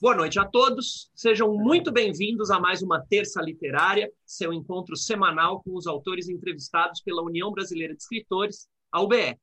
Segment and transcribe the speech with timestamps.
[0.00, 1.10] Boa noite a todos.
[1.14, 7.02] Sejam muito bem-vindos a mais uma Terça Literária, seu encontro semanal com os autores entrevistados
[7.02, 9.38] pela União Brasileira de Escritores, a UBE.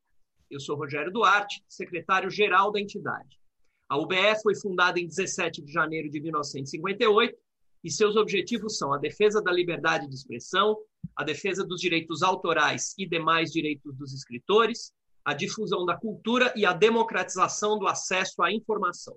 [0.49, 3.39] Eu sou Rogério Duarte, secretário-geral da entidade.
[3.87, 7.37] A UBE foi fundada em 17 de janeiro de 1958
[7.83, 10.75] e seus objetivos são a defesa da liberdade de expressão,
[11.15, 14.91] a defesa dos direitos autorais e demais direitos dos escritores,
[15.23, 19.15] a difusão da cultura e a democratização do acesso à informação.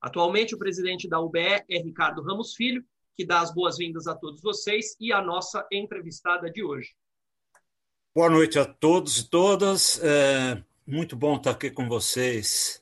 [0.00, 2.84] Atualmente, o presidente da UBE é Ricardo Ramos Filho,
[3.16, 6.94] que dá as boas-vindas a todos vocês e a nossa entrevistada de hoje.
[8.14, 10.00] Boa noite a todos e todas.
[10.02, 12.80] É muito bom estar aqui com vocês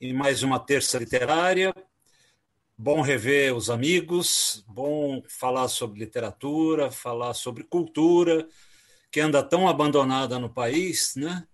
[0.00, 1.72] em mais uma terça literária.
[2.76, 8.48] Bom rever os amigos, bom falar sobre literatura, falar sobre cultura,
[9.08, 11.46] que anda tão abandonada no país, né?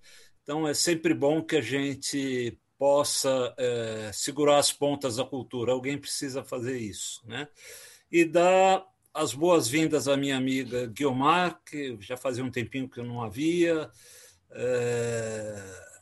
[0.42, 5.70] Então é sempre bom que a gente possa é, segurar as pontas da cultura.
[5.70, 7.46] Alguém precisa fazer isso, né?
[8.10, 13.04] E dar as boas-vindas à minha amiga Guiomar, que já fazia um tempinho que eu
[13.04, 13.90] não havia.
[14.52, 15.56] É,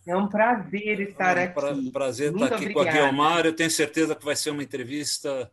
[0.07, 1.91] é um prazer estar é um pra, aqui.
[1.91, 2.93] Prazer muito estar aqui obrigada.
[2.93, 3.47] com a Guiomar.
[3.47, 5.51] Eu tenho certeza que vai ser uma entrevista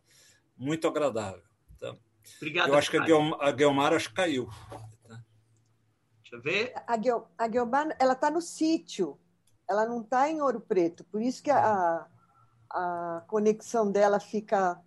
[0.56, 1.42] muito agradável.
[1.80, 1.92] Tá?
[2.36, 2.68] Obrigado.
[2.68, 4.48] Eu acho que a Guiomar, a Guiomar acho que caiu.
[5.08, 5.20] Tá?
[6.22, 6.72] Deixa eu ver.
[6.86, 9.18] A, Guiomar, a Guiomar ela está no sítio
[9.68, 12.06] ela não está em Ouro Preto, por isso que a,
[12.70, 14.80] a conexão dela fica,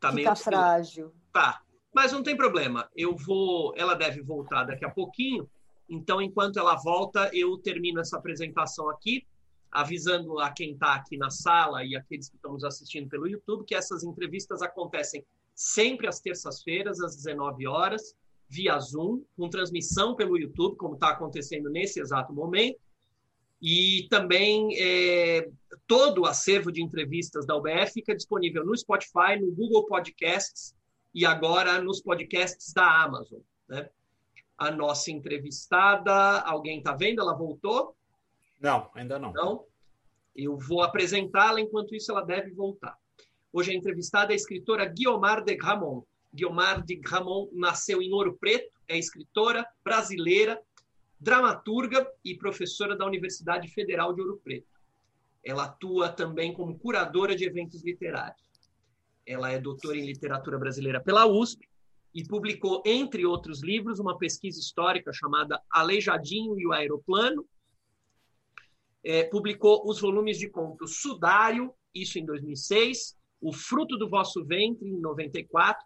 [0.00, 1.14] tá fica frágil.
[1.32, 1.62] Tá,
[1.94, 2.88] mas não tem problema.
[2.96, 5.48] Eu vou, ela deve voltar daqui a pouquinho.
[5.88, 9.26] Então, enquanto ela volta, eu termino essa apresentação aqui,
[9.70, 13.64] avisando a quem está aqui na sala e aqueles que estão nos assistindo pelo YouTube
[13.64, 18.14] que essas entrevistas acontecem sempre às terças-feiras, às 19 horas,
[18.48, 22.78] via Zoom, com transmissão pelo YouTube, como está acontecendo nesse exato momento.
[23.66, 25.48] E também é,
[25.86, 30.74] todo o acervo de entrevistas da UBF fica disponível no Spotify, no Google Podcasts
[31.14, 33.40] e agora nos podcasts da Amazon.
[33.66, 33.88] Né?
[34.58, 37.22] A nossa entrevistada, alguém está vendo?
[37.22, 37.96] Ela voltou?
[38.60, 39.32] Não, ainda não.
[39.32, 39.64] Não?
[40.36, 42.98] Eu vou apresentá-la, enquanto isso ela deve voltar.
[43.50, 46.04] Hoje a entrevistada é a escritora Guiomar de Gramont.
[46.34, 50.60] Guiomar de Gramont nasceu em Ouro Preto, é escritora brasileira,
[51.24, 54.68] dramaturga e professora da Universidade Federal de Ouro Preto.
[55.42, 58.44] Ela atua também como curadora de eventos literários.
[59.26, 61.66] Ela é doutora em literatura brasileira pela USP
[62.14, 67.46] e publicou, entre outros livros, uma pesquisa histórica chamada Aleijadinho e o Aeroplano.
[69.02, 74.86] É, publicou os volumes de contos Sudário, isso em 2006, O Fruto do Vosso Ventre,
[74.86, 75.82] em 94,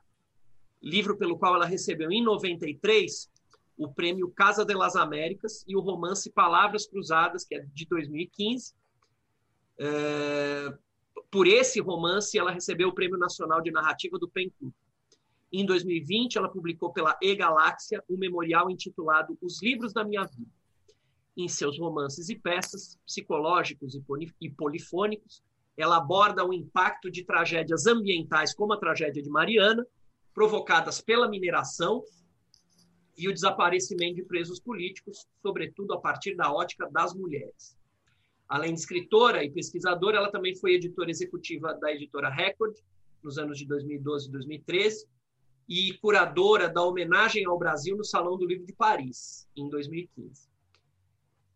[0.82, 3.30] livro pelo qual ela recebeu, em 93,
[3.78, 8.74] o prêmio Casa de las Américas e o romance Palavras Cruzadas, que é de 2015.
[9.78, 10.76] É,
[11.30, 14.74] por esse romance, ela recebeu o Prêmio Nacional de Narrativa do PENCU.
[15.52, 20.50] Em 2020, ela publicou pela E-Galáxia um memorial intitulado Os Livros da Minha Vida.
[21.36, 23.94] Em seus romances e peças, psicológicos
[24.40, 25.40] e polifônicos,
[25.76, 29.86] ela aborda o impacto de tragédias ambientais, como a tragédia de Mariana,
[30.34, 32.02] provocadas pela mineração
[33.18, 37.76] e o desaparecimento de presos políticos, sobretudo a partir da ótica das mulheres.
[38.48, 42.76] Além de escritora e pesquisadora, ela também foi editora executiva da editora Record
[43.22, 45.06] nos anos de 2012 e 2013
[45.68, 50.48] e curadora da homenagem ao Brasil no Salão do Livro de Paris em 2015.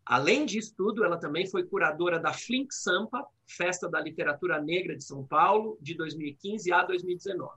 [0.05, 5.05] Além disso tudo, ela também foi curadora da Flink Sampa, Festa da Literatura Negra de
[5.05, 7.53] São Paulo, de 2015 a 2019.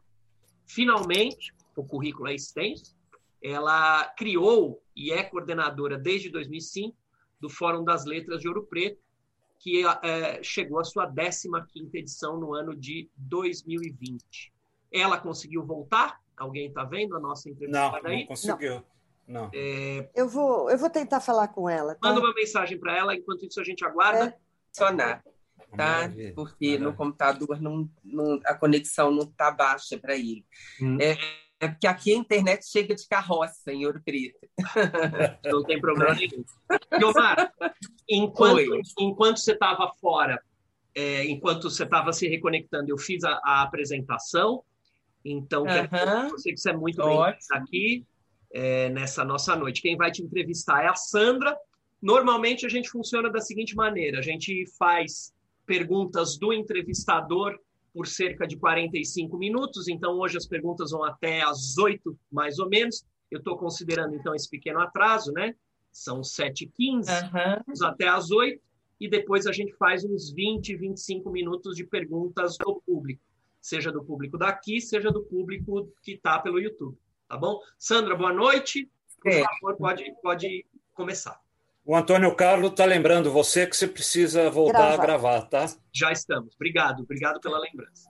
[0.67, 2.94] Finalmente, o currículo é extenso,
[3.45, 6.97] ela criou e é coordenadora desde 2005
[7.39, 8.99] do Fórum das Letras de Ouro Preto,
[9.59, 14.51] que é, chegou à sua 15ª edição no ano de 2020.
[14.91, 16.19] Ela conseguiu voltar?
[16.35, 18.21] Alguém está vendo a nossa entrevista não, aí?
[18.21, 18.83] Não, conseguiu.
[19.27, 19.49] Não.
[19.53, 20.09] É...
[20.13, 21.95] Eu, vou, eu vou tentar falar com ela.
[21.95, 22.09] Tá?
[22.09, 24.25] Manda uma mensagem para ela, enquanto isso a gente aguarda.
[24.25, 24.37] É.
[24.67, 25.23] Funcionar,
[25.77, 26.11] tá?
[26.35, 30.45] Porque no computador não, não, a conexão não está baixa para ele.
[30.81, 30.97] Hum.
[30.99, 31.15] É,
[31.59, 34.37] é porque aqui a internet chega de carroça em Ouro Preto.
[35.45, 36.43] Não tem problema nenhum.
[36.99, 37.53] Gilmar,
[38.09, 40.41] enquanto, enquanto você estava fora,
[40.93, 44.63] é, enquanto você estava se reconectando, eu fiz a, a apresentação.
[45.23, 45.87] Então, uhum.
[45.87, 47.17] quero você que você é muito bem
[47.51, 48.05] aqui
[48.53, 49.81] é, nessa nossa noite.
[49.81, 51.57] Quem vai te entrevistar é a Sandra.
[52.01, 55.33] Normalmente a gente funciona da seguinte maneira: a gente faz
[55.65, 57.57] perguntas do entrevistador
[57.95, 62.67] por cerca de 45 minutos, então hoje as perguntas vão até às 8, mais ou
[62.67, 63.05] menos.
[63.31, 65.55] Eu estou considerando, então, esse pequeno atraso, né?
[65.93, 67.87] São 7h15, uhum.
[67.87, 68.61] até às 8
[68.99, 73.21] e depois a gente faz uns 20, 25 minutos de perguntas do público,
[73.61, 76.97] seja do público daqui, seja do público que está pelo YouTube,
[77.29, 77.61] tá bom?
[77.77, 78.89] Sandra, boa noite.
[79.21, 79.41] Por é.
[79.41, 81.41] favor, pode, pode começar.
[81.87, 85.03] O Antônio Carlos está lembrando você que você precisa voltar gravar.
[85.03, 85.65] a gravar, tá?
[85.93, 86.55] Já estamos.
[86.55, 88.09] Obrigado, obrigado pela lembrança.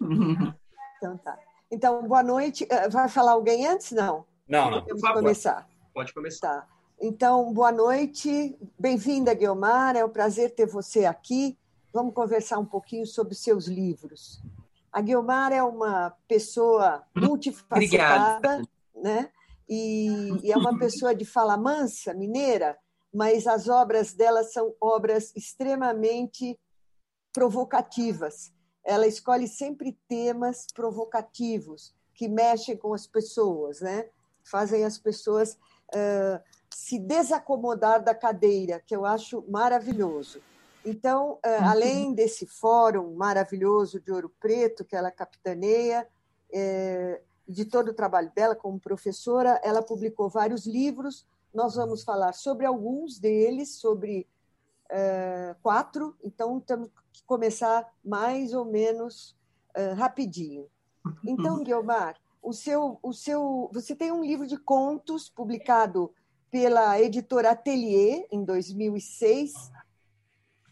[0.98, 1.38] Então tá.
[1.70, 2.66] Então, boa noite.
[2.70, 3.92] Eh, vai falar alguém antes?
[3.92, 4.24] Não.
[4.48, 4.82] Não, não.
[4.86, 5.68] Vamos começar.
[5.92, 6.62] Pode começar.
[6.62, 6.68] Tá.
[6.98, 8.56] Então, boa noite.
[8.78, 9.94] Bem-vinda, Guilmar.
[9.94, 11.58] É um prazer ter você aqui.
[11.92, 14.40] Vamos conversar um pouquinho sobre seus livros.
[14.90, 18.62] A Guilmar é uma pessoa multifacetada,
[18.94, 19.28] né?
[19.68, 22.74] E, e, é uma pessoa de fala mansa, mineira,
[23.16, 26.60] mas as obras dela são obras extremamente
[27.32, 28.52] provocativas.
[28.84, 34.10] Ela escolhe sempre temas provocativos que mexem com as pessoas, né?
[34.44, 35.54] Fazem as pessoas
[35.94, 36.38] uh,
[36.70, 40.42] se desacomodar da cadeira, que eu acho maravilhoso.
[40.84, 46.06] Então, uh, além desse fórum maravilhoso de Ouro Preto que ela capitaneia,
[46.52, 51.26] é, de todo o trabalho dela como professora, ela publicou vários livros.
[51.56, 54.28] Nós vamos falar sobre alguns deles, sobre
[54.90, 59.34] uh, quatro, então temos que começar mais ou menos
[59.74, 60.66] uh, rapidinho.
[61.24, 66.12] Então, Guilmar, o seu, o seu, você tem um livro de contos publicado
[66.50, 69.54] pela editora Atelier em 2006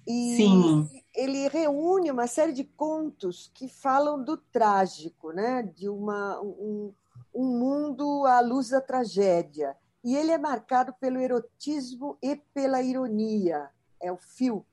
[0.06, 1.02] e Sim.
[1.14, 5.62] ele reúne uma série de contos que falam do trágico, né?
[5.62, 6.92] de uma, um,
[7.34, 9.74] um mundo à luz da tragédia.
[10.04, 13.70] E ele é marcado pelo erotismo e pela ironia.
[14.00, 14.66] É o fio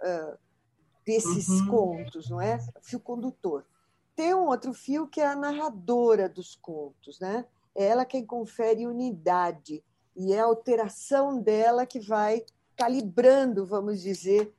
[0.00, 0.38] uh,
[1.04, 1.66] desses uhum.
[1.66, 2.56] contos, não é?
[2.76, 3.66] O fio condutor.
[4.14, 7.44] Tem um outro fio que é a narradora dos contos, né?
[7.74, 9.84] É ela quem confere unidade
[10.14, 12.46] e é a alteração dela que vai
[12.76, 14.54] calibrando, vamos dizer,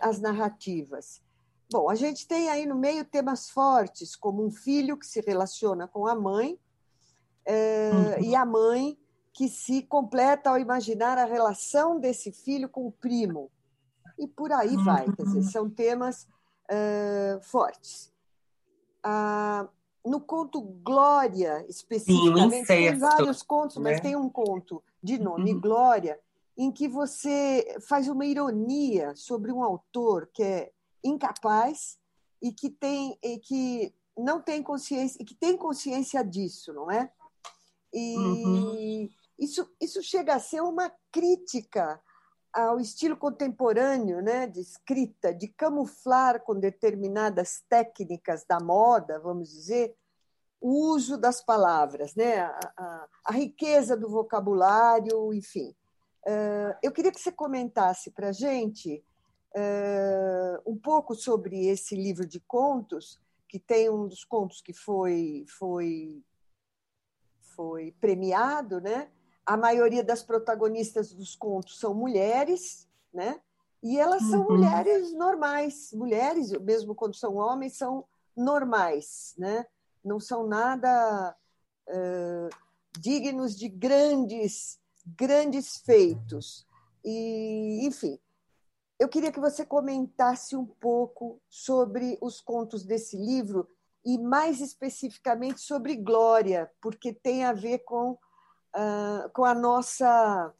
[0.00, 1.22] as narrativas.
[1.70, 5.88] Bom, a gente tem aí no meio temas fortes, como um filho que se relaciona
[5.88, 6.58] com a mãe,
[7.48, 8.24] uh, uhum.
[8.24, 8.98] e a mãe
[9.34, 13.50] que se completa ao imaginar a relação desse filho com o primo.
[14.16, 16.28] E por aí vai, quer dizer, são temas
[16.70, 18.12] uh, fortes.
[19.02, 19.68] Ah,
[20.06, 23.90] no conto Glória, especificamente, Sim, tem vários contos, né?
[23.90, 25.60] mas tem um conto de nome uhum.
[25.60, 26.20] Glória,
[26.56, 30.70] em que você faz uma ironia sobre um autor que é
[31.02, 31.98] incapaz
[32.40, 37.10] e que tem e que não tem consciência e que tem consciência disso, não é?
[37.92, 39.08] E uhum.
[39.44, 42.00] Isso, isso chega a ser uma crítica
[42.52, 49.96] ao estilo contemporâneo né, de escrita, de camuflar com determinadas técnicas da moda, vamos dizer,
[50.60, 55.74] o uso das palavras, né, a, a, a riqueza do vocabulário, enfim.
[56.26, 59.04] Uh, eu queria que você comentasse para a gente
[59.54, 65.44] uh, um pouco sobre esse livro de contos, que tem um dos contos que foi,
[65.48, 66.24] foi,
[67.40, 69.10] foi premiado, né?
[69.46, 73.40] A maioria das protagonistas dos contos são mulheres, né?
[73.82, 74.56] E elas são uhum.
[74.56, 79.66] mulheres normais, mulheres, mesmo quando são homens, são normais, né?
[80.02, 81.36] Não são nada
[81.88, 82.48] uh,
[82.98, 86.66] dignos de grandes, grandes feitos.
[87.04, 88.18] E, enfim,
[88.98, 93.68] eu queria que você comentasse um pouco sobre os contos desse livro
[94.04, 98.18] e mais especificamente sobre Glória, porque tem a ver com
[98.74, 100.52] uh, com a nossa,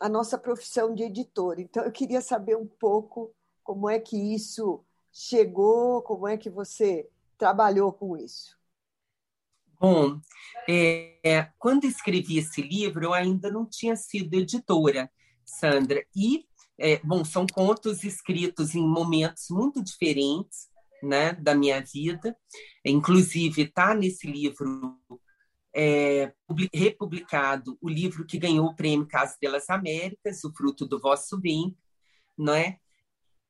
[0.00, 1.58] a nossa profissão de editor.
[1.58, 7.08] Então, eu queria saber um pouco como é que isso chegou, como é que você
[7.36, 8.58] trabalhou com isso.
[9.80, 10.20] Bom,
[10.68, 15.10] é, quando escrevi esse livro, eu ainda não tinha sido editora,
[15.44, 16.04] Sandra.
[16.16, 20.68] E, é, bom, são contos escritos em momentos muito diferentes
[21.00, 22.36] né, da minha vida.
[22.84, 24.98] Inclusive, está nesse livro
[25.78, 26.34] é,
[26.74, 31.76] republicado o livro que ganhou o prêmio Casa delas Américas, O Fruto do Vosso Bem,
[32.36, 32.80] não é?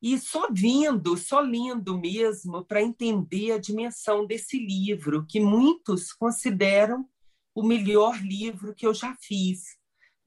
[0.02, 7.08] E só vindo, só lendo mesmo, para entender a dimensão desse livro, que muitos consideram
[7.54, 9.78] o melhor livro que eu já fiz,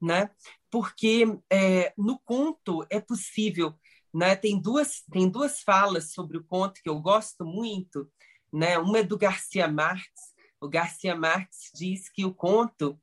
[0.01, 0.31] né?
[0.71, 3.75] Porque é, no conto é possível,
[4.11, 4.35] né?
[4.35, 8.11] Tem duas tem duas falas sobre o conto que eu gosto muito,
[8.51, 8.79] né?
[8.79, 10.30] Uma é do Garcia Marques
[10.61, 12.97] o Garcia Marques diz que o conto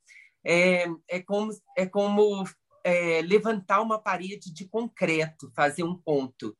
[0.44, 2.44] é, é como, é como
[2.84, 6.56] é, levantar uma parede de concreto, fazer um ponto.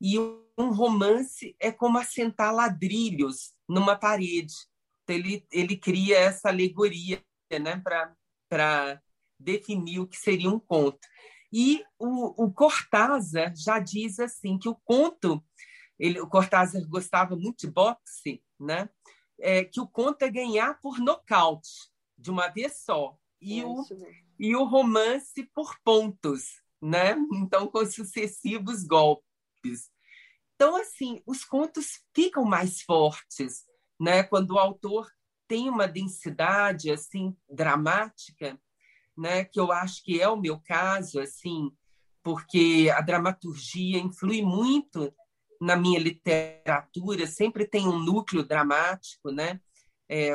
[0.00, 4.54] E um romance é como assentar ladrilhos numa parede.
[5.02, 7.82] Então, ele, ele cria essa alegoria né,
[8.48, 9.02] para
[9.38, 11.00] definir o que seria um conto.
[11.52, 15.44] E o, o Cortázar já diz assim que o conto,
[15.98, 18.88] ele, o Cortázar gostava muito de boxe, né?
[19.38, 23.16] É, que o conto é ganhar por nocaute, de uma vez só.
[23.40, 23.84] E, é o,
[24.38, 27.16] e o romance por pontos, né?
[27.34, 29.90] Então, com sucessivos golpes.
[30.54, 33.64] Então, assim, os contos ficam mais fortes,
[34.00, 34.22] né?
[34.22, 35.10] Quando o autor
[35.46, 38.58] tem uma densidade assim dramática,
[39.16, 39.44] né?
[39.44, 41.70] Que eu acho que é o meu caso, assim,
[42.22, 45.12] porque a dramaturgia influi muito
[45.60, 47.26] na minha literatura.
[47.26, 49.60] Sempre tem um núcleo dramático, né?
[50.08, 50.34] É,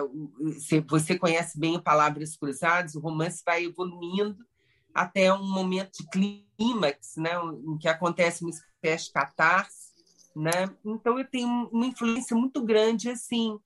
[0.87, 4.45] você conhece bem o Palavras Cruzadas, o romance vai evoluindo
[4.93, 7.31] até um momento de clímax, né,
[7.65, 9.91] em que acontece uma espécie de catarse,
[10.35, 10.69] né?
[10.85, 13.57] Então eu tenho uma influência muito grande assim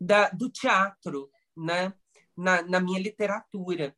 [0.00, 1.92] da, do teatro, né?
[2.36, 3.94] Na, na minha literatura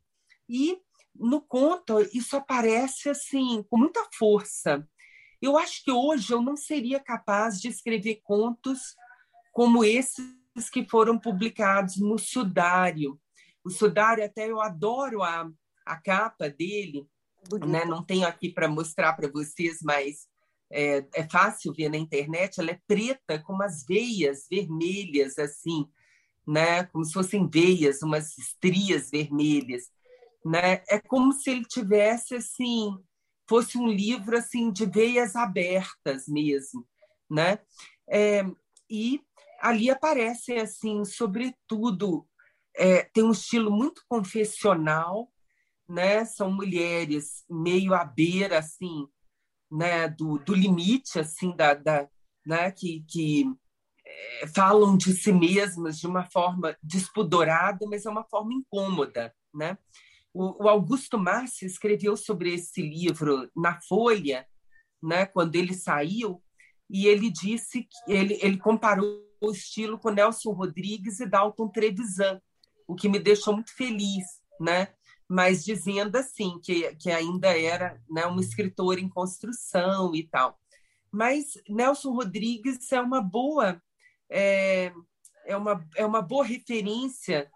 [0.46, 0.78] e
[1.14, 4.86] no conto isso aparece assim com muita força.
[5.46, 8.96] Eu acho que hoje eu não seria capaz de escrever contos
[9.52, 10.26] como esses
[10.72, 13.16] que foram publicados no Sudário.
[13.64, 15.48] O Sudário até eu adoro a,
[15.84, 17.06] a capa dele,
[17.64, 17.84] né?
[17.84, 20.26] Não tenho aqui para mostrar para vocês, mas
[20.68, 25.86] é, é, fácil ver na internet, ela é preta com umas veias vermelhas, assim,
[26.44, 26.82] né?
[26.86, 29.84] como se fossem veias, umas estrias vermelhas.
[30.44, 30.82] Né?
[30.88, 32.98] É como se ele tivesse, assim,
[33.48, 36.86] fosse um livro assim de veias abertas mesmo.
[37.30, 37.58] Né?
[38.08, 38.44] É,
[38.88, 39.20] e
[39.60, 42.26] ali aparece, assim, sobretudo,
[42.76, 45.32] é, tem um estilo muito confessional,
[45.88, 46.24] né?
[46.24, 49.08] são mulheres meio à beira, assim,
[49.70, 52.08] né, do, do limite assim da, da
[52.44, 53.44] né, que, que
[54.06, 59.76] é, falam de si mesmas de uma forma despudorada, mas é uma forma incômoda, né?
[60.36, 64.46] O, o Augusto Massi escreveu sobre esse livro na Folha,
[65.02, 66.42] né, quando ele saiu,
[66.90, 72.40] e ele disse que ele, ele comparou o estilo com Nelson Rodrigues e Dalton Trevisan,
[72.86, 74.24] o que me deixou muito feliz,
[74.60, 74.88] né?
[75.28, 80.58] mas dizendo assim que, que ainda era né, um escritor em construção e tal.
[81.10, 83.82] Mas Nelson Rodrigues é uma boa
[84.30, 84.92] é,
[85.44, 87.50] é uma, é uma boa referência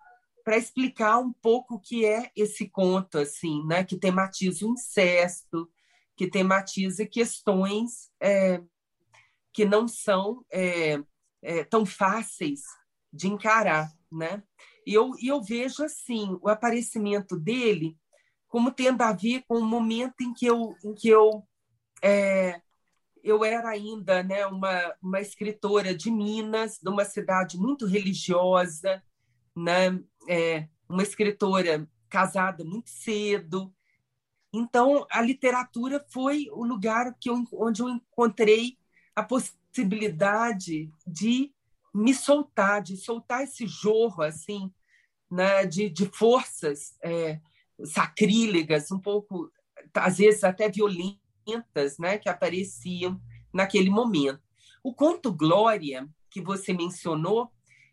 [0.50, 5.70] para explicar um pouco o que é esse conto assim, né, que tematiza o incesto,
[6.16, 8.60] que tematiza questões é,
[9.52, 11.00] que não são é,
[11.40, 12.62] é tão fáceis
[13.12, 14.42] de encarar, né?
[14.84, 17.96] E eu, eu vejo assim o aparecimento dele
[18.48, 21.46] como tendo a ver com o momento em que eu, em que eu,
[22.02, 22.60] é,
[23.22, 29.00] eu era ainda né, uma, uma escritora de Minas, de uma cidade muito religiosa,
[29.56, 33.72] né, é, uma escritora casada muito cedo.
[34.52, 38.76] Então, a literatura foi o lugar que eu, onde eu encontrei
[39.14, 41.52] a possibilidade de
[41.94, 44.72] me soltar, de soltar esse jorro assim,
[45.30, 47.40] né, de, de forças é,
[47.84, 49.50] sacrílegas, um pouco,
[49.94, 53.20] às vezes até violentas, né, que apareciam
[53.52, 54.40] naquele momento.
[54.82, 57.52] O conto Glória, que você mencionou,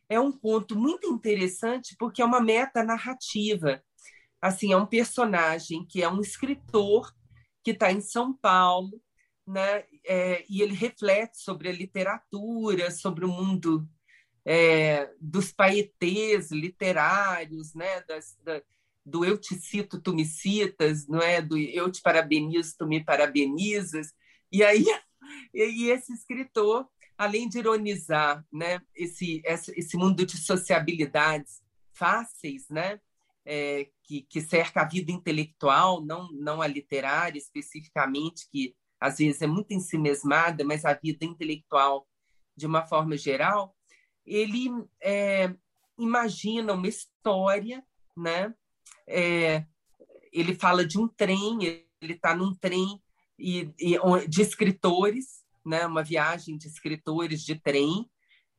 [0.09, 3.81] é um conto muito interessante porque é uma meta narrativa.
[4.41, 7.11] Assim, é um personagem que é um escritor
[7.63, 9.01] que está em São Paulo,
[9.45, 9.83] né?
[10.05, 13.87] É, e ele reflete sobre a literatura, sobre o mundo
[14.45, 18.01] é, dos paetês literários, né?
[18.01, 18.61] Das, da,
[19.05, 21.41] do eu te cito, tu me citas, não é?
[21.41, 24.13] Do eu te parabenizo, tu me parabenizas.
[24.51, 24.85] E aí,
[25.53, 26.87] e esse escritor,
[27.17, 28.79] além de ironizar, né?
[28.95, 31.61] Esse esse mundo de sociabilidades
[31.93, 32.99] fáceis, né?
[33.49, 39.41] É, que, que cerca a vida intelectual, não não a literária especificamente, que às vezes
[39.41, 42.07] é muito ensimesmada, mas a vida intelectual
[42.55, 43.75] de uma forma geral,
[44.25, 44.69] ele
[45.01, 45.53] é,
[45.97, 47.83] imagina uma história,
[48.15, 48.53] né?
[49.07, 49.65] É,
[50.33, 51.63] ele fala de um trem,
[52.01, 53.01] ele está num trem
[53.37, 53.97] e, e,
[54.27, 55.36] de escritores,
[55.67, 55.85] né?
[55.85, 58.09] Uma viagem de escritores de trem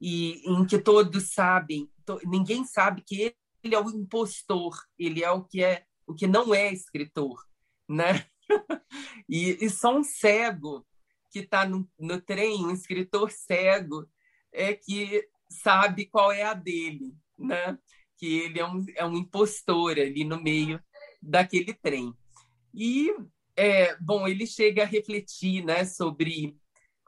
[0.01, 5.31] e em que todos sabem, to, ninguém sabe que ele é o impostor, ele é
[5.31, 7.45] o que é o que não é escritor,
[7.89, 8.25] né?
[9.29, 10.87] e, e só um cego
[11.31, 14.09] que está no, no trem, um escritor cego,
[14.53, 17.79] é que sabe qual é a dele, né?
[18.17, 20.83] Que ele é um, é um impostor ali no meio
[21.21, 22.15] daquele trem.
[22.73, 23.15] E,
[23.57, 26.57] é, bom, ele chega a refletir né, sobre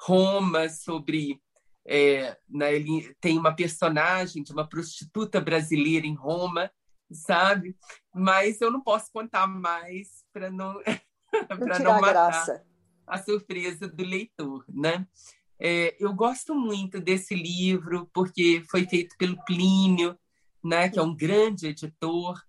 [0.00, 1.40] Roma, sobre.
[1.86, 6.70] É, né, ele tem uma personagem de uma prostituta brasileira em Roma,
[7.10, 7.76] sabe?
[8.14, 10.74] Mas eu não posso contar mais para não
[11.48, 12.66] para não matar graça.
[13.06, 15.06] a surpresa do leitor, né?
[15.58, 20.18] É, eu gosto muito desse livro porque foi feito pelo Plínio,
[20.64, 22.40] né, que é um grande editor,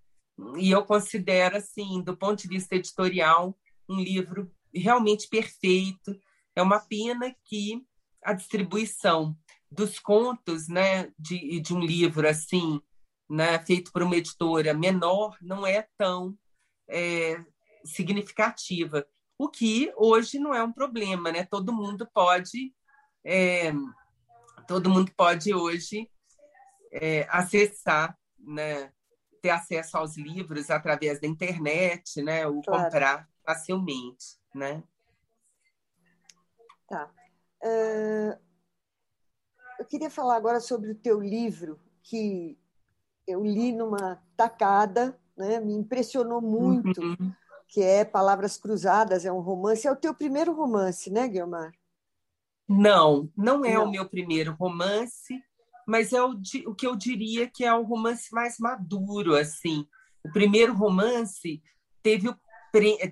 [0.56, 3.56] e eu considero assim, do ponto de vista editorial,
[3.88, 6.18] um livro realmente perfeito.
[6.54, 7.84] É uma pena que
[8.22, 9.36] a distribuição
[9.70, 12.80] dos contos, né, de, de um livro assim,
[13.28, 16.36] né, feito por uma editora menor, não é tão
[16.88, 17.42] é,
[17.84, 19.06] significativa.
[19.38, 21.44] O que hoje não é um problema, né?
[21.50, 22.72] Todo mundo pode
[23.24, 23.72] é,
[24.66, 26.08] todo mundo pode hoje
[26.92, 28.92] é, acessar, né,
[29.40, 32.84] ter acesso aos livros através da internet, né, ou claro.
[32.84, 34.82] comprar facilmente, né?
[36.92, 37.10] Tá.
[37.64, 38.38] Uh,
[39.78, 42.58] eu queria falar agora sobre o teu livro que
[43.26, 45.58] eu li numa tacada, né?
[45.58, 47.32] Me impressionou muito, uhum.
[47.66, 49.88] que é Palavras Cruzadas, é um romance.
[49.88, 51.72] É o teu primeiro romance, né, Guilmar?
[52.68, 53.86] Não, não é não.
[53.86, 55.42] o meu primeiro romance,
[55.88, 59.88] mas é o, o que eu diria que é o romance mais maduro, assim.
[60.22, 61.62] O primeiro romance
[62.02, 62.36] teve o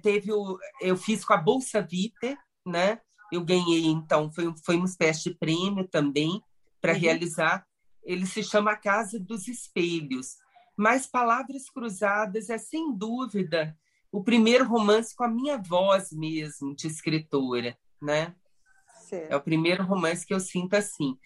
[0.02, 3.00] teve o eu fiz com a Bolsa Vita, né?
[3.32, 6.42] Eu ganhei então foi foi uma espécie de prêmio também
[6.80, 6.98] para uhum.
[6.98, 7.66] realizar.
[8.02, 10.36] Ele se chama a Casa dos Espelhos.
[10.76, 13.76] Mas Palavras Cruzadas é sem dúvida
[14.10, 18.34] o primeiro romance com a minha voz mesmo de escritora, né?
[19.12, 21.16] É o primeiro romance que eu sinto assim.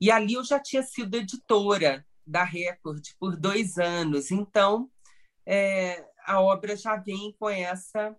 [0.00, 4.88] E ali eu já tinha sido editora da Record por dois anos, então
[5.46, 8.16] é, a obra já vem com essa,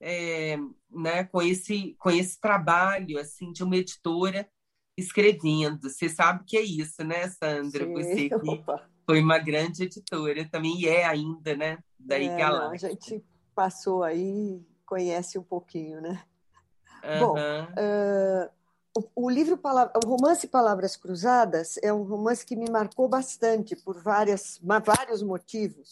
[0.00, 0.56] é,
[0.90, 4.48] né, com esse, com esse trabalho assim de uma editora
[4.96, 5.90] escrevendo.
[5.90, 7.84] Você sabe que é isso, né, Sandra?
[7.84, 7.92] Sim.
[7.92, 8.88] Você que Opa.
[9.04, 13.22] foi uma grande editora também e é ainda, né, da é, A gente
[13.54, 16.22] passou aí, conhece um pouquinho, né?
[17.04, 17.18] Uhum.
[17.20, 18.50] Bom, uh,
[19.14, 24.02] o, o, livro, o romance Palavras Cruzadas é um romance que me marcou bastante por
[24.02, 25.90] várias, vários motivos.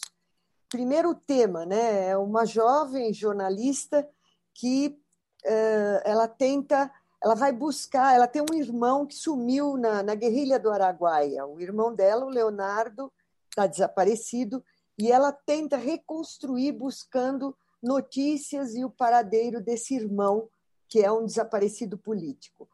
[0.69, 2.09] Primeiro, tema, né?
[2.09, 4.07] É uma jovem jornalista
[4.53, 4.97] que
[5.45, 6.91] uh, ela tenta,
[7.23, 11.45] ela vai buscar, ela tem um irmão que sumiu na, na guerrilha do Araguaia.
[11.45, 13.11] O irmão dela, o Leonardo,
[13.49, 14.63] está desaparecido
[14.97, 20.49] e ela tenta reconstruir buscando notícias e o paradeiro desse irmão
[20.87, 22.67] que é um desaparecido político.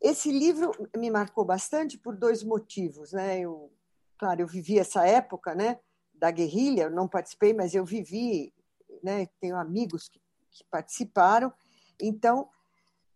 [0.00, 3.40] Esse livro me marcou bastante por dois motivos, né?
[3.40, 3.70] Eu,
[4.18, 5.78] claro, eu vivi essa época, né,
[6.18, 8.52] da guerrilha, eu não participei, mas eu vivi,
[9.02, 11.52] né, tenho amigos que, que participaram,
[12.00, 12.48] então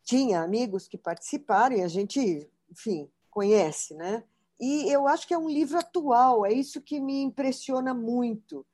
[0.02, 4.24] tinha amigos que participaram e a gente, enfim, conhece, né?
[4.58, 8.66] E eu acho que é um livro atual, é isso que me impressiona muito,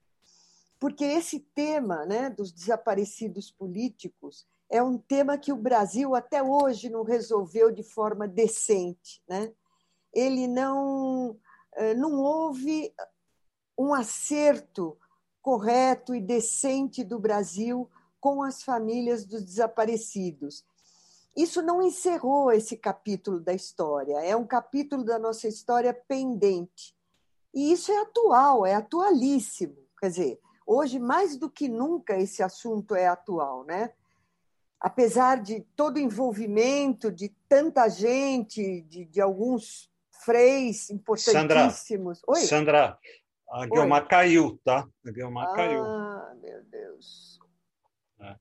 [0.79, 6.91] porque esse tema, né, dos desaparecidos políticos, é um tema que o Brasil até hoje
[6.91, 9.23] não resolveu de forma decente.
[9.29, 9.53] Né?
[10.13, 11.37] Ele não,
[11.75, 12.93] eh, não houve
[13.79, 14.97] um acerto
[15.43, 17.89] correto e decente do Brasil
[18.21, 20.65] com as famílias dos desaparecidos.
[21.37, 26.97] Isso não encerrou esse capítulo da história, é um capítulo da nossa história pendente.
[27.55, 29.77] E isso é atual, é atualíssimo.
[30.01, 33.93] Quer dizer, hoje, mais do que nunca, esse assunto é atual, né?
[34.81, 39.91] apesar de todo o envolvimento de tanta gente, de, de alguns
[40.25, 42.19] freis importantíssimos.
[42.19, 42.41] Sandra, Oi?
[42.47, 42.99] Sandra
[43.51, 44.09] a Guilmar Oi.
[44.09, 44.89] caiu, tá?
[45.07, 45.83] A Guilmar ah, caiu.
[45.83, 47.39] Ah, meu Deus.
[48.21, 48.37] É.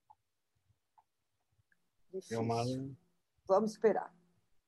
[2.29, 2.65] Guilmar...
[3.47, 4.13] Vamos esperar.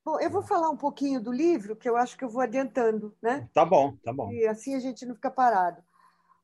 [0.05, 3.13] Bom, eu vou falar um pouquinho do livro, que eu acho que eu vou adiantando,
[3.21, 3.49] né?
[3.53, 4.31] Tá bom, tá bom.
[4.31, 5.83] E assim a gente não fica parado.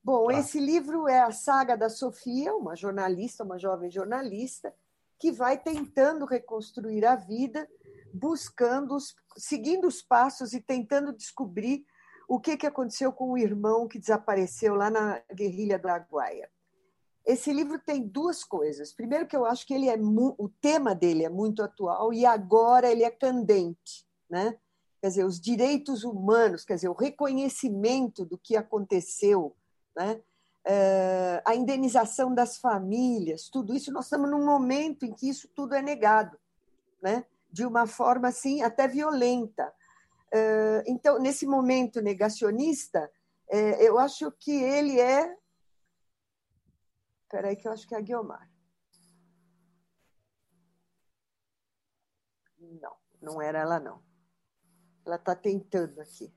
[0.03, 0.33] Bom, tá.
[0.33, 4.75] esse livro é a saga da Sofia, uma jornalista, uma jovem jornalista,
[5.17, 7.65] que vai tentando reconstruir a vida,
[8.13, 8.97] buscando,
[9.37, 11.85] seguindo os passos e tentando descobrir
[12.27, 16.49] o que, que aconteceu com o irmão que desapareceu lá na guerrilha do Araguaia.
[17.25, 18.93] Esse livro tem duas coisas.
[18.93, 22.91] Primeiro que eu acho que ele é o tema dele é muito atual e agora
[22.91, 24.57] ele é candente, né?
[25.01, 29.55] Quer dizer, os direitos humanos, quer dizer, o reconhecimento do que aconteceu,
[29.95, 30.21] né?
[30.65, 35.75] Eh, a indenização das famílias, tudo isso, nós estamos num momento em que isso tudo
[35.75, 36.37] é negado,
[37.01, 37.25] né?
[37.53, 39.71] de uma forma assim até violenta.
[40.35, 43.11] Eh, então, nesse momento negacionista,
[43.47, 45.37] eh, eu acho que ele é.
[47.23, 48.49] Espera aí, que eu acho que é a Guiomar.
[52.59, 54.03] Não, não era ela, não.
[55.05, 56.33] Ela está tentando aqui.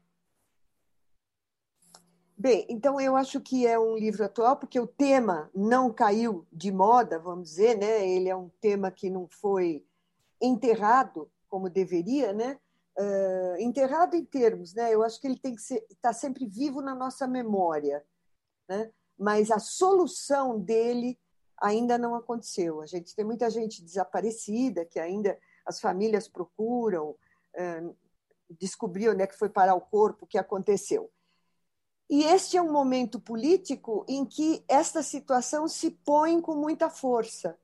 [2.36, 6.70] Bem, então eu acho que é um livro atual, porque o tema não caiu de
[6.70, 8.06] moda, vamos dizer, né?
[8.06, 9.86] Ele é um tema que não foi
[10.38, 12.60] enterrado como deveria, né?
[12.98, 14.94] Uh, enterrado em termos, né?
[14.94, 18.04] Eu acho que ele tem que estar tá sempre vivo na nossa memória,
[18.68, 18.90] né?
[19.18, 21.18] Mas a solução dele
[21.60, 22.80] ainda não aconteceu.
[22.80, 27.96] A gente tem muita gente desaparecida que ainda as famílias procuram uh,
[28.58, 31.10] descobrir onde é que foi parar o corpo, o que aconteceu.
[32.08, 37.58] E este é um momento político em que esta situação se põe com muita força.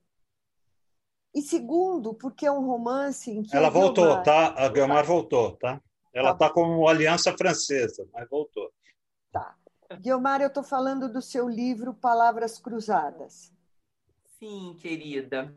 [1.34, 3.56] E segundo, porque é um romance em que.
[3.56, 4.22] Ela voltou, Guilmar...
[4.22, 4.54] tá?
[4.56, 5.80] A Guilmar voltou, tá?
[6.12, 8.70] Ela está tá como Aliança Francesa, mas voltou.
[9.30, 9.56] Tá.
[9.98, 13.52] Guilmar, eu estou falando do seu livro Palavras Cruzadas.
[14.38, 15.54] Sim, querida.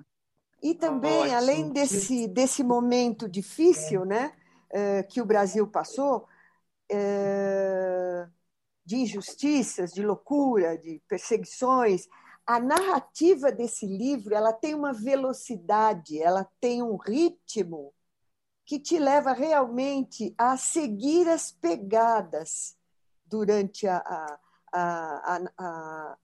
[0.62, 1.36] E também, Ótimo.
[1.36, 4.34] além desse, desse momento difícil né,
[4.72, 6.28] eh, que o Brasil passou,
[6.90, 8.28] eh,
[8.86, 12.08] de injustiças, de loucura, de perseguições.
[12.46, 17.94] A narrativa desse livro ela tem uma velocidade, ela tem um ritmo
[18.66, 22.78] que te leva realmente a seguir as pegadas
[23.26, 24.38] durante a,
[24.72, 26.18] a, a,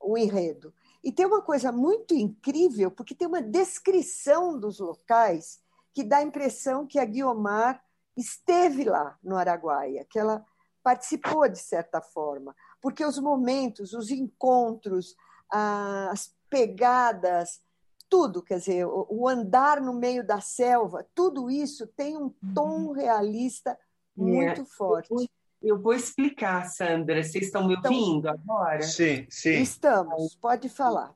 [0.00, 0.72] o enredo.
[1.02, 5.60] E tem uma coisa muito incrível, porque tem uma descrição dos locais
[5.94, 7.82] que dá a impressão que a Guiomar
[8.16, 10.44] esteve lá no Araguaia, que ela
[10.82, 15.16] participou de certa forma, porque os momentos, os encontros,
[15.50, 17.60] as pegadas,
[18.08, 22.92] tudo, quer dizer, o andar no meio da selva, tudo isso tem um tom uhum.
[22.92, 23.78] realista
[24.16, 24.64] muito é.
[24.64, 25.30] forte.
[25.60, 27.22] Eu vou explicar, Sandra.
[27.22, 28.82] Vocês estão me então, ouvindo agora?
[28.82, 29.60] Sim, sim.
[29.60, 31.14] Estamos, pode falar.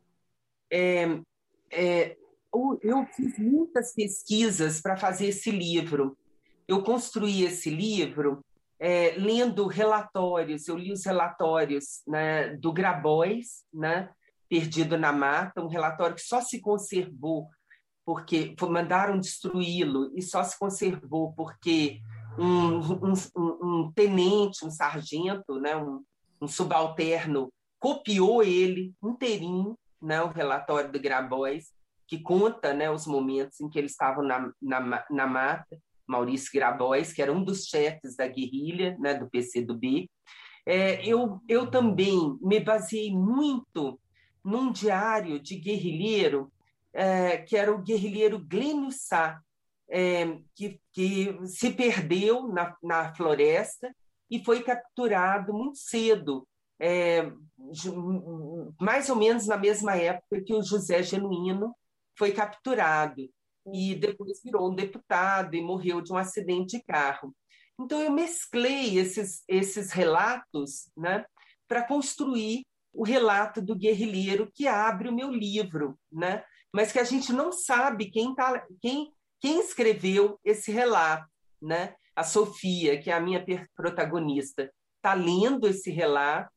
[0.70, 1.04] É,
[1.70, 2.16] é,
[2.82, 6.16] eu fiz muitas pesquisas para fazer esse livro.
[6.66, 8.44] Eu construí esse livro
[8.78, 14.10] é, lendo relatórios, eu li os relatórios né, do Grabois, né,
[14.52, 17.48] Perdido na Mata, um relatório que só se conservou
[18.04, 22.02] porque mandaram destruí-lo e só se conservou porque
[22.38, 23.14] um, um,
[23.62, 26.04] um tenente, um sargento, né, um,
[26.38, 31.72] um, subalterno, copiou ele inteirinho, né, o relatório do Grabois,
[32.06, 35.78] que conta né, os momentos em que eles estavam na, na, na mata.
[36.06, 40.10] Maurício Grabois, que era um dos chefes da guerrilha né, do PCdoB.
[40.66, 43.98] É, eu, eu também me baseei muito
[44.44, 46.52] num diário de guerrilheiro,
[46.92, 49.40] é, que era o guerrilheiro Glênio Sá,
[49.88, 53.94] é, que, que se perdeu na, na floresta
[54.30, 56.48] e foi capturado muito cedo,
[56.80, 57.30] é,
[58.80, 61.74] mais ou menos na mesma época que o José Genuíno
[62.18, 63.28] foi capturado
[63.72, 67.34] e depois virou um deputado e morreu de um acidente de carro.
[67.78, 71.24] Então eu mesclei esses esses relatos, né,
[71.68, 76.44] para construir o relato do guerrilheiro que abre o meu livro, né?
[76.72, 81.28] Mas que a gente não sabe quem tá, quem quem escreveu esse relato,
[81.60, 81.96] né?
[82.14, 86.48] A Sofia, que é a minha protagonista, está lendo esse relato,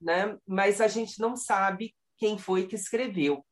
[0.00, 0.36] né?
[0.44, 3.46] Mas a gente não sabe quem foi que escreveu.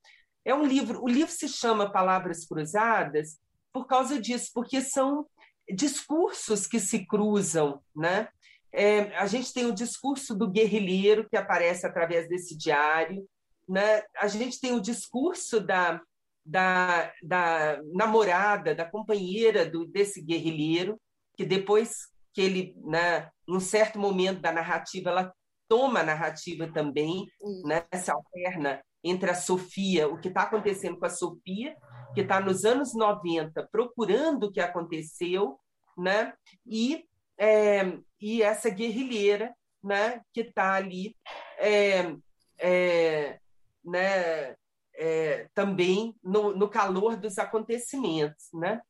[0.45, 3.39] É um livro, o livro se chama Palavras Cruzadas
[3.73, 5.25] por causa disso, porque são
[5.73, 8.29] discursos que se cruzam, né?
[8.73, 13.27] É, a gente tem o discurso do guerrilheiro que aparece através desse diário,
[13.69, 14.03] né?
[14.19, 16.01] A gente tem o discurso da,
[16.45, 21.01] da, da namorada, da companheira do, desse guerrilheiro,
[21.37, 25.33] que depois que ele, né, em um certo momento da narrativa, ela
[25.69, 27.27] toma a narrativa também,
[27.65, 31.77] né, se alterna entre a Sofia, o que está acontecendo com a Sofia,
[32.15, 35.59] que está nos anos 90 procurando o que aconteceu,
[35.97, 36.33] né?
[36.67, 37.05] e,
[37.43, 39.53] é, e essa guerrilheira
[39.83, 40.23] né?
[40.33, 41.17] que está ali
[41.59, 42.15] é,
[42.57, 43.41] é,
[43.85, 44.55] né?
[44.95, 48.51] É, também no, no, calor dos acontecimentos.
[48.53, 48.81] Né?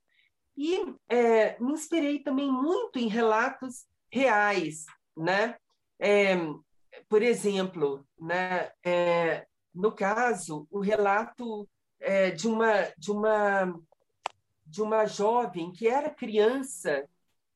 [0.55, 4.85] E é, me inspirei também muito em relatos reais.
[5.17, 5.57] Né?
[5.99, 6.37] É,
[7.09, 8.71] por exemplo, né,
[9.75, 11.67] no caso, o relato
[12.37, 13.81] de, uma, de, uma,
[14.67, 17.09] de uma jovem que era criança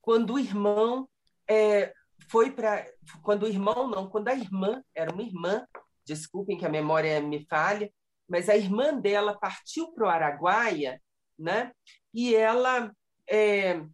[0.06, 1.08] quando o irmão
[1.50, 1.92] é,
[2.30, 2.86] foi para.
[3.24, 5.66] Quando o irmão, não, quando a irmã, era uma irmã,
[6.04, 7.92] desculpem que a memória me falha,
[8.28, 11.02] mas a irmã dela partiu para o Araguaia,
[11.36, 11.72] né?
[12.14, 12.92] E ela,
[13.28, 13.84] é,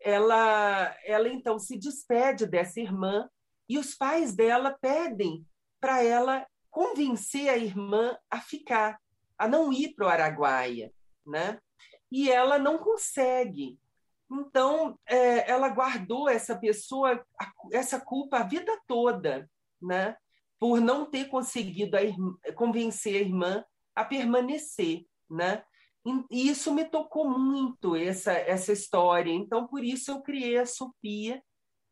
[0.00, 3.28] ela, ela então se despede dessa irmã
[3.68, 5.44] e os pais dela pedem
[5.80, 9.00] para ela convencer a irmã a ficar,
[9.36, 10.92] a não ir para o Araguaia,
[11.26, 11.58] né?
[12.08, 13.80] E ela não consegue.
[14.30, 17.24] Então, é, ela guardou essa pessoa,
[17.72, 19.48] essa culpa a vida toda,
[19.82, 20.16] né?
[20.60, 23.64] por não ter conseguido a irmã, convencer a irmã
[23.94, 25.06] a permanecer.
[25.28, 25.64] Né?
[26.30, 29.32] E isso me tocou muito, essa, essa história.
[29.32, 31.42] Então, por isso, eu criei a Sofia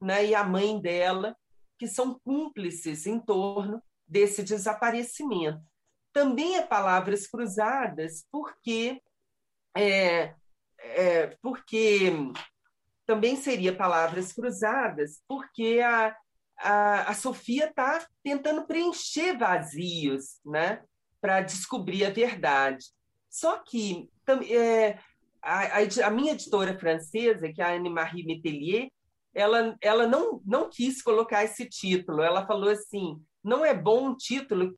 [0.00, 1.34] né, e a mãe dela,
[1.78, 5.62] que são cúmplices em torno desse desaparecimento.
[6.12, 9.00] Também é palavras cruzadas, porque
[9.76, 10.34] é,
[10.78, 12.12] é, porque
[13.06, 16.14] também seria palavras cruzadas, porque a,
[16.58, 20.82] a, a Sofia está tentando preencher vazios, né,
[21.20, 22.86] para descobrir a verdade.
[23.30, 24.08] Só que
[24.50, 24.98] é,
[25.42, 28.90] a, a, minha editora francesa, que é a Anne-Marie Metelier,
[29.34, 32.22] ela, ela não, não quis colocar esse título.
[32.22, 34.76] Ela falou assim: não é bom um título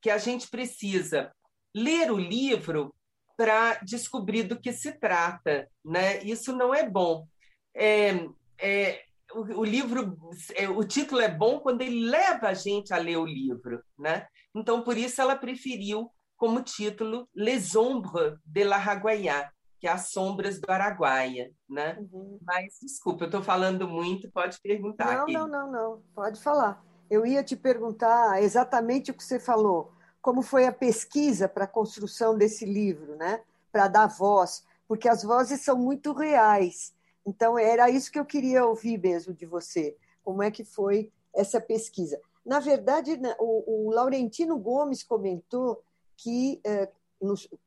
[0.00, 1.32] que a gente precisa
[1.74, 2.94] ler o livro
[3.42, 5.68] para descobrir do que se trata.
[5.84, 6.22] Né?
[6.22, 7.26] Isso não é bom.
[7.74, 8.24] É,
[8.56, 9.02] é,
[9.34, 10.16] o, o, livro,
[10.54, 13.82] é, o título é bom quando ele leva a gente a ler o livro.
[13.98, 14.24] Né?
[14.54, 19.50] Então, por isso, ela preferiu como título Les Ombres de l'Araguaia,
[19.80, 21.98] que é As Sombras do Araguaia, né?
[21.98, 22.38] Uhum.
[22.42, 25.16] Mas, desculpa, eu estou falando muito, pode perguntar.
[25.16, 25.32] Não, aqui.
[25.32, 26.80] não, não, não, pode falar.
[27.10, 31.68] Eu ia te perguntar exatamente o que você falou, como foi a pesquisa para a
[31.68, 33.42] construção desse livro, né?
[33.72, 36.94] Para dar voz, porque as vozes são muito reais.
[37.26, 39.96] Então, era isso que eu queria ouvir mesmo de você.
[40.22, 42.20] Como é que foi essa pesquisa?
[42.46, 45.82] Na verdade, né, o, o Laurentino Gomes comentou
[46.16, 46.88] que, é,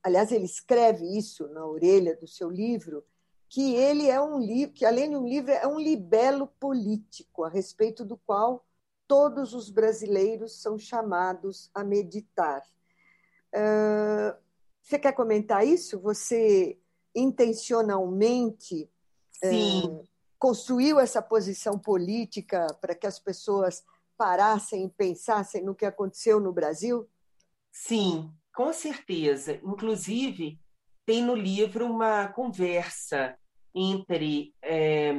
[0.01, 3.03] aliás, ele escreve isso na orelha do seu livro,
[3.49, 7.49] que ele é um livro, que além de um livro, é um libelo político, a
[7.49, 8.63] respeito do qual
[9.07, 12.61] todos os brasileiros são chamados a meditar.
[13.53, 14.35] Uh,
[14.81, 15.99] você quer comentar isso?
[15.99, 16.77] Você
[17.15, 18.89] intencionalmente
[19.43, 20.03] uh,
[20.37, 23.83] construiu essa posição política para que as pessoas
[24.17, 27.09] parassem e pensassem no que aconteceu no Brasil?
[27.71, 29.59] Sim, com certeza.
[29.63, 30.59] Inclusive,
[31.05, 33.37] tem no livro uma conversa
[33.73, 35.13] entre, é,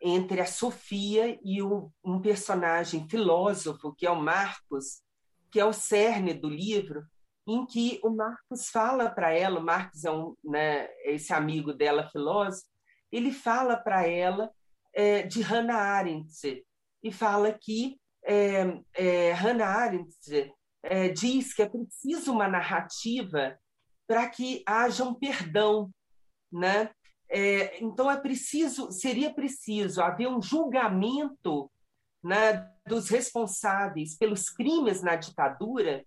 [0.00, 5.02] entre a Sofia e o, um personagem filósofo, que é o Marcos,
[5.50, 7.04] que é o cerne do livro,
[7.46, 12.08] em que o Marcos fala para ela, o Marcos é um, né, esse amigo dela,
[12.10, 12.66] filósofo,
[13.10, 14.50] ele fala para ela
[14.94, 16.64] é, de Hannah Arendt
[17.02, 23.58] e fala que é, é, Hannah Arendt é, diz que é preciso uma narrativa
[24.06, 25.90] para que haja um perdão,
[26.52, 26.90] né?
[27.30, 31.70] É, então é preciso, seria preciso haver um julgamento
[32.22, 36.04] né, dos responsáveis pelos crimes na ditadura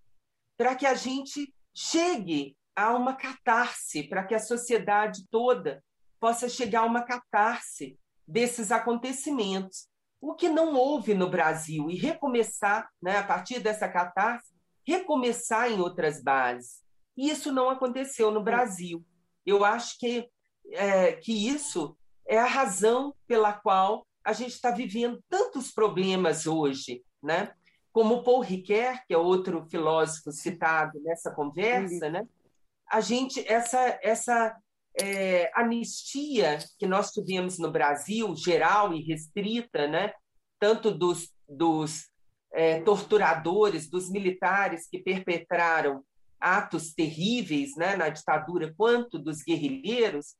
[0.57, 5.83] para que a gente chegue a uma catarse, para que a sociedade toda
[6.19, 9.87] possa chegar a uma catarse desses acontecimentos.
[10.21, 14.53] O que não houve no Brasil e recomeçar, né, a partir dessa catarse,
[14.85, 16.81] recomeçar em outras bases.
[17.15, 19.05] E isso não aconteceu no Brasil.
[19.45, 20.29] Eu acho que,
[20.71, 21.97] é, que isso
[22.27, 27.51] é a razão pela qual a gente está vivendo tantos problemas hoje, né?
[27.91, 32.25] Como Paul Ricoeur, que é outro filósofo citado nessa conversa, né?
[32.89, 34.55] A gente essa essa
[34.99, 40.13] é, anistia que nós tivemos no Brasil, geral e restrita, né?
[40.59, 42.09] Tanto dos, dos
[42.53, 46.03] é, torturadores, dos militares que perpetraram
[46.39, 50.35] atos terríveis né, na ditadura, quanto dos guerrilheiros,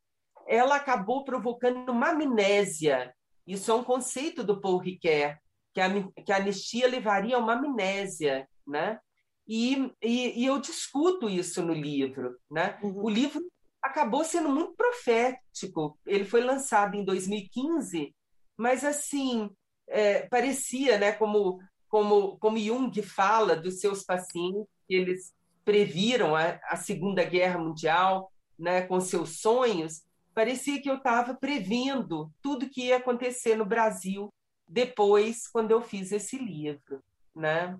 [0.48, 3.14] ela acabou provocando uma amnésia.
[3.46, 5.38] Isso é um conceito do Paul Ricoeur,
[5.74, 5.90] que a,
[6.26, 9.00] que a anistia levaria a uma amnésia, né?
[9.48, 12.80] E, e, e eu discuto isso no livro, né?
[12.82, 13.04] Uhum.
[13.04, 13.42] O livro
[13.82, 16.00] acabou sendo muito profético.
[16.06, 18.16] Ele foi lançado em 2015,
[18.58, 19.50] mas assim
[19.90, 21.60] é, parecia, né, como
[21.94, 25.32] como, como Jung fala dos seus pacientes, eles
[25.64, 30.02] previram a, a Segunda Guerra Mundial né, com seus sonhos,
[30.34, 34.34] parecia que eu estava prevendo tudo que ia acontecer no Brasil
[34.68, 37.04] depois, quando eu fiz esse livro.
[37.36, 37.78] Né?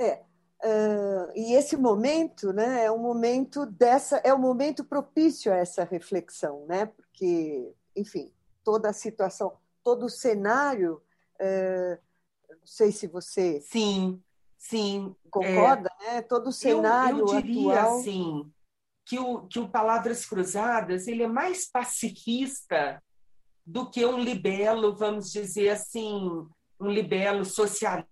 [0.00, 0.22] É,
[0.64, 5.84] uh, e esse momento né, é um momento dessa, é um momento propício a essa
[5.84, 6.86] reflexão, né?
[6.86, 11.02] porque, enfim, toda a situação, todo o cenário
[11.38, 11.98] é,
[12.48, 13.60] não sei se você.
[13.60, 14.22] Sim,
[14.56, 15.14] sim.
[15.30, 16.22] Concorda, é, né?
[16.22, 17.98] Todo o cenário eu, eu diria, atual.
[17.98, 18.52] assim,
[19.08, 23.02] que o, que o Palavras Cruzadas ele é mais pacifista
[23.66, 26.46] do que um libelo, vamos dizer assim,
[26.78, 28.10] um libelo socialista.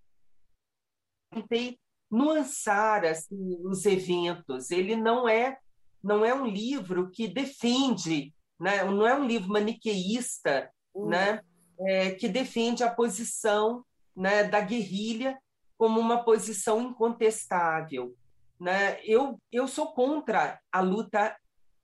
[1.32, 1.78] Tentei
[2.10, 4.70] nuançar assim, os eventos.
[4.70, 5.58] Ele não é
[6.02, 8.84] não é um livro que defende né?
[8.84, 11.08] não é um livro maniqueísta, uhum.
[11.08, 11.40] né?
[11.78, 13.84] É, que defende a posição
[14.16, 15.38] né, da guerrilha
[15.76, 18.16] como uma posição incontestável.
[18.60, 19.00] Né?
[19.04, 21.36] Eu, eu sou contra a luta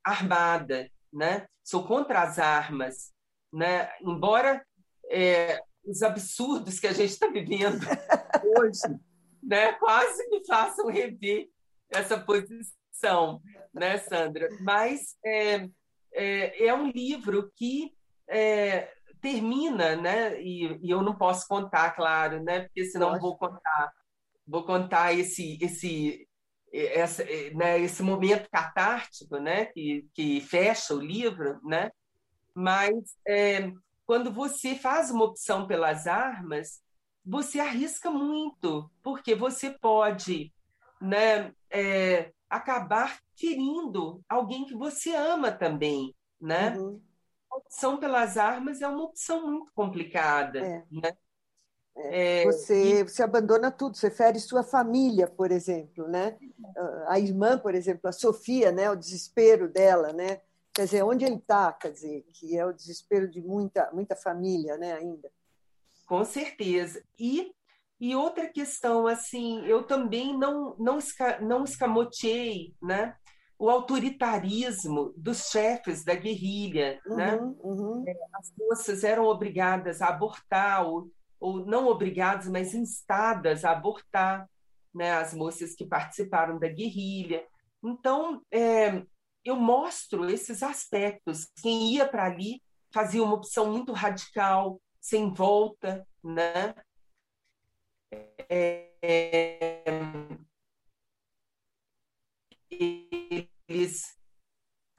[0.05, 1.47] armada, né?
[1.63, 3.13] sou contra as armas.
[3.53, 3.91] Né?
[4.01, 4.65] Embora
[5.11, 7.81] é, os absurdos que a gente está vivendo
[8.59, 8.81] hoje
[9.43, 11.49] né, quase me façam rever
[11.91, 13.43] essa posição,
[13.75, 14.49] né, Sandra?
[14.61, 15.69] Mas é,
[16.15, 17.93] é, é um livro que
[18.29, 20.41] é, termina, né?
[20.41, 22.61] E, e, eu não posso contar, claro, né?
[22.61, 23.93] Porque senão vou contar,
[24.47, 26.27] vou contar esse esse
[26.73, 29.67] essa, né, esse momento catártico, né?
[29.67, 31.91] Que, que fecha o livro, né?
[32.55, 32.93] Mas
[33.27, 33.71] é,
[34.07, 36.81] quando você faz uma opção pelas armas,
[37.25, 40.53] você arrisca muito, porque você pode,
[41.01, 41.53] né?
[41.71, 46.77] É, acabar ferindo alguém que você ama também, né?
[46.77, 47.01] Uhum
[47.53, 50.59] a opção pelas armas é uma opção muito complicada.
[50.61, 50.85] É.
[50.91, 51.13] Né?
[51.97, 53.03] É, você, e...
[53.03, 56.39] você abandona tudo, você fere sua família, por exemplo, né?
[57.07, 58.91] A irmã, por exemplo, a Sofia, né?
[58.91, 60.41] O desespero dela, né?
[60.75, 64.77] Quer dizer, onde ele está, quer dizer, que é o desespero de muita, muita família,
[64.79, 64.95] né?
[64.95, 65.31] Ainda.
[66.07, 67.03] Com certeza.
[67.19, 67.53] E,
[68.01, 73.15] e outra questão, assim, eu também não não, esca, não escamoteei, né?
[73.63, 77.01] o autoritarismo dos chefes da guerrilha.
[77.07, 77.37] Uhum, né?
[77.61, 78.05] Uhum.
[78.05, 81.09] É, as moças eram obrigadas a abortar, ou,
[81.43, 84.49] ou não obrigadas, mas instadas a abortar,
[84.95, 85.13] né?
[85.15, 87.45] as moças que participaram da guerrilha.
[87.83, 89.05] Então, é,
[89.45, 91.51] eu mostro esses aspectos.
[91.61, 96.77] Quem ia para ali fazia uma opção muito radical, sem volta, né?
[98.49, 99.85] É, é,
[103.69, 104.17] eles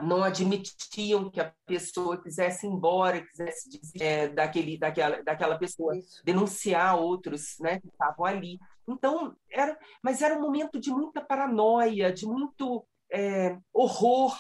[0.01, 5.97] não admitiam que a pessoa quisesse ir embora, quisesse dizer, é, daquele, daquela, daquela pessoa,
[5.97, 6.21] Isso.
[6.25, 8.60] denunciar outros né, que estavam ali.
[8.88, 14.36] Então, era, mas era um momento de muita paranoia, de muito é, horror,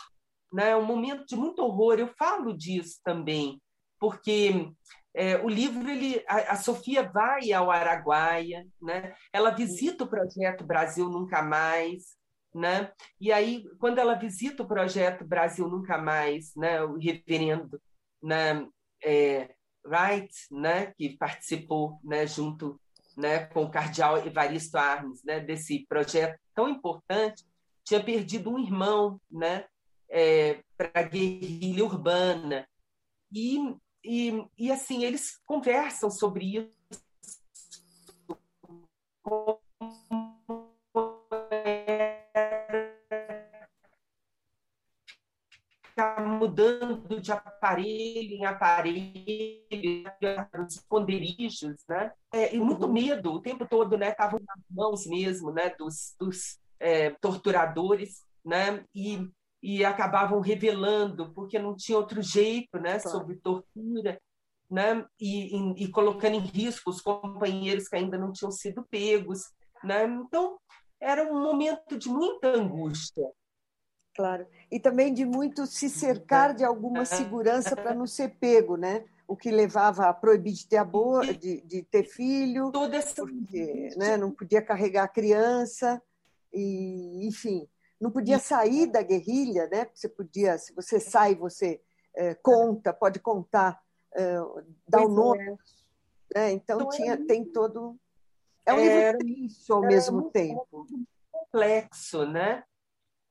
[0.51, 0.75] né?
[0.75, 1.99] um momento de muito horror.
[1.99, 3.61] Eu falo disso também,
[3.99, 4.69] porque
[5.15, 9.13] é, o livro, ele, a, a, Sofia vai ao Araguaia, né?
[9.31, 12.17] ela visita o projeto Brasil Nunca Mais,
[12.53, 12.91] né?
[13.19, 17.81] E aí, quando ela visita o projeto Brasil Nunca Mais, né, o reverendo
[18.21, 18.67] né,
[19.03, 19.53] é,
[19.85, 22.79] Wright, né, que participou né, junto
[23.17, 27.43] né, com o cardeal Evaristo Arnes né, desse projeto tão importante,
[27.83, 29.65] tinha perdido um irmão né,
[30.09, 32.67] é, para a guerrilha urbana.
[33.31, 33.57] E,
[34.03, 36.73] e, e, assim, eles conversam sobre isso
[46.43, 49.63] mudando de aparelho em aparelho,
[50.65, 52.11] os esconderijos, né?
[52.33, 52.93] É, e muito uhum.
[52.93, 54.09] medo o tempo todo, né?
[54.09, 55.69] Estavam nas mãos mesmo, né?
[55.77, 58.83] Dos, dos é, torturadores, né?
[58.93, 59.27] E,
[59.61, 62.99] e acabavam revelando, porque não tinha outro jeito, né?
[62.99, 64.19] Sobre tortura,
[64.69, 65.05] né?
[65.19, 69.43] E, e, e colocando em risco os companheiros que ainda não tinham sido pegos,
[69.81, 70.03] né?
[70.03, 70.57] Então,
[70.99, 73.23] era um momento de muita angústia,
[74.15, 74.45] Claro.
[74.71, 79.03] E também de muito se cercar de alguma segurança para não ser pego, né?
[79.27, 81.21] O que levava a proibir de ter, abo...
[81.21, 84.17] de, de ter filho, porque né?
[84.17, 86.01] não podia carregar a criança,
[86.53, 87.67] e, enfim,
[87.99, 89.87] não podia sair da guerrilha, né?
[89.93, 91.81] Você podia, se você sai, você
[92.15, 93.81] é, conta, pode contar,
[94.13, 94.35] é,
[94.87, 95.57] dá o um nome.
[96.35, 96.39] É.
[96.39, 96.51] Né?
[96.51, 97.97] Então, então tinha, tem todo.
[98.65, 100.85] É um livro triste ao mesmo tempo.
[101.31, 102.63] Complexo, né?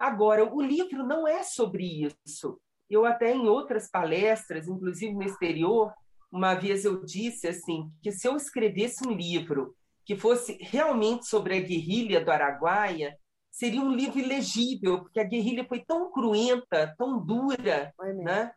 [0.02, 2.60] Agora, o livro não é sobre isso.
[2.90, 5.92] Eu até em outras palestras, inclusive no exterior,
[6.28, 11.56] uma vez eu disse assim que se eu escrevesse um livro que fosse realmente sobre
[11.56, 13.16] a guerrilha do Araguaia,
[13.48, 18.50] seria um livro ilegível, porque a guerrilha foi tão cruenta, tão dura, né?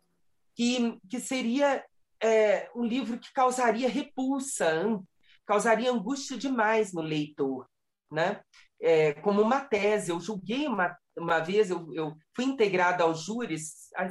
[0.52, 1.84] que, que seria
[2.20, 4.82] é, um livro que causaria repulsa,
[5.46, 7.68] causaria angústia demais no leitor.
[8.10, 8.40] Né?
[8.80, 13.56] É, como uma tese, eu julguei uma, uma vez eu, eu fui integrada ao júri,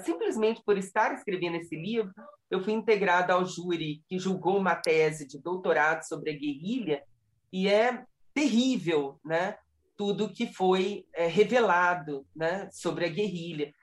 [0.03, 2.11] simplesmente por estar escrevendo esse livro,
[2.49, 7.03] eu fui integrada ao júri que julgou uma tese de doutorado sobre a guerrilha,
[7.51, 8.03] e é
[8.33, 9.57] terrível, né?
[9.95, 12.69] Tudo que foi é, revelado, né?
[12.71, 13.73] Sobre a guerrilha,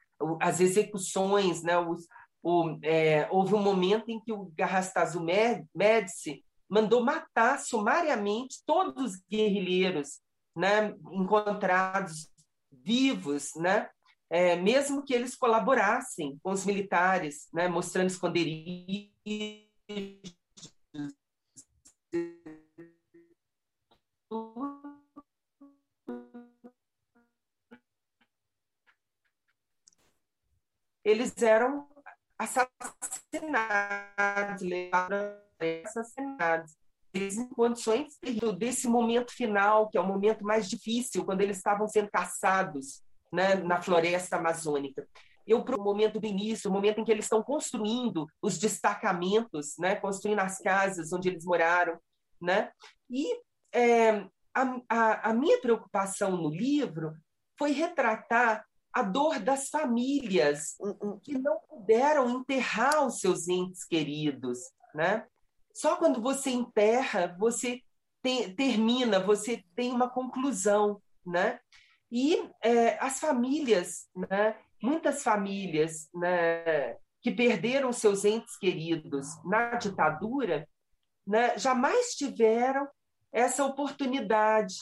[0.41, 1.78] as execuções, né?
[1.78, 2.07] Os,
[2.43, 5.24] o, é, houve um momento em que o Garrastazu
[5.74, 10.20] Médici mandou matar sumariamente todos os guerrilheiros,
[10.55, 10.95] né?
[11.13, 12.29] Encontrados
[12.71, 13.89] vivos, né?
[14.33, 19.13] é, mesmo que eles colaborassem com os militares, né, mostrando esconderijos.
[31.05, 31.87] Eles eram
[32.39, 32.83] assassinados,
[35.85, 36.82] assassinados
[37.15, 38.19] em condições
[38.59, 43.03] desse momento final, que é o momento mais difícil, quando eles estavam sendo caçados
[43.33, 45.07] né, na floresta amazônica.
[45.47, 49.75] Eu para o momento do início, o momento em que eles estão construindo os destacamentos,
[49.79, 51.99] né, construindo as casas onde eles moraram,
[52.41, 52.71] né?
[53.11, 53.41] E
[53.73, 57.15] é, a, a, a minha preocupação no livro
[57.59, 61.21] foi retratar a dor das famílias hum, hum.
[61.23, 64.59] que não puderam enterrar os seus entes queridos,
[64.95, 65.27] né?
[65.73, 67.81] Só quando você enterra, você
[68.57, 71.59] termina, você tem uma conclusão, né?
[72.11, 74.57] E é, as famílias, né?
[74.83, 76.97] Muitas famílias, né?
[77.20, 80.68] Que perderam seus entes queridos na ditadura,
[81.27, 81.57] né?
[81.59, 82.87] Jamais tiveram
[83.33, 84.77] essa oportunidade,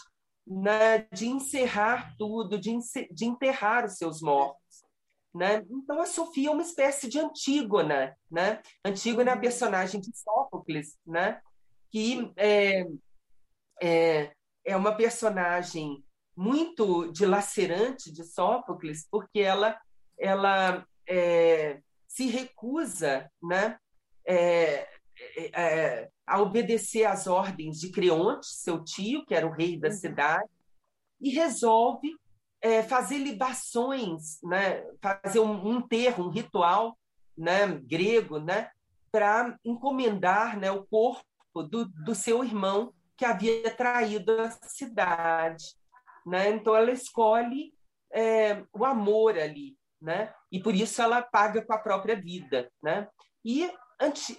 [0.46, 1.06] né?
[1.12, 2.76] De encerrar tudo, de,
[3.12, 4.59] de enterrar os seus mortos.
[5.34, 5.64] Né?
[5.70, 8.16] Então, a Sofia é uma espécie de Antígona.
[8.30, 8.60] Né?
[8.84, 9.40] Antígona é a uhum.
[9.40, 11.40] personagem de Sófocles, né?
[11.90, 12.84] que é,
[13.82, 14.32] é,
[14.64, 16.04] é uma personagem
[16.36, 19.78] muito dilacerante de Sófocles, porque ela,
[20.18, 23.78] ela é, se recusa né?
[24.26, 24.88] É,
[25.36, 29.88] é, é, a obedecer às ordens de Creonte, seu tio, que era o rei da
[29.88, 29.94] uhum.
[29.94, 30.48] cidade,
[31.20, 32.16] e resolve
[32.60, 34.84] é, fazer libações, né?
[35.00, 36.96] fazer um, enterro, um ritual
[37.36, 37.66] né?
[37.66, 38.70] grego, né?
[39.10, 40.70] para encomendar né?
[40.70, 45.64] o corpo do, do seu irmão que havia traído a cidade.
[46.26, 46.50] Né?
[46.50, 47.74] Então, ela escolhe
[48.12, 50.32] é, o amor ali, né?
[50.50, 52.70] e por isso ela paga com a própria vida.
[52.82, 53.08] Né?
[53.44, 53.70] E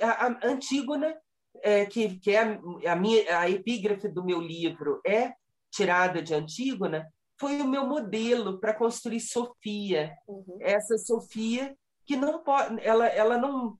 [0.01, 1.15] a, Antígona,
[1.61, 5.34] é, que, que é a, minha, a epígrafe do meu livro, é
[5.72, 7.07] tirada de Antígona,
[7.42, 10.16] foi o meu modelo para construir Sofia.
[10.28, 10.60] Uhum.
[10.62, 11.76] Essa Sofia
[12.06, 13.76] que não pode, ela, ela não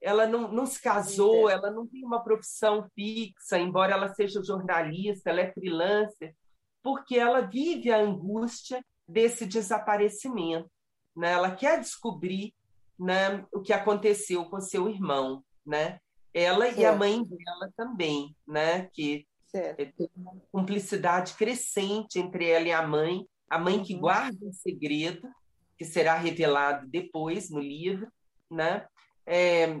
[0.00, 5.30] ela não, não se casou, ela não tem uma profissão fixa, embora ela seja jornalista,
[5.30, 6.34] ela é freelancer,
[6.82, 10.68] porque ela vive a angústia desse desaparecimento.
[11.14, 11.30] Né?
[11.30, 12.52] Ela quer descobrir
[12.98, 15.44] né, o que aconteceu com seu irmão.
[15.64, 16.00] Né?
[16.34, 18.88] Ela e a mãe dela também, né?
[18.92, 19.80] que Certo.
[19.80, 24.00] É, tem uma cumplicidade crescente entre ela e a mãe, a mãe que uhum.
[24.00, 25.28] guarda um segredo,
[25.76, 28.10] que será revelado depois no livro,
[28.50, 28.86] né?
[29.26, 29.78] É,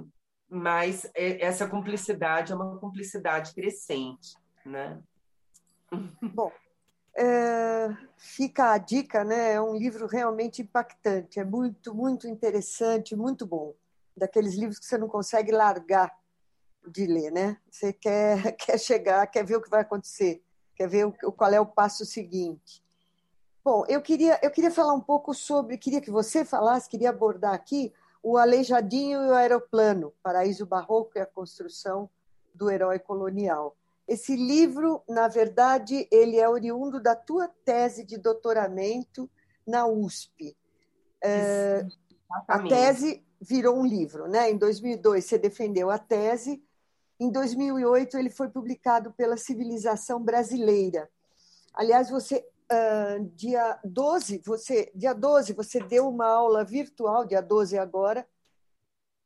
[0.48, 5.00] mas é, essa cumplicidade é uma cumplicidade crescente, né?
[6.34, 6.52] Bom,
[7.16, 9.52] é, fica a dica, né?
[9.54, 13.74] É um livro realmente impactante, é muito, muito interessante, muito bom.
[14.14, 16.14] Daqueles livros que você não consegue largar
[16.86, 17.56] de ler, né?
[17.70, 20.42] Você quer, quer chegar, quer ver o que vai acontecer,
[20.74, 22.82] quer ver o, qual é o passo seguinte.
[23.64, 27.54] Bom, eu queria, eu queria falar um pouco sobre, queria que você falasse, queria abordar
[27.54, 32.10] aqui o Aleijadinho e o Aeroplano, Paraíso Barroco e a Construção
[32.54, 33.76] do Herói Colonial.
[34.06, 39.30] Esse livro, na verdade, ele é oriundo da tua tese de doutoramento
[39.66, 40.56] na USP.
[41.22, 41.86] É,
[42.48, 44.50] a tese virou um livro, né?
[44.50, 46.62] Em 2002 você defendeu a tese
[47.22, 51.08] em 2008, ele foi publicado pela Civilização Brasileira.
[51.72, 57.78] Aliás, você uh, dia 12, você dia 12 você deu uma aula virtual, dia 12
[57.78, 58.26] agora,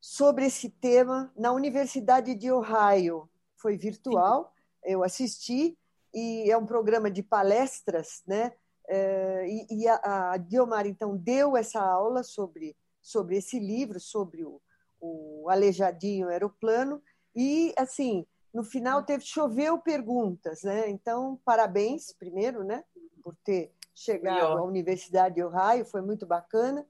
[0.01, 3.29] sobre esse tema na Universidade de Ohio.
[3.57, 4.53] Foi virtual,
[4.85, 5.77] eu assisti
[6.13, 8.53] e é um programa de palestras, né?
[8.89, 14.45] Uh, e, e a, a Guiomar então deu essa aula sobre sobre esse livro, sobre
[14.45, 14.61] o,
[15.01, 17.01] o Aeroplano,
[17.37, 20.89] e, assim, no final teve choveu perguntas, né?
[20.89, 22.83] Então, parabéns, primeiro, né?
[23.23, 26.87] Por ter chegado à Universidade de Ohio, foi muito bacana.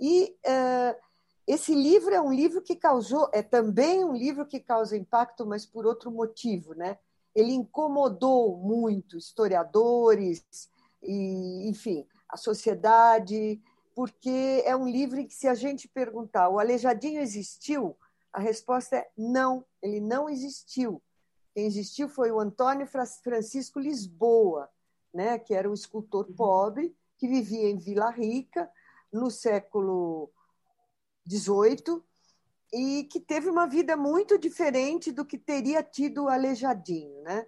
[0.00, 0.98] E uh,
[1.46, 5.66] esse livro é um livro que causou, é também um livro que causa impacto, mas
[5.66, 6.98] por outro motivo, né?
[7.34, 10.42] Ele incomodou muito historiadores
[11.02, 13.60] e, enfim, a sociedade,
[13.94, 17.96] porque é um livro em que, se a gente perguntar, o Aleijadinho existiu?
[18.32, 21.02] A resposta é não, ele não existiu.
[21.54, 24.68] Quem existiu foi o Antônio Francisco Lisboa,
[25.12, 26.34] né, que era um escultor uhum.
[26.34, 28.70] pobre que vivia em Vila Rica
[29.12, 30.30] no século
[31.28, 32.02] XVIII
[32.72, 37.20] e que teve uma vida muito diferente do que teria tido o Aleijadinho.
[37.22, 37.46] Né?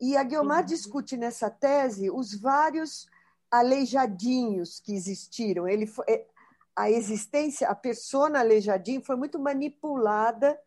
[0.00, 0.66] E a Guiomar uhum.
[0.66, 3.08] discute nessa tese os vários
[3.50, 5.66] aleijadinhos que existiram.
[5.66, 6.26] Ele foi, é,
[6.80, 10.58] a existência, a persona aleijadinho foi muito manipulada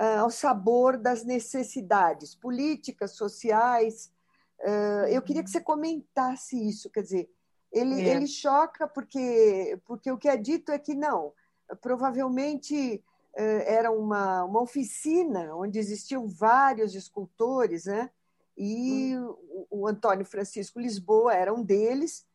[0.00, 4.12] uh, ao sabor das necessidades políticas, sociais.
[4.60, 7.30] Uh, eu queria que você comentasse isso, quer dizer,
[7.72, 8.08] ele, é.
[8.08, 11.32] ele choca porque, porque o que é dito é que não,
[11.80, 13.02] provavelmente
[13.34, 18.10] uh, era uma, uma oficina onde existiam vários escultores, né?
[18.60, 19.36] e hum.
[19.70, 22.26] o, o Antônio Francisco Lisboa era um deles,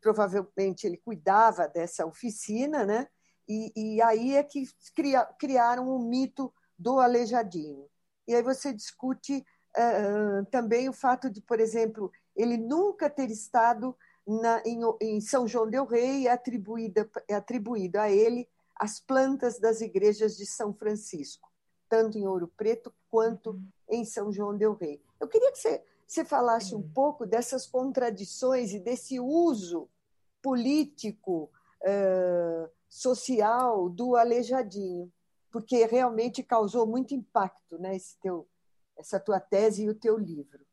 [0.00, 3.08] provavelmente ele cuidava dessa oficina, né?
[3.48, 7.86] E, e aí é que cria, criaram o mito do aleijadinho.
[8.26, 9.44] E aí você discute
[9.76, 13.96] uh, também o fato de, por exemplo, ele nunca ter estado
[14.26, 19.58] na, em, em, São João del Rei, é atribuída, é atribuído a ele as plantas
[19.58, 21.50] das igrejas de São Francisco,
[21.88, 25.00] tanto em Ouro Preto quanto em São João del Rei.
[25.20, 29.88] Eu queria que você, você falasse um pouco dessas contradições e desse uso
[30.42, 31.50] político,
[31.82, 35.10] uh, social do aleijadinho
[35.52, 38.48] porque realmente causou muito impacto, né, esse teu,
[38.98, 40.64] essa tua tese e o teu livro.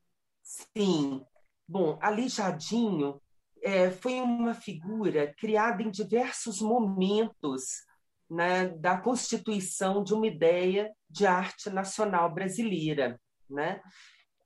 [0.41, 1.23] Sim.
[1.67, 3.21] Bom, Aleijadinho
[3.61, 7.83] é, foi uma figura criada em diversos momentos
[8.27, 13.19] né, da constituição de uma ideia de arte nacional brasileira.
[13.49, 13.81] Né?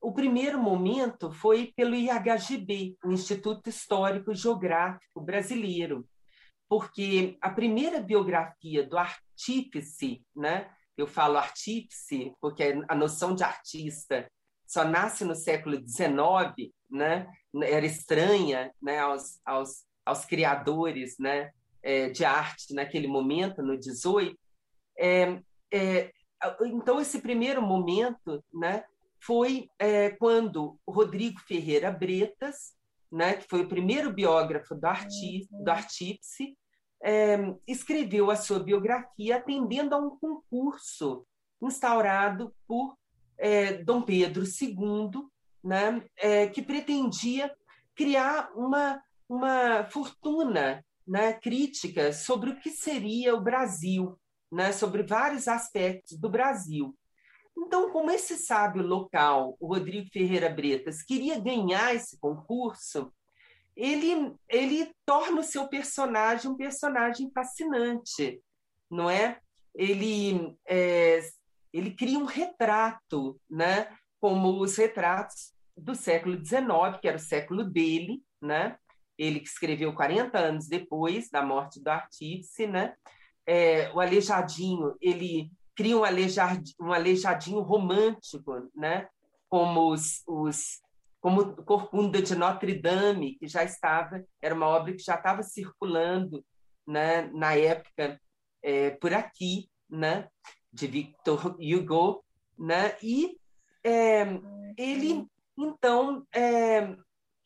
[0.04, 6.06] O primeiro momento foi pelo IHGB, o Instituto Histórico Geográfico Brasileiro,
[6.68, 10.70] porque a primeira biografia do artífice, né?
[10.98, 14.30] Eu falo artífice porque a noção de artista
[14.68, 17.32] só nasce no século XIX, né?
[17.64, 19.00] Era estranha, né?
[19.00, 21.50] Aos, aos, aos criadores, né?
[21.82, 24.38] É, de arte naquele momento, no 18.
[25.00, 25.40] É,
[25.72, 26.12] é,
[26.66, 28.84] então esse primeiro momento, né?
[29.26, 32.74] Foi é, quando Rodrigo Ferreira Bretas,
[33.12, 33.36] né?
[33.36, 35.72] Que foi o primeiro biógrafo do, arti do
[37.04, 41.26] é, escreveu a sua biografia atendendo a um concurso
[41.62, 42.98] instaurado por
[43.38, 45.28] é, Dom Pedro II,
[45.64, 47.54] né, é, que pretendia
[47.94, 54.18] criar uma, uma fortuna né, crítica sobre o que seria o Brasil,
[54.52, 56.96] né, sobre vários aspectos do Brasil.
[57.58, 63.14] Então, como esse sábio local, o Rodrigo Ferreira Bretas, queria ganhar esse concurso,
[63.76, 68.42] ele, ele torna o seu personagem um personagem fascinante,
[68.90, 69.40] não é?
[69.74, 71.20] Ele, é,
[71.72, 73.88] ele cria um retrato, né?
[74.20, 78.78] como os retratos do século XIX, que era o século dele, né?
[79.18, 82.96] ele que escreveu 40 anos depois da morte do artífice, né?
[83.46, 89.08] É, o Aleijadinho, ele cria um aleijadinho, um aleijadinho romântico, né?
[89.54, 90.82] como os, os
[91.22, 96.44] como Corcunda de Notre Dame, que já estava, era uma obra que já estava circulando
[96.88, 98.20] né, na época
[98.64, 100.28] é, por aqui, né,
[100.72, 102.26] de Victor Hugo,
[102.58, 103.38] né, e
[103.84, 104.24] é,
[104.76, 106.96] ele, então, é,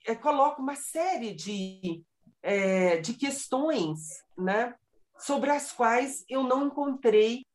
[0.08, 2.04] é coloca uma série de,
[2.42, 4.74] é, de questões né,
[5.20, 7.46] sobre as quais eu não encontrei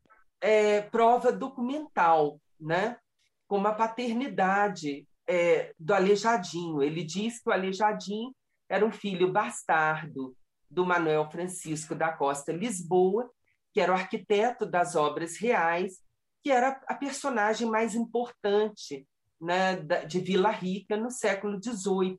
[0.43, 2.99] é, prova documental, né,
[3.47, 6.83] como a paternidade é, do Aleijadinho.
[6.83, 8.35] Ele diz que o Aleijadinho
[8.69, 10.37] era um filho bastardo
[10.69, 13.31] do Manuel Francisco da Costa Lisboa,
[13.73, 15.99] que era o arquiteto das obras reais,
[16.43, 19.07] que era a personagem mais importante
[19.41, 19.77] né,
[20.07, 22.19] de Vila Rica no século XVIII,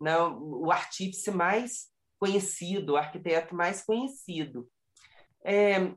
[0.00, 1.88] né, o artífice mais
[2.18, 4.68] conhecido, o arquiteto mais conhecido.
[5.44, 5.94] É,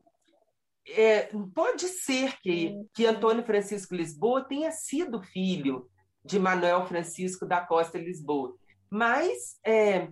[0.89, 5.89] é, pode ser que, que Antônio Francisco Lisboa tenha sido filho
[6.23, 8.55] de Manuel Francisco da Costa Lisboa.
[8.89, 10.09] Mas é,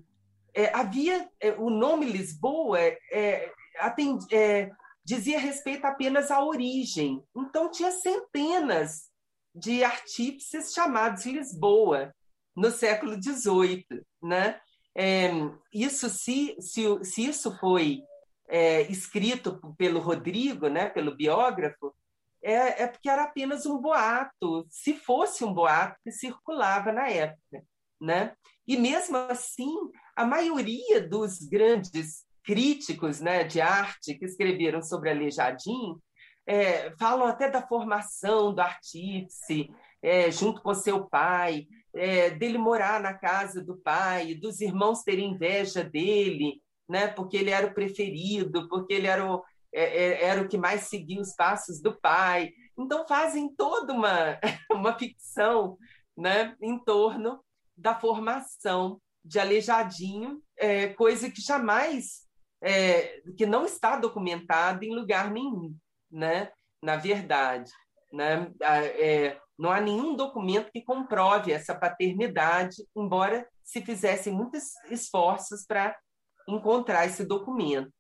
[0.54, 4.70] é, havia é, o nome Lisboa é, atend, é,
[5.04, 7.24] dizia respeito apenas à origem.
[7.36, 9.10] Então tinha centenas
[9.54, 12.14] de artífices chamados Lisboa
[12.56, 13.86] no século XVIII,
[14.22, 14.60] né?
[15.74, 18.02] Isso se, se, se isso foi
[18.90, 21.94] escrito pelo Rodrigo, né, pelo biógrafo,
[22.46, 27.64] é, é porque era apenas um boato, se fosse um boato que circulava na época.
[28.00, 28.36] Né?
[28.68, 29.74] E mesmo assim,
[30.16, 36.00] a maioria dos grandes críticos né, de arte que escreveram sobre Aleijadinho
[36.46, 39.68] é, falam até da formação do artífice
[40.02, 45.32] é, junto com seu pai, é, dele morar na casa do pai, dos irmãos terem
[45.32, 50.42] inveja dele, né, porque ele era o preferido, porque ele era o, é, é, era
[50.42, 52.52] o que mais seguia os passos do pai.
[52.78, 54.40] Então fazem toda uma,
[54.72, 55.78] uma ficção
[56.18, 57.44] né, em torno
[57.76, 62.26] da formação de Aleijadinho, é, coisa que jamais,
[62.62, 65.76] é, que não está documentada em lugar nenhum,
[66.12, 66.52] né?
[66.86, 67.72] na verdade.
[68.14, 68.52] Né?
[68.62, 75.98] É, não há nenhum documento que comprove essa paternidade, embora se fizessem muitos esforços para
[76.48, 77.92] encontrar esse documento.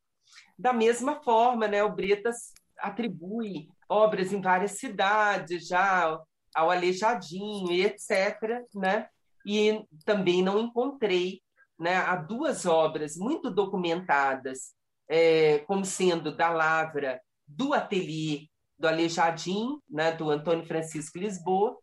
[0.57, 6.19] Da mesma forma, né, o Bretas atribui obras em várias cidades já
[6.53, 8.63] ao Aleijadinho e etc.
[8.73, 9.07] Né?
[9.45, 11.41] E também não encontrei
[11.77, 14.73] né, há duas obras muito documentadas
[15.07, 21.77] é, como sendo da Lavra do Ateliê do Aleijadinho, né, do Antônio Francisco Lisboa,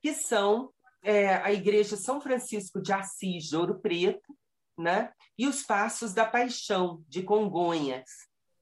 [0.00, 0.70] que são
[1.02, 4.34] é, a Igreja São Francisco de Assis de Ouro Preto,
[4.78, 8.08] né, e os Passos da Paixão de Congonhas,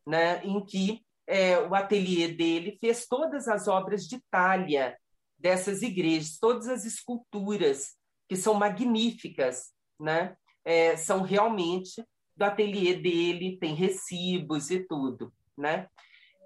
[0.07, 4.97] né, em que é, o ateliê dele fez todas as obras de talha
[5.39, 7.95] dessas igrejas, todas as esculturas
[8.29, 12.03] que são magníficas, né, é, são realmente
[12.35, 15.89] do ateliê dele, tem recibos e tudo, né?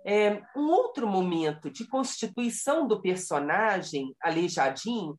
[0.05, 5.19] É, um outro momento de constituição do personagem Aleijadinho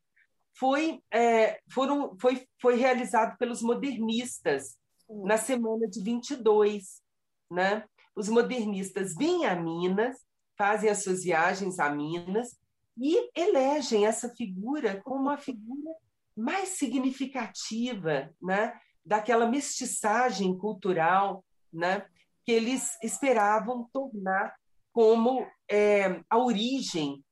[0.54, 4.76] foi, é, foram, foi, foi realizado pelos modernistas
[5.24, 7.02] na semana de 22.
[7.50, 7.84] Né?
[8.14, 10.16] Os modernistas vêm a Minas,
[10.56, 12.56] fazem as suas viagens a Minas
[12.96, 15.90] e elegem essa figura como a figura
[16.36, 18.78] mais significativa né?
[19.04, 22.06] daquela mestiçagem cultural né?
[22.44, 24.54] que eles esperavam tornar
[24.92, 27.24] como é, a origem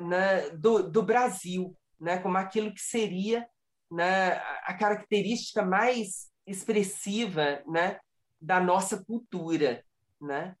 [0.00, 3.46] né, do, do Brasil, né, como aquilo que seria
[3.90, 7.98] né, a característica mais expressiva né,
[8.40, 9.84] da nossa cultura.
[10.20, 10.56] Né?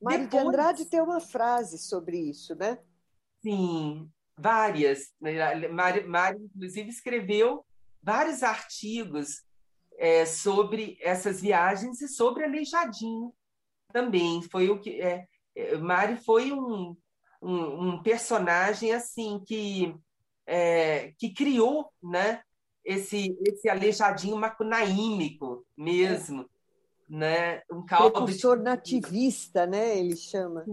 [0.00, 2.78] Mário Depois, de Andrade tem uma frase sobre isso, né?
[3.42, 5.12] Sim, várias.
[5.72, 7.64] Mário, Mário inclusive, escreveu
[8.02, 9.42] vários artigos
[9.98, 13.32] é, sobre essas viagens e sobre Aleijadinho
[13.92, 14.42] também.
[14.42, 15.26] Foi o que é,
[15.80, 16.96] Mari foi um,
[17.40, 19.94] um, um personagem assim que,
[20.46, 22.42] é, que criou né,
[22.84, 26.42] esse, esse aleijadinho macunaímico mesmo.
[26.42, 26.54] É.
[27.06, 27.62] Né?
[27.70, 28.64] Um caldo Precursor de...
[28.64, 29.98] nativista, né?
[29.98, 30.64] Ele chama.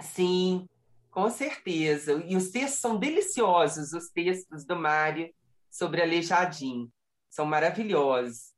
[0.00, 0.66] Sim,
[1.10, 2.12] com certeza.
[2.26, 5.32] E os textos são deliciosos, os textos do Mário
[5.70, 6.90] sobre Aleijadinho.
[7.28, 8.54] São maravilhosos.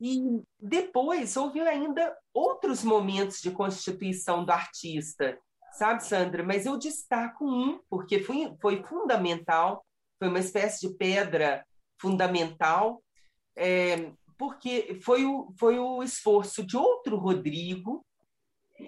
[0.00, 5.38] E depois houve ainda outros momentos de constituição do artista,
[5.72, 6.42] sabe, Sandra?
[6.42, 9.84] Mas eu destaco um, porque foi, foi fundamental,
[10.18, 11.64] foi uma espécie de pedra
[12.00, 13.02] fundamental,
[13.56, 18.04] é, porque foi o, foi o esforço de outro Rodrigo,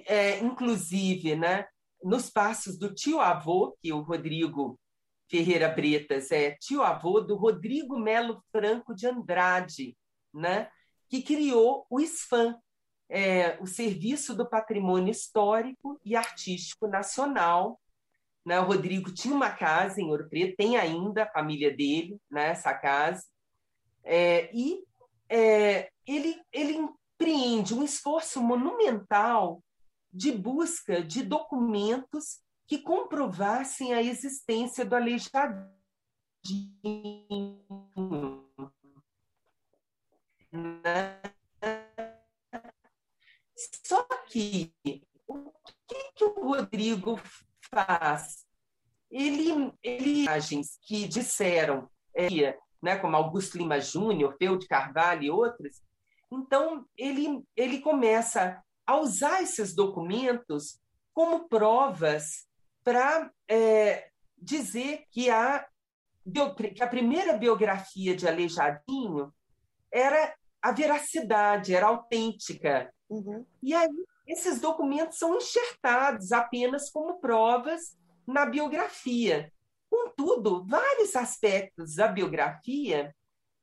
[0.07, 1.67] é, inclusive, né,
[2.03, 4.79] nos passos do tio-avô, que o Rodrigo
[5.31, 9.97] Ferreira Bretas é tio-avô do Rodrigo Melo Franco de Andrade,
[10.33, 10.69] né?
[11.09, 12.59] que criou o SFAM,
[13.09, 17.81] é, o Serviço do Patrimônio Histórico e Artístico Nacional.
[18.45, 18.59] Né?
[18.61, 22.75] O Rodrigo tinha uma casa em Ouro Preto, tem ainda a família dele, né, essa
[22.75, 23.25] casa,
[24.03, 24.85] é, e
[25.29, 29.63] é, ele, ele empreende um esforço monumental
[30.13, 35.65] de busca de documentos que comprovassem a existência do aleijadinho
[40.55, 41.21] né?
[43.85, 44.73] Só que
[45.27, 45.51] o
[45.87, 47.21] que, que o Rodrigo
[47.71, 48.45] faz?
[49.11, 55.31] Ele, ele imagens que disseram, é, né, como Augusto Lima Júnior, Peu de Carvalho e
[55.31, 55.81] outros,
[56.33, 60.81] então ele, ele começa a usar esses documentos
[61.13, 62.47] como provas
[62.83, 65.67] para é, dizer que a,
[66.75, 69.33] que a primeira biografia de Aleijadinho
[69.91, 72.93] era a veracidade, era autêntica.
[73.09, 73.45] Uhum.
[73.63, 73.89] E aí,
[74.27, 77.97] esses documentos são enxertados apenas como provas
[78.27, 79.53] na biografia.
[79.91, 83.15] Contudo, vários aspectos da biografia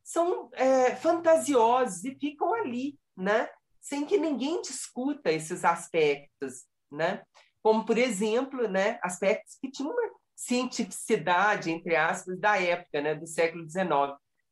[0.04, 3.50] são é, fantasiosos e ficam ali, né?
[3.82, 6.66] sem que ninguém discuta esses aspectos.
[6.92, 7.24] Né?
[7.64, 13.28] Como, por exemplo, né, aspectos que tinham uma cientificidade, entre aspas, da época, né, do
[13.28, 13.90] século XIX.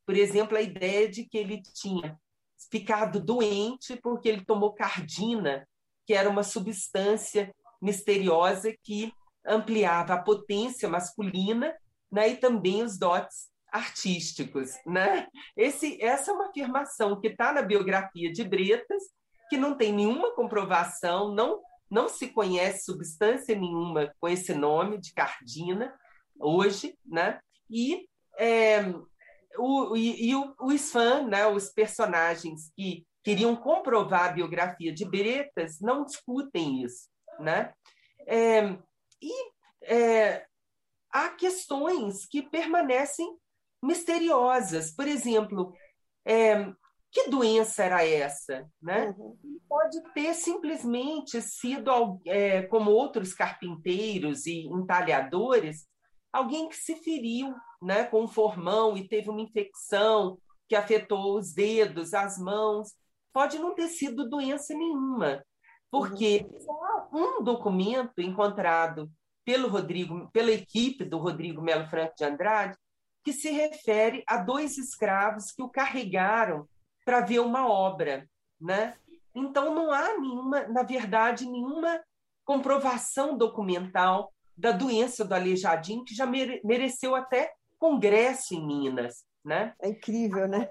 [0.06, 2.20] Por exemplo, a ideia de que ele tinha
[2.72, 5.68] ficado doente porque ele tomou cardina,
[6.06, 9.14] que era uma substância misteriosa que
[9.46, 11.74] ampliava a potência masculina
[12.12, 14.72] né, e também os dotes artísticos.
[14.86, 15.28] Né?
[15.56, 19.04] Esse, essa é uma afirmação que está na biografia de Bretas,
[19.50, 25.14] que não tem nenhuma comprovação, não, não se conhece substância nenhuma com esse nome de
[25.14, 25.94] cardina
[26.40, 27.40] hoje, né?
[27.70, 28.08] e
[28.38, 28.82] é,
[29.58, 35.06] o, e, e o, os fãs, né, os personagens que queriam comprovar a biografia de
[35.06, 37.10] Bretas, não discutem isso.
[37.40, 37.74] Né?
[38.28, 38.78] É,
[39.22, 39.52] e
[39.84, 40.46] é,
[41.12, 43.28] há questões que permanecem
[43.84, 44.92] misteriosas.
[44.92, 45.74] Por exemplo,
[46.26, 46.72] é,
[47.12, 48.70] que doença era essa?
[48.82, 49.14] Né?
[49.18, 49.38] Uhum.
[49.68, 55.88] Pode ter simplesmente sido, é, como outros carpinteiros e entalhadores,
[56.32, 61.54] alguém que se feriu né, com um formão e teve uma infecção que afetou os
[61.54, 62.90] dedos, as mãos.
[63.34, 65.44] Pode não ter sido doença nenhuma,
[65.92, 66.46] porque
[67.12, 67.40] uhum.
[67.40, 69.10] um documento encontrado
[69.46, 72.78] pelo Rodrigo, pela equipe do Rodrigo Melo Franco de Andrade,
[73.24, 76.68] que se refere a dois escravos que o carregaram
[77.04, 78.28] para ver uma obra,
[78.60, 78.96] né?
[79.34, 82.00] Então não há nenhuma, na verdade, nenhuma
[82.46, 89.74] comprovação documental da doença do aleijadinho que já mere, mereceu até congresso em Minas, né?
[89.82, 90.70] É incrível, né?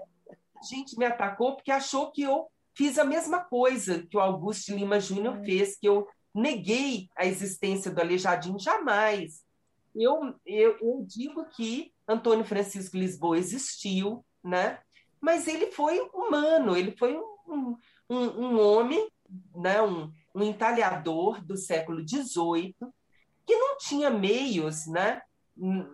[0.56, 4.74] A gente me atacou porque achou que eu fiz a mesma coisa que o Augusto
[4.74, 5.44] Lima Júnior é.
[5.44, 9.42] fez, que eu neguei a existência do aleijadinho jamais.
[9.96, 14.78] Eu, eu, eu digo que Antônio Francisco Lisboa existiu, né?
[15.20, 17.76] mas ele foi humano, ele foi um,
[18.08, 19.08] um, um homem,
[19.56, 19.80] né?
[19.80, 22.76] um, um entalhador do século XVIII,
[23.48, 25.22] que não tinha meios, né?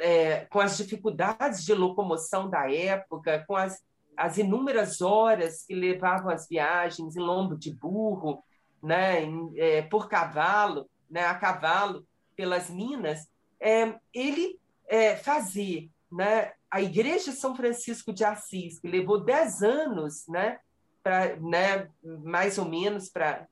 [0.00, 3.80] É, com as dificuldades de locomoção da época, com as,
[4.16, 8.42] as inúmeras horas que levavam as viagens em lombo de burro,
[8.82, 12.04] né, em, é, por cavalo, né, a cavalo
[12.36, 13.26] pelas minas,
[13.58, 20.26] é, ele é, fazia né, a Igreja São Francisco de Assis, que levou dez anos,
[20.28, 20.58] né,
[21.02, 23.46] pra, né, mais ou menos, para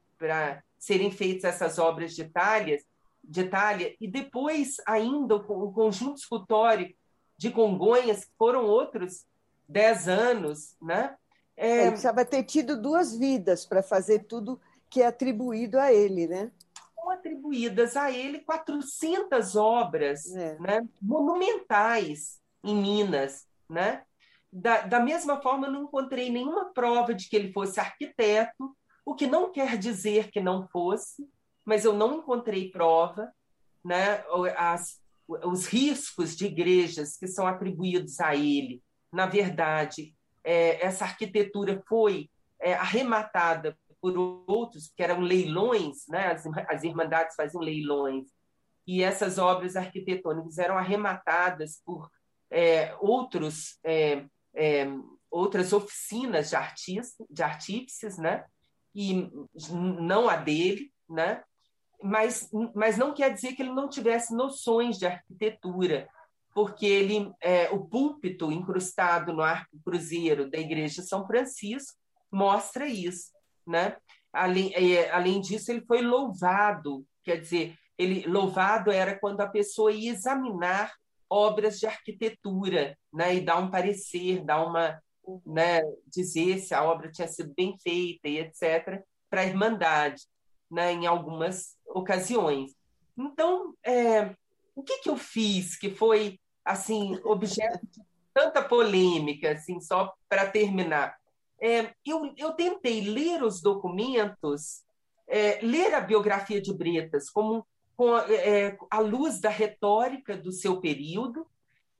[0.78, 2.78] serem feitas essas obras de Itália,
[3.22, 6.98] de Itália, e depois ainda o, o conjunto escultórico
[7.36, 9.24] de Congonhas, que foram outros
[9.68, 10.76] dez anos.
[10.80, 11.16] Né?
[11.56, 11.82] É...
[11.82, 16.52] Ele precisava ter tido duas vidas para fazer tudo que é atribuído a ele, né?
[16.94, 20.58] São atribuídas a ele 400 obras é.
[20.58, 24.04] né, monumentais em Minas, né?
[24.52, 29.26] Da, da mesma forma, não encontrei nenhuma prova de que ele fosse arquiteto, o que
[29.26, 31.26] não quer dizer que não fosse,
[31.64, 33.32] mas eu não encontrei prova,
[33.84, 34.24] né?
[34.56, 35.00] As,
[35.44, 38.82] os riscos de igrejas que são atribuídos a ele,
[39.12, 46.32] na verdade, é, essa arquitetura foi é, arrematada por outros, que eram leilões, né?
[46.32, 48.26] as, as irmandades faziam leilões,
[48.84, 52.10] e essas obras arquitetônicas eram arrematadas por
[52.50, 54.86] é, outros, é, é,
[55.30, 58.44] outras oficinas de, artista, de artífices, né?
[58.94, 59.30] e
[59.70, 61.42] não a dele, né?
[62.02, 66.08] Mas, mas não quer dizer que ele não tivesse noções de arquitetura,
[66.54, 71.96] porque ele é, o púlpito incrustado no arco cruzeiro da igreja de São Francisco
[72.30, 73.32] mostra isso
[73.66, 73.96] né?
[74.32, 79.92] Além, é, além disso, ele foi louvado, quer dizer, ele louvado era quando a pessoa
[79.92, 80.92] ia examinar
[81.28, 83.34] obras de arquitetura, né?
[83.34, 85.00] E dar um parecer, dar uma,
[85.46, 85.82] né?
[86.06, 89.02] Dizer se a obra tinha sido bem feita e etc.
[89.30, 90.22] Para a irmandade,
[90.70, 90.92] né?
[90.92, 92.74] Em algumas ocasiões.
[93.16, 94.34] Então, é,
[94.74, 98.00] o que que eu fiz que foi assim objeto de
[98.32, 101.16] tanta polêmica, assim, só para terminar?
[101.62, 104.82] é, eu, eu tentei ler os documentos,
[105.28, 107.64] é, ler a biografia de Bretas como,
[107.96, 111.46] com a, é, a luz da retórica do seu período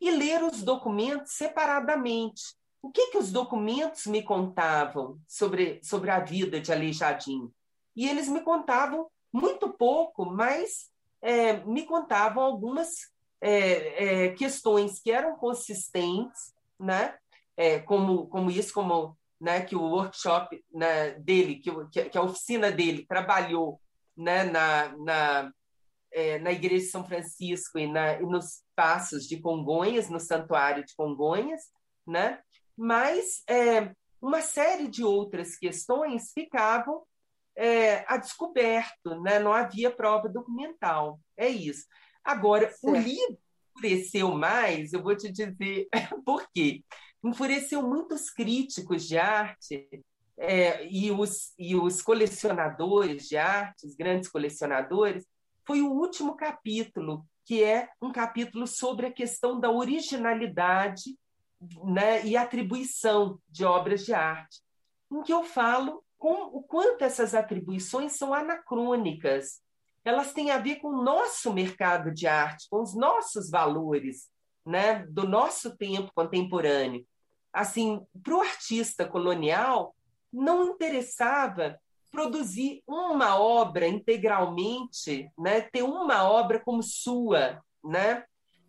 [0.01, 2.57] e ler os documentos separadamente.
[2.83, 7.55] O que, que os documentos me contavam sobre, sobre a vida de Aleijadinho?
[7.95, 12.91] E eles me contavam muito pouco, mas é, me contavam algumas
[13.41, 17.17] é, é, questões que eram consistentes, né?
[17.57, 22.71] É, como, como isso, como né, que o workshop né, dele, que, que, a oficina
[22.71, 23.81] dele trabalhou
[24.17, 25.53] né, na, na,
[26.13, 30.85] é, na Igreja de São Francisco e, na, e nos passos de Congonhas, no Santuário
[30.85, 31.61] de Congonhas,
[32.07, 32.41] né?
[32.77, 37.03] mas é, uma série de outras questões ficavam
[37.57, 39.39] é, a descoberto, né?
[39.39, 41.21] não havia prova documental.
[41.37, 41.87] É isso.
[42.25, 42.89] Agora, certo.
[42.89, 43.39] o livro
[43.77, 45.57] enfureceu mais, eu vou te dizer
[46.25, 46.83] por quê
[47.23, 49.89] enfureceu muitos críticos de arte
[50.37, 55.25] é, e, os, e os colecionadores de arte, os grandes colecionadores,
[55.65, 61.17] foi o último capítulo, que é um capítulo sobre a questão da originalidade
[61.85, 64.61] né, e atribuição de obras de arte,
[65.11, 69.61] em que eu falo com o quanto essas atribuições são anacrônicas.
[70.05, 74.31] Elas têm a ver com o nosso mercado de arte, com os nossos valores,
[74.65, 77.05] né, do nosso tempo contemporâneo.
[77.53, 79.97] assim, para o artista colonial,
[80.33, 81.77] não interessava
[82.09, 85.63] produzir uma obra integralmente, né?
[85.63, 87.61] ter uma obra como sua.
[87.85, 88.25] Né?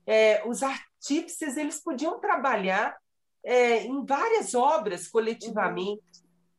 [0.07, 2.97] É, os artífices eles podiam trabalhar
[3.45, 6.01] é, em várias obras coletivamente.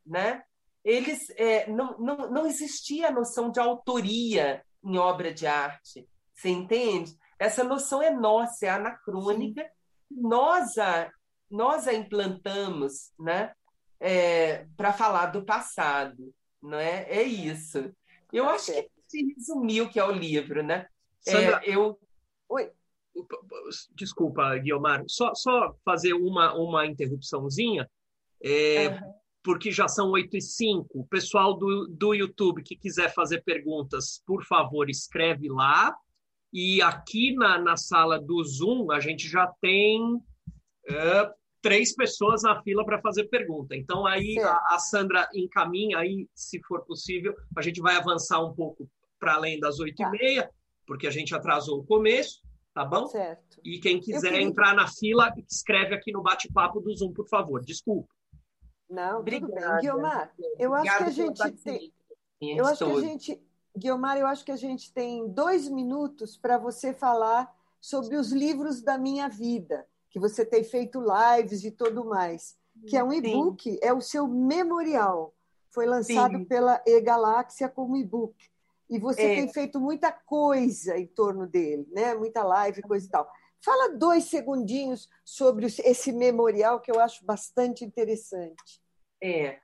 [0.07, 0.13] Uhum.
[0.13, 0.43] Né?
[0.85, 6.07] Eles, é, não, não, não existia a noção de autoria em obra de arte.
[6.35, 7.17] Você entende?
[7.39, 9.67] Essa noção é nossa, é anacrônica.
[10.11, 11.11] Nós a,
[11.51, 13.55] nós a implantamos né?
[13.99, 16.35] É, para falar do passado.
[16.63, 17.07] Não é?
[17.09, 17.91] é isso.
[18.31, 20.63] Eu acho que se resumiu o que é o livro.
[20.63, 20.87] Né?
[21.27, 21.99] É, Sandra, é, eu...
[22.47, 22.71] Oi.
[23.95, 27.89] Desculpa, Guilmar, só, só fazer uma, uma interrupçãozinha.
[28.43, 30.99] É, uhum porque já são 8 e 5.
[30.99, 35.95] O pessoal do, do YouTube que quiser fazer perguntas, por favor, escreve lá.
[36.51, 40.19] E aqui na, na sala do Zoom, a gente já tem
[40.89, 41.31] é,
[41.61, 43.77] três pessoas na fila para fazer pergunta.
[43.77, 48.55] Então, aí a, a, Sandra encaminha, aí, se for possível, a gente vai avançar um
[48.55, 48.89] pouco
[49.21, 50.09] para além das 8 tá.
[50.09, 50.51] e meia,
[50.87, 52.41] porque a gente atrasou o começo,
[52.73, 53.09] tá bom?
[53.09, 53.61] Certo.
[53.63, 54.47] E quem quiser queria...
[54.47, 57.63] entrar na fila, escreve aqui no bate-papo do Zoom, por favor.
[57.63, 58.09] Desculpa.
[58.89, 59.53] Não, Obrigada.
[59.53, 59.81] tudo bem.
[59.81, 61.93] Guilmar, eu Obrigada acho que a gente tem.
[62.41, 63.47] Eu acho que a gente.
[63.77, 68.81] Guilmar, eu acho que a gente tem dois minutos para você falar sobre os livros
[68.81, 72.57] da minha vida, que você tem feito lives e tudo mais,
[72.87, 75.35] que é um e-book, é o seu memorial.
[75.71, 76.45] Foi lançado Sim.
[76.45, 78.37] pela E-Galáxia como e-book.
[78.89, 79.35] E você é.
[79.35, 82.15] tem feito muita coisa em torno dele, né?
[82.15, 83.29] Muita live, coisa e tal.
[83.65, 88.83] Fala dois segundinhos sobre esse memorial que eu acho bastante interessante.
[89.23, 89.59] É.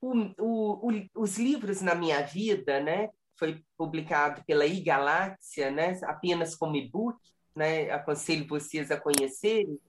[0.00, 3.10] O, o, o, os livros na minha vida, né?
[3.36, 5.98] Foi publicado pela iGaláxia, né?
[6.04, 7.18] Apenas como e-book,
[7.56, 7.90] né?
[7.90, 9.80] Aconselho vocês a conhecerem.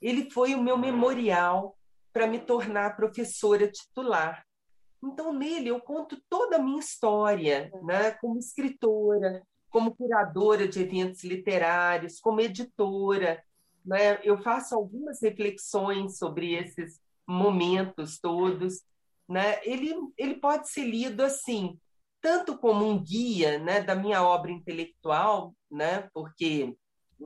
[0.00, 1.78] Ele foi o meu memorial
[2.12, 4.44] para me tornar professora titular.
[5.02, 8.12] Então, nele, eu conto toda a minha história, né?
[8.12, 9.42] como escritora,
[9.72, 13.42] como curadora de eventos literários, como editora.
[13.84, 14.20] Né?
[14.22, 18.82] Eu faço algumas reflexões sobre esses momentos todos,
[19.28, 19.58] né?
[19.64, 21.78] Ele ele pode ser lido assim,
[22.20, 26.08] tanto como um guia, né, da minha obra intelectual, né?
[26.12, 26.76] Porque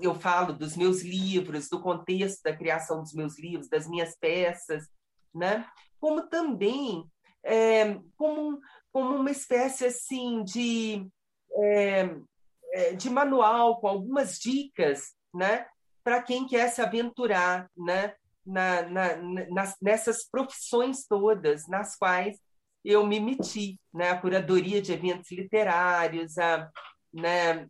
[0.01, 4.85] eu falo dos meus livros, do contexto da criação dos meus livros, das minhas peças,
[5.35, 5.67] né?
[5.99, 7.05] Como também
[7.43, 8.61] é, como
[8.93, 11.07] como uma espécie assim de
[11.59, 12.17] é,
[12.95, 15.67] de manual com algumas dicas, né?
[16.05, 18.15] Para quem quer se aventurar, né?
[18.47, 19.17] na, na,
[19.51, 22.39] nas, nessas profissões todas nas quais
[22.85, 24.11] eu me meti, né?
[24.11, 26.71] a curadoria de eventos literários, a,
[27.13, 27.67] né?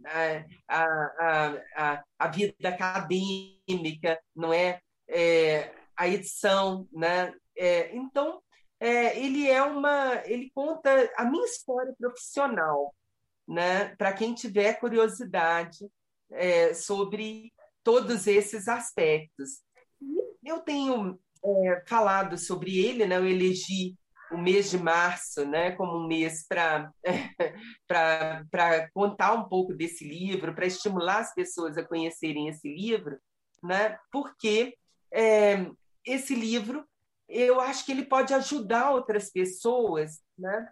[0.68, 4.78] a, a, a, a vida acadêmica, não é?
[5.08, 7.32] é a edição, né?
[7.56, 8.42] É, então
[8.78, 12.94] é, ele é uma, ele conta a minha história profissional,
[13.46, 13.94] né?
[13.96, 15.88] Para quem tiver curiosidade
[16.32, 19.62] é, sobre todos esses aspectos.
[20.44, 23.16] Eu tenho é, falado sobre ele, né?
[23.16, 23.96] eu elegi
[24.30, 26.92] o mês de março né, como um mês para
[28.92, 33.18] contar um pouco desse livro, para estimular as pessoas a conhecerem esse livro,
[33.62, 34.76] né, porque
[35.12, 35.70] é,
[36.04, 36.84] esse livro
[37.28, 40.68] eu acho que ele pode ajudar outras pessoas né,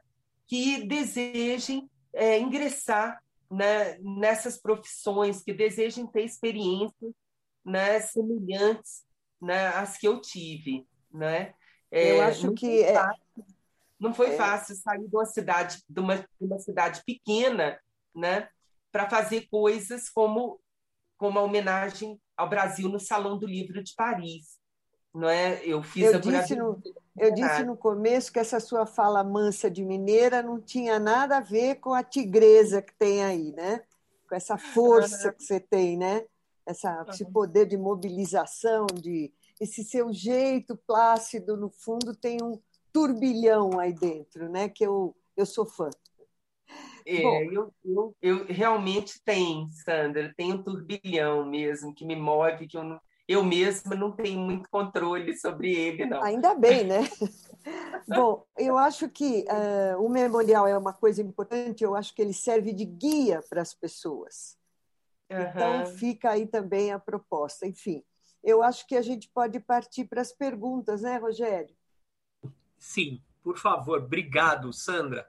[0.47, 7.13] que desejem é, ingressar né, nessas profissões, que desejem ter experiências
[7.65, 9.05] né, semelhantes
[9.41, 11.55] né, as que eu tive, né?
[11.91, 13.47] É, eu acho que é fácil,
[14.01, 14.37] não foi é...
[14.37, 17.79] fácil sair de uma cidade, de uma, de uma cidade pequena,
[18.15, 18.49] né,
[18.91, 20.61] para fazer coisas como
[21.17, 24.54] como a homenagem ao Brasil no Salão do Livro de Paris,
[25.15, 25.61] não é?
[25.65, 26.83] Eu fiz eu a disse no,
[27.17, 31.41] eu disse no começo que essa sua fala mansa de mineira não tinha nada a
[31.41, 33.83] ver com a tigresa que tem aí, né?
[34.29, 36.25] Com essa força que você tem, né?
[36.67, 42.61] essa, esse poder de mobilização, de esse seu jeito plácido, no fundo, tem um
[42.93, 44.69] turbilhão aí dentro, né?
[44.69, 45.91] Que eu, eu sou fã.
[47.07, 52.79] É, eu, eu, eu, realmente tenho, Sandra, tem um turbilhão mesmo que me move, que
[52.79, 56.23] eu, não, eu mesma não tenho muito controle sobre ele, não.
[56.23, 57.01] Ainda bem, né?
[58.07, 62.35] Bom, eu acho que uh, o memorial é uma coisa importante, eu acho que ele
[62.35, 64.59] serve de guia para as pessoas.
[65.31, 65.41] Uhum.
[65.41, 67.67] Então, fica aí também a proposta.
[67.67, 68.03] Enfim,
[68.43, 71.75] eu acho que a gente pode partir para as perguntas, né, Rogério?
[72.79, 74.03] Sim, por favor.
[74.03, 75.27] Obrigado, Sandra.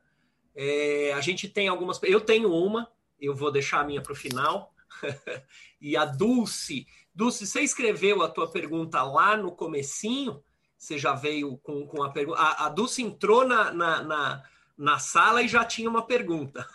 [0.54, 2.02] É, a gente tem algumas.
[2.04, 4.74] Eu tenho uma, eu vou deixar a minha para o final,
[5.80, 6.86] e a Dulce.
[7.16, 10.44] Dulce, você escreveu a tua pergunta lá no comecinho?
[10.78, 12.40] Você já veio com, com a pergunta.
[12.42, 14.44] A, a Dulce entrou na, na, na,
[14.78, 16.68] na sala e já tinha uma pergunta.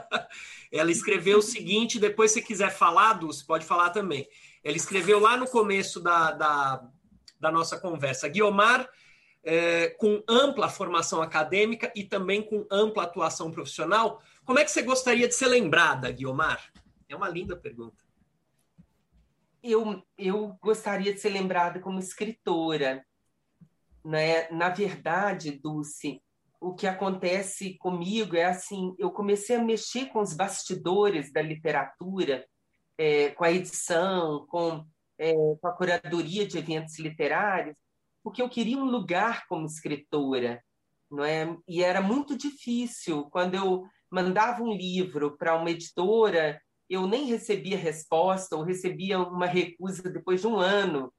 [0.72, 4.26] Ela escreveu o seguinte, depois se quiser falar, Dulce, pode falar também.
[4.64, 6.82] Ela escreveu lá no começo da, da,
[7.38, 8.26] da nossa conversa.
[8.26, 8.88] Guiomar,
[9.44, 14.80] é, com ampla formação acadêmica e também com ampla atuação profissional, como é que você
[14.80, 16.72] gostaria de ser lembrada, Guiomar?
[17.06, 18.03] É uma linda pergunta.
[19.66, 23.02] Eu, eu gostaria de ser lembrada como escritora.
[24.04, 24.46] Né?
[24.50, 26.20] Na verdade, Dulce,
[26.60, 32.46] o que acontece comigo é assim: eu comecei a mexer com os bastidores da literatura,
[32.98, 34.84] é, com a edição, com,
[35.18, 37.74] é, com a curadoria de eventos literários,
[38.22, 40.62] porque eu queria um lugar como escritora,
[41.10, 41.56] não é?
[41.66, 47.76] E era muito difícil quando eu mandava um livro para uma editora, eu nem recebia
[47.76, 51.12] resposta ou recebia uma recusa depois de um ano,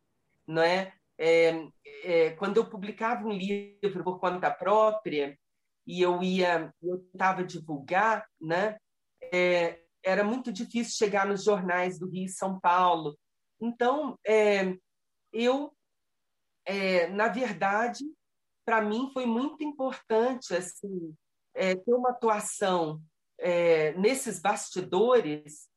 [0.48, 0.94] não é?
[1.18, 1.68] é,
[2.04, 5.38] é quando eu publicava um livro por conta própria
[5.88, 8.78] e eu ia, eu tentava divulgar, né?
[9.34, 13.18] É, era muito difícil chegar nos jornais do Rio e São Paulo.
[13.60, 14.76] Então, é,
[15.32, 15.76] eu,
[16.66, 18.04] é, na verdade,
[18.66, 21.16] para mim foi muito importante assim,
[21.54, 23.02] é, ter uma atuação
[23.40, 25.68] é, nesses bastidores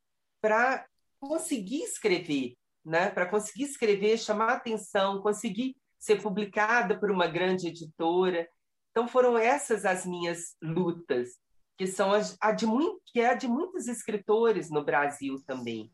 [0.41, 0.87] para
[1.21, 3.11] conseguir escrever, né?
[3.11, 8.49] para conseguir escrever, chamar atenção, conseguir ser publicada por uma grande editora.
[8.91, 11.31] Então foram essas as minhas lutas
[11.77, 15.93] que são a, a de muito, que é a de muitos escritores no Brasil também,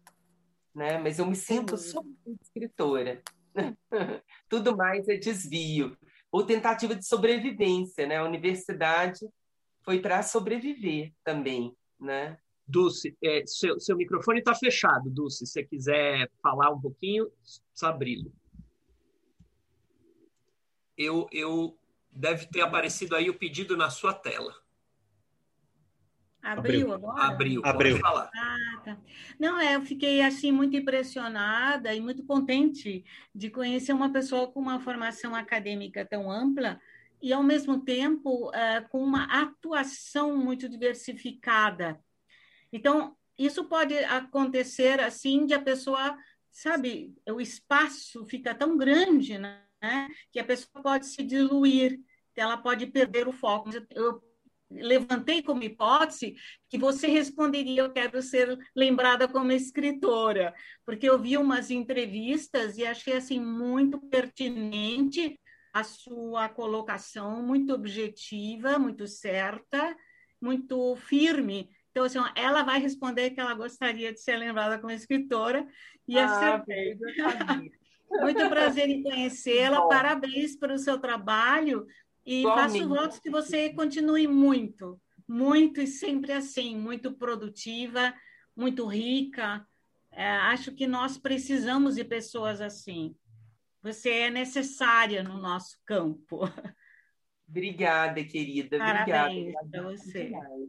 [0.75, 0.99] né?
[0.99, 2.03] Mas eu me sinto só
[2.41, 3.23] escritora.
[4.49, 5.97] Tudo mais é desvio
[6.33, 8.17] ou tentativa de sobrevivência, né?
[8.17, 9.21] A universidade
[9.85, 12.39] foi para sobreviver também, né?
[12.67, 15.47] Dulce, é, seu, seu microfone está fechado, Dulce.
[15.47, 17.31] Se você quiser falar um pouquinho,
[17.75, 18.33] só abri-lo.
[20.97, 21.79] Eu, eu
[22.11, 24.55] deve ter aparecido aí o pedido na sua tela.
[26.43, 27.23] Abriu agora?
[27.23, 27.99] Abriu, Abriu.
[27.99, 28.31] falar.
[28.35, 28.99] Ah, tá.
[29.39, 33.05] Não, é, eu fiquei assim muito impressionada e muito contente
[33.35, 36.79] de conhecer uma pessoa com uma formação acadêmica tão ampla
[37.25, 41.99] e, ao mesmo tempo, é, com uma atuação muito diversificada.
[42.71, 46.19] Então, isso pode acontecer assim de a pessoa,
[46.53, 49.59] sabe, o espaço fica tão grande, né,
[50.31, 51.99] que a pessoa pode se diluir,
[52.37, 53.71] ela pode perder o foco.
[53.91, 54.23] Eu
[54.71, 56.37] levantei como hipótese
[56.69, 60.55] que você responderia: Eu quero ser lembrada como escritora,
[60.85, 65.41] porque eu vi umas entrevistas e achei assim muito pertinente
[65.75, 69.97] a sua colocação, muito objetiva, muito certa,
[70.41, 71.69] muito firme.
[71.91, 75.67] Então, assim, ela vai responder que ela gostaria de ser lembrada como escritora
[76.07, 76.97] e ah, acertei.
[78.09, 81.85] Muito prazer em conhecê-la, parabéns pelo seu trabalho,
[82.25, 88.15] e faço votos que você continue muito, muito e sempre assim, muito produtiva,
[88.57, 89.67] muito rica.
[90.13, 93.17] É, acho que nós precisamos de pessoas assim.
[93.85, 96.41] Você é necessária no nosso campo.
[97.47, 98.79] Obrigada, querida.
[98.79, 100.25] Parabéns para você.
[100.25, 100.69] Demais.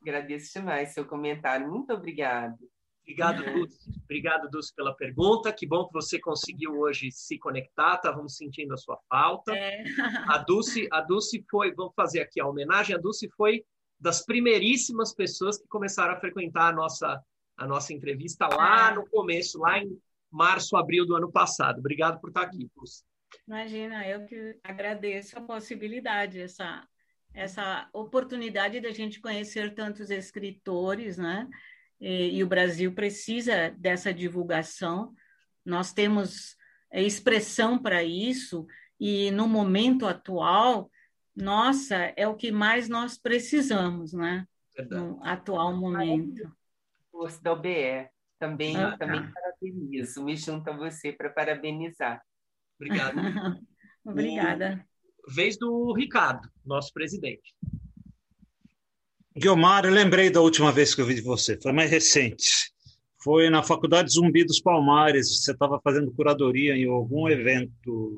[0.00, 1.70] Agradeço demais seu comentário.
[1.70, 2.56] Muito obrigada.
[3.02, 3.90] Obrigado, Dulce.
[4.02, 5.52] Obrigado, Dulce, pela pergunta.
[5.52, 7.96] Que bom que você conseguiu hoje se conectar.
[7.96, 9.54] Estávamos sentindo a sua falta.
[9.54, 9.84] É.
[10.28, 12.96] A Dulce, a Dulce foi, vamos fazer aqui a homenagem.
[12.96, 13.62] A Dulce foi
[14.00, 17.22] das primeiríssimas pessoas que começaram a frequentar a nossa,
[17.58, 18.94] a nossa entrevista lá é.
[18.94, 21.78] no começo, lá em março, abril do ano passado.
[21.78, 22.70] Obrigado por estar aqui.
[23.46, 26.86] Imagina, eu que agradeço a possibilidade, essa,
[27.34, 31.48] essa oportunidade da gente conhecer tantos escritores, né?
[32.00, 35.12] e, e o Brasil precisa dessa divulgação.
[35.64, 36.56] Nós temos
[36.90, 38.66] é, expressão para isso,
[38.98, 40.90] e no momento atual,
[41.34, 44.46] nossa, é o que mais nós precisamos, né?
[44.76, 45.02] Verdade.
[45.02, 46.50] No atual momento.
[47.10, 48.08] Força da OBE.
[48.38, 49.47] Também, ah, também tá.
[49.60, 50.24] Parabenizo.
[50.24, 52.22] Me junto a você para parabenizar.
[52.80, 53.16] Obrigado.
[54.04, 54.84] Obrigada.
[55.28, 57.54] vez do Ricardo, nosso presidente.
[59.36, 62.72] Guilmar, eu lembrei da última vez que eu vi de você, foi mais recente.
[63.22, 68.16] Foi na Faculdade Zumbi dos Palmares, você estava fazendo curadoria em algum evento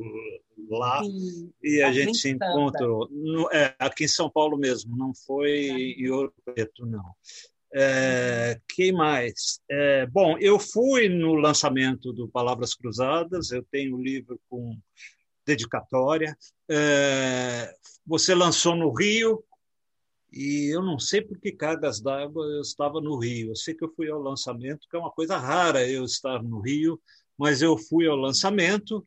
[0.68, 3.08] lá Sim, e a gente se encontrou.
[3.10, 5.50] No, é, aqui em São Paulo mesmo, não foi
[5.98, 7.14] em Ouro Preto, não.
[7.74, 9.60] É, quem mais?
[9.68, 14.76] É, bom, eu fui no lançamento do Palavras Cruzadas, eu tenho o livro com
[15.46, 16.36] dedicatória.
[16.68, 17.72] É,
[18.06, 19.44] você lançou no Rio,
[20.32, 23.50] E eu não sei por que cargas d'água eu estava no Rio.
[23.50, 26.60] Eu sei que eu fui ao lançamento, que é uma coisa rara eu estar no
[26.60, 27.00] Rio,
[27.36, 29.04] mas eu fui ao lançamento,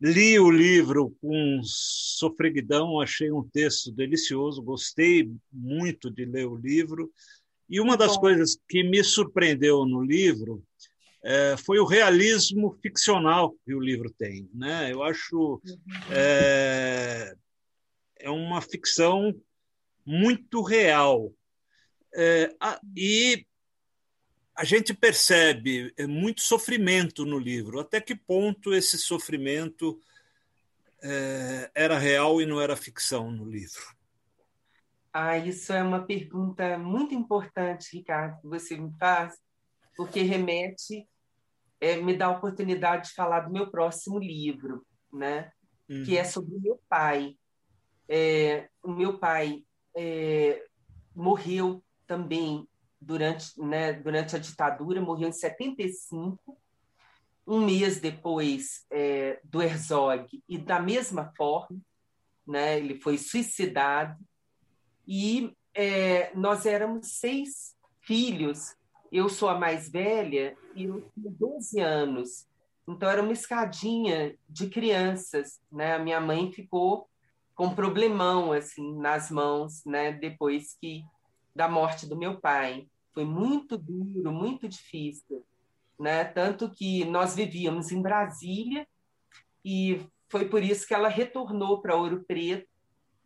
[0.00, 7.10] li o livro com sofreguidão, achei um texto delicioso, gostei muito de ler o livro.
[7.72, 8.20] E uma das Bom.
[8.20, 10.62] coisas que me surpreendeu no livro
[11.24, 14.46] é, foi o realismo ficcional que o livro tem.
[14.52, 14.92] Né?
[14.92, 15.80] Eu acho uhum.
[16.10, 17.34] é,
[18.18, 19.34] é uma ficção
[20.04, 21.32] muito real.
[22.14, 23.46] É, a, e
[24.54, 27.80] a gente percebe é, muito sofrimento no livro.
[27.80, 29.98] Até que ponto esse sofrimento
[31.02, 33.96] é, era real e não era ficção no livro?
[35.12, 39.36] Ah, isso é uma pergunta muito importante, Ricardo, que você me faz,
[39.94, 41.06] porque remete,
[41.80, 45.52] é, me dá a oportunidade de falar do meu próximo livro, né?
[45.88, 46.04] Uhum.
[46.04, 47.36] Que é sobre o meu pai.
[48.08, 49.62] É, o meu pai
[49.94, 50.64] é,
[51.14, 52.66] morreu também
[53.00, 56.56] durante, né, durante a ditadura, morreu em 75,
[57.46, 61.78] um mês depois é, do Herzog, e da mesma forma,
[62.46, 64.16] né, ele foi suicidado,
[65.06, 68.76] e é, nós éramos seis filhos,
[69.10, 72.46] eu sou a mais velha e eu tinha 12 anos,
[72.88, 75.94] então era uma escadinha de crianças, né?
[75.94, 77.08] A minha mãe ficou
[77.54, 80.12] com problemão assim nas mãos, né?
[80.12, 81.04] Depois que
[81.54, 85.44] da morte do meu pai, foi muito duro, muito difícil,
[85.98, 86.24] né?
[86.24, 88.86] Tanto que nós vivíamos em Brasília
[89.64, 92.68] e foi por isso que ela retornou para Ouro Preto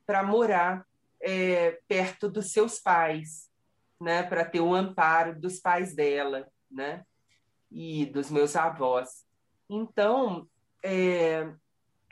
[0.04, 0.85] para morar
[1.22, 3.50] é, perto dos seus pais,
[4.00, 4.22] né?
[4.22, 7.04] Para ter o amparo dos pais dela, né?
[7.70, 9.26] E dos meus avós.
[9.68, 10.48] Então,
[10.82, 11.50] é,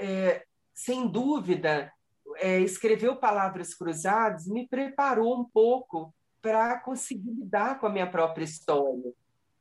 [0.00, 0.44] é,
[0.74, 1.92] sem dúvida,
[2.36, 8.44] é, escreveu Palavras Cruzadas me preparou um pouco para conseguir lidar com a minha própria
[8.44, 9.12] história.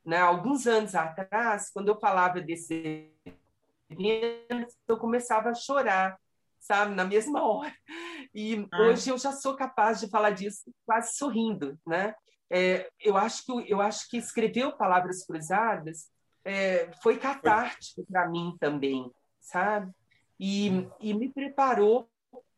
[0.04, 0.18] Né?
[0.18, 3.10] Alguns anos atrás, quando eu falava desse
[3.88, 6.18] evento, eu começava a chorar,
[6.60, 7.72] sabe, na mesma hora.
[8.34, 8.82] E ah.
[8.82, 12.14] hoje eu já sou capaz de falar disso quase sorrindo, né?
[12.50, 16.08] É, eu acho que eu acho que escrever Palavras Cruzadas
[16.44, 19.10] é, foi catártico para mim também,
[19.40, 19.90] sabe?
[20.38, 22.08] E, e me preparou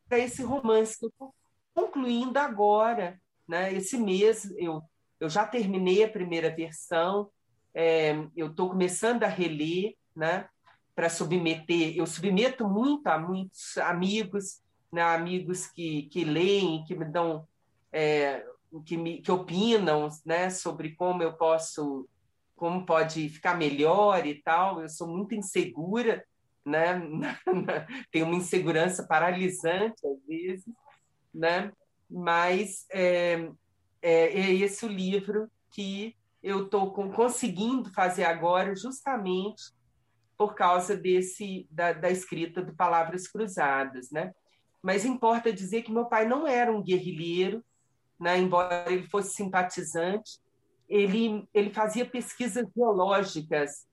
[0.08, 1.34] para esse romance que eu estou
[1.74, 3.20] concluindo agora.
[3.46, 3.72] Né?
[3.74, 4.82] Esse mês eu,
[5.20, 7.30] eu já terminei a primeira versão,
[7.74, 10.48] é, eu estou começando a reler né?
[10.94, 11.96] para submeter.
[11.96, 14.62] Eu submeto muito a muitos amigos,
[14.96, 15.02] né?
[15.02, 17.46] amigos que, que leem, que me dão.
[17.92, 18.44] É,
[18.84, 22.08] que, me, que opinam né, sobre como eu posso,
[22.54, 24.82] como pode ficar melhor e tal.
[24.82, 26.24] Eu sou muito insegura,
[26.64, 27.00] né?
[28.10, 30.64] Tenho uma insegurança paralisante às vezes,
[31.32, 31.72] né?
[32.10, 33.48] Mas é,
[34.02, 39.62] é, é esse o livro que eu estou conseguindo fazer agora, justamente
[40.36, 44.32] por causa desse da, da escrita do Palavras Cruzadas, né?
[44.82, 47.64] Mas importa dizer que meu pai não era um guerrilheiro,
[48.18, 48.38] né?
[48.38, 50.38] Embora ele fosse simpatizante,
[50.88, 53.86] ele ele fazia pesquisas biológicas,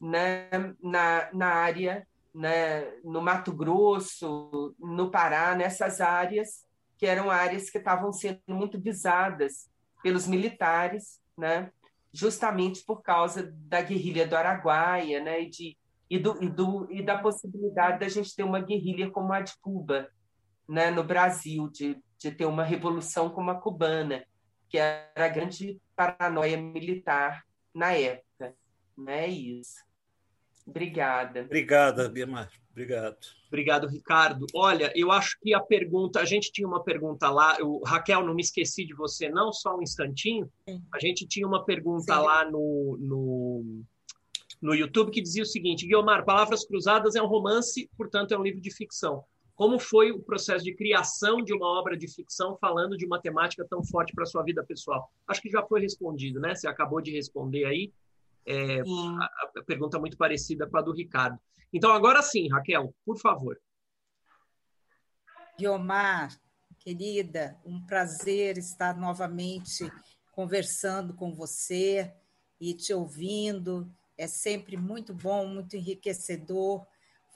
[0.00, 0.48] né?
[0.82, 6.64] Na, na área né, no Mato Grosso, no Pará, nessas áreas
[6.96, 9.70] que eram áreas que estavam sendo muito visadas
[10.02, 11.70] pelos militares, né,
[12.12, 15.76] justamente por causa da guerrilha do Araguaia, né, e, de,
[16.10, 19.56] e, do, e, do, e da possibilidade da gente ter uma guerrilha como a de
[19.60, 20.08] Cuba,
[20.68, 24.24] né, no Brasil, de, de ter uma revolução como a cubana,
[24.68, 27.44] que era a grande paranoia militar
[27.74, 28.54] na época.
[28.96, 29.88] Né, isso.
[30.66, 31.42] Obrigada.
[31.42, 32.46] Obrigada, Guilherme.
[32.70, 33.16] Obrigado.
[33.48, 34.46] Obrigado, Ricardo.
[34.54, 38.34] Olha, eu acho que a pergunta, a gente tinha uma pergunta lá, eu, Raquel, não
[38.34, 40.48] me esqueci de você, não, só um instantinho.
[40.68, 40.82] Sim.
[40.94, 42.20] A gente tinha uma pergunta Sim.
[42.20, 43.82] lá no, no,
[44.60, 48.42] no YouTube que dizia o seguinte: Guilmar, Palavras Cruzadas é um romance, portanto, é um
[48.42, 49.24] livro de ficção.
[49.58, 53.66] Como foi o processo de criação de uma obra de ficção falando de uma temática
[53.68, 55.10] tão forte para a sua vida pessoal?
[55.26, 56.54] Acho que já foi respondido, né?
[56.54, 57.92] Você acabou de responder aí.
[58.46, 59.24] É, a,
[59.56, 61.40] a pergunta muito parecida com a do Ricardo.
[61.72, 63.60] Então, agora sim, Raquel, por favor.
[65.58, 66.40] Guiomar,
[66.78, 69.90] querida, um prazer estar novamente
[70.30, 72.14] conversando com você
[72.60, 73.92] e te ouvindo.
[74.16, 76.86] É sempre muito bom, muito enriquecedor.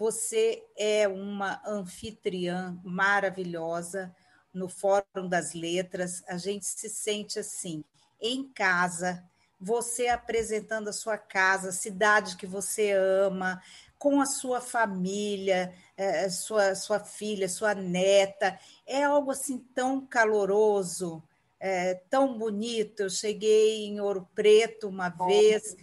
[0.03, 4.13] Você é uma anfitriã maravilhosa
[4.53, 6.25] no Fórum das Letras.
[6.27, 7.85] A gente se sente assim,
[8.21, 9.23] em casa,
[9.61, 13.63] você apresentando a sua casa, a cidade que você ama,
[13.97, 18.59] com a sua família, é, sua, sua filha, sua neta.
[18.85, 21.23] É algo assim tão caloroso,
[21.65, 23.05] é, tão bonito.
[23.05, 25.77] Eu cheguei em Ouro Preto uma vez,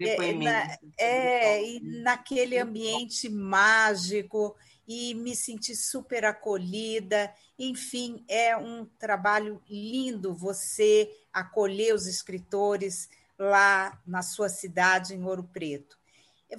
[0.00, 4.56] é, na, é, e naquele ambiente mágico,
[4.88, 7.30] e me senti super acolhida.
[7.58, 15.44] Enfim, é um trabalho lindo você acolher os escritores lá na sua cidade, em Ouro
[15.44, 15.98] Preto.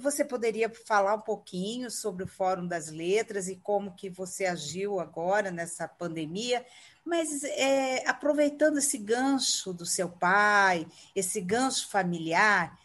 [0.00, 5.00] Você poderia falar um pouquinho sobre o Fórum das Letras e como que você agiu
[5.00, 6.64] agora nessa pandemia,
[7.04, 10.86] mas é, aproveitando esse gancho do seu pai,
[11.16, 12.78] esse gancho familiar,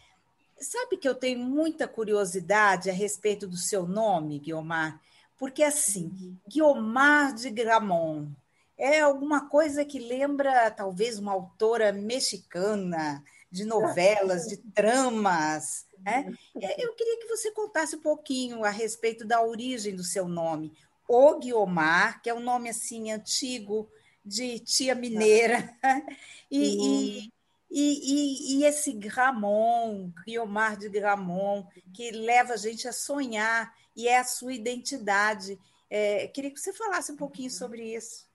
[0.58, 5.02] sabe que eu tenho muita curiosidade a respeito do seu nome, Guiomar,
[5.38, 6.38] porque assim, uhum.
[6.48, 8.32] Guiomar de Gramont
[8.78, 15.86] é alguma coisa que lembra talvez uma autora mexicana de novelas, de tramas.
[16.04, 16.34] Né?
[16.78, 20.74] Eu queria que você contasse um pouquinho a respeito da origem do seu nome.
[21.08, 23.90] O Guiomar, que é um nome assim antigo,
[24.26, 25.70] de tia mineira,
[26.50, 27.32] e, e,
[27.70, 34.20] e, e, esse Gramont, Guiomar de Gramont, que leva a gente a sonhar, e é
[34.20, 35.60] a sua identidade.
[35.90, 38.26] É, queria que você falasse um pouquinho sobre isso.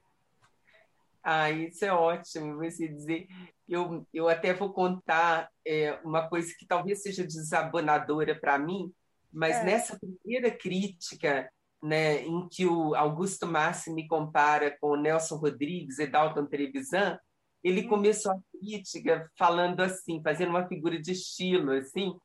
[1.30, 3.28] Ah, isso é ótimo você dizer.
[3.68, 8.90] Eu, eu até vou contar é, uma coisa que talvez seja desabonadora para mim,
[9.30, 9.64] mas é.
[9.64, 11.46] nessa primeira crítica
[11.82, 17.18] né, em que o Augusto Massi me compara com o Nelson Rodrigues e Dalton Trevisan,
[17.62, 17.88] ele hum.
[17.90, 22.16] começou a crítica falando assim, fazendo uma figura de estilo, assim,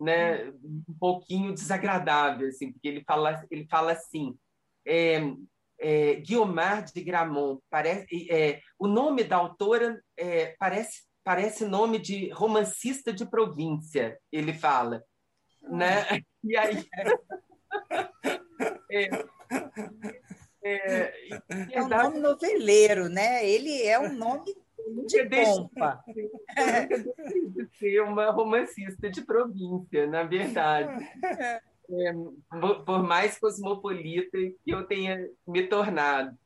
[0.00, 0.84] né, hum.
[0.88, 4.38] um pouquinho desagradável, assim, porque ele fala, ele fala assim,
[4.86, 5.20] é,
[5.82, 12.30] é, Guiomar de Gramont, parece, é, o nome da autora é, parece, parece nome de
[12.30, 15.02] romancista de província, ele fala,
[15.60, 16.06] né?
[16.44, 16.86] E aí
[18.94, 19.08] É,
[20.64, 21.12] é,
[21.72, 23.44] é um nome noveleiro, né?
[23.48, 24.54] Ele é um nome
[25.06, 26.04] de pompa.
[27.50, 31.08] De ser uma romancista de província, na verdade.
[31.92, 32.12] É,
[32.84, 36.36] por mais cosmopolita que eu tenha me tornado.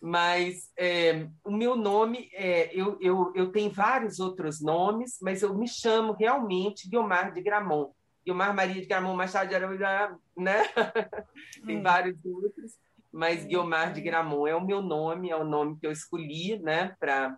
[0.00, 5.54] Mas é, o meu nome, é, eu, eu, eu tenho vários outros nomes, mas eu
[5.54, 7.92] me chamo realmente Guilmar de Gramont.
[8.24, 9.82] Guilmar Maria de Gramont Machado de Araújo,
[10.36, 10.62] né?
[11.66, 11.82] Tem hum.
[11.82, 12.72] vários outros,
[13.12, 16.94] mas Guilmar de Gramont é o meu nome, é o nome que eu escolhi, né,
[17.00, 17.36] para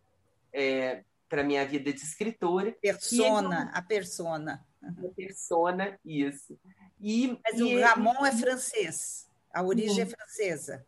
[0.53, 2.73] é, para minha vida de escritora.
[2.81, 4.65] Persona, a persona.
[4.83, 6.59] A persona, isso.
[7.01, 9.29] E, mas e, o Ramon é francês.
[9.53, 10.87] A origem é francesa.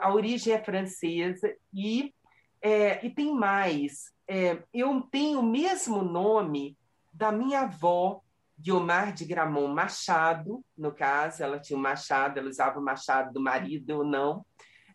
[0.00, 2.14] A, origem é francesa e
[2.60, 4.12] é, e tem mais.
[4.26, 6.76] É, eu tenho o mesmo nome
[7.12, 8.22] da minha avó
[8.58, 13.40] Guiomar de Gramont Machado, no caso, ela tinha um machado, ela usava o machado do
[13.40, 14.44] marido ou não,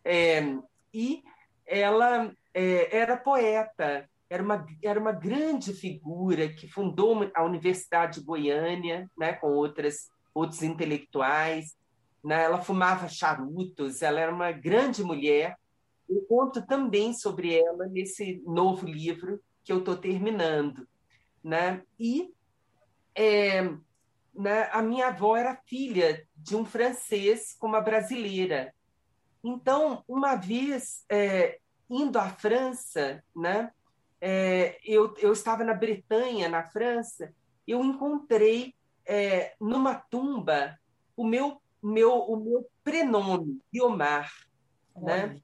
[0.03, 0.41] é,
[0.93, 1.23] e
[1.65, 8.25] ela é, era poeta, era uma, era uma grande figura que fundou a Universidade de
[8.25, 11.75] Goiânia, né, com outras, outros intelectuais,
[12.23, 15.57] né, ela fumava charutos, ela era uma grande mulher.
[16.09, 20.87] Eu conto também sobre ela nesse novo livro que eu estou terminando.
[21.43, 21.83] Né?
[21.99, 22.33] E
[23.15, 23.63] é,
[24.33, 28.73] né, a minha avó era filha de um francês com uma brasileira.
[29.43, 33.71] Então, uma vez é, indo à França, né,
[34.21, 37.33] é, eu, eu estava na Bretanha, na França,
[37.67, 38.73] eu encontrei
[39.05, 40.77] é, numa tumba
[41.15, 44.31] o meu, meu, o meu prenome, Guiomar.
[44.95, 45.39] Né?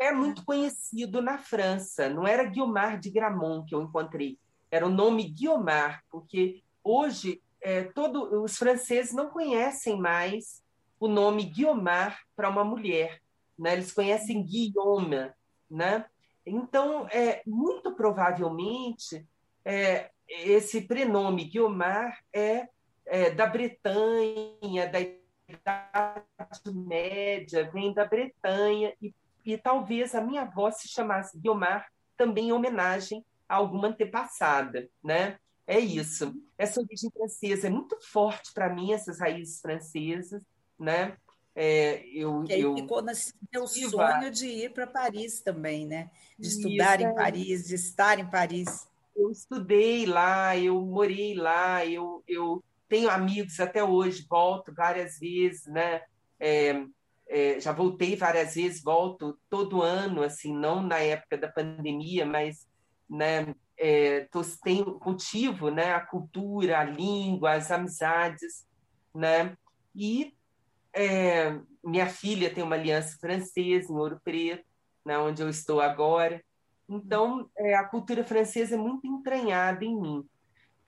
[0.00, 4.38] É muito conhecido na França, não era Guiomar de Gramont que eu encontrei,
[4.70, 10.62] era o nome Guiomar, porque Hoje, é, todo, os franceses não conhecem mais
[11.00, 13.22] o nome Guiomar para uma mulher,
[13.58, 13.72] né?
[13.72, 15.32] eles conhecem Guillaume.
[15.70, 16.04] Né?
[16.44, 19.26] Então, é, muito provavelmente,
[19.64, 22.68] é, esse prenome Guiomar é,
[23.06, 29.14] é da Bretanha, da Idade Média, vem da Bretanha, e,
[29.44, 31.86] e talvez a minha avó se chamasse Guiomar
[32.16, 35.38] também em homenagem a alguma antepassada, né?
[35.66, 36.34] É isso.
[36.58, 40.42] Essa origem francesa é muito forte para mim, essas raízes francesas,
[40.78, 41.16] né?
[41.56, 46.10] É, eu, que aí eu ficou nesse meu sonho de ir para Paris também, né?
[46.38, 48.88] De estudar isso, em Paris, de estar em Paris.
[49.14, 55.66] Eu estudei lá, eu morei lá, eu, eu tenho amigos até hoje, volto várias vezes,
[55.66, 56.02] né?
[56.38, 56.84] É,
[57.26, 62.66] é, já voltei várias vezes, volto todo ano, assim, não na época da pandemia, mas
[63.08, 64.28] né, é,
[64.62, 68.66] tenho, cultivo né, a cultura, a língua, as amizades,
[69.14, 69.56] né,
[69.94, 70.34] E
[70.92, 74.64] é, minha filha tem uma aliança francesa em Ouro Preto,
[75.04, 76.42] né, onde eu estou agora.
[76.88, 80.24] Então, é, a cultura francesa é muito entranhada em mim.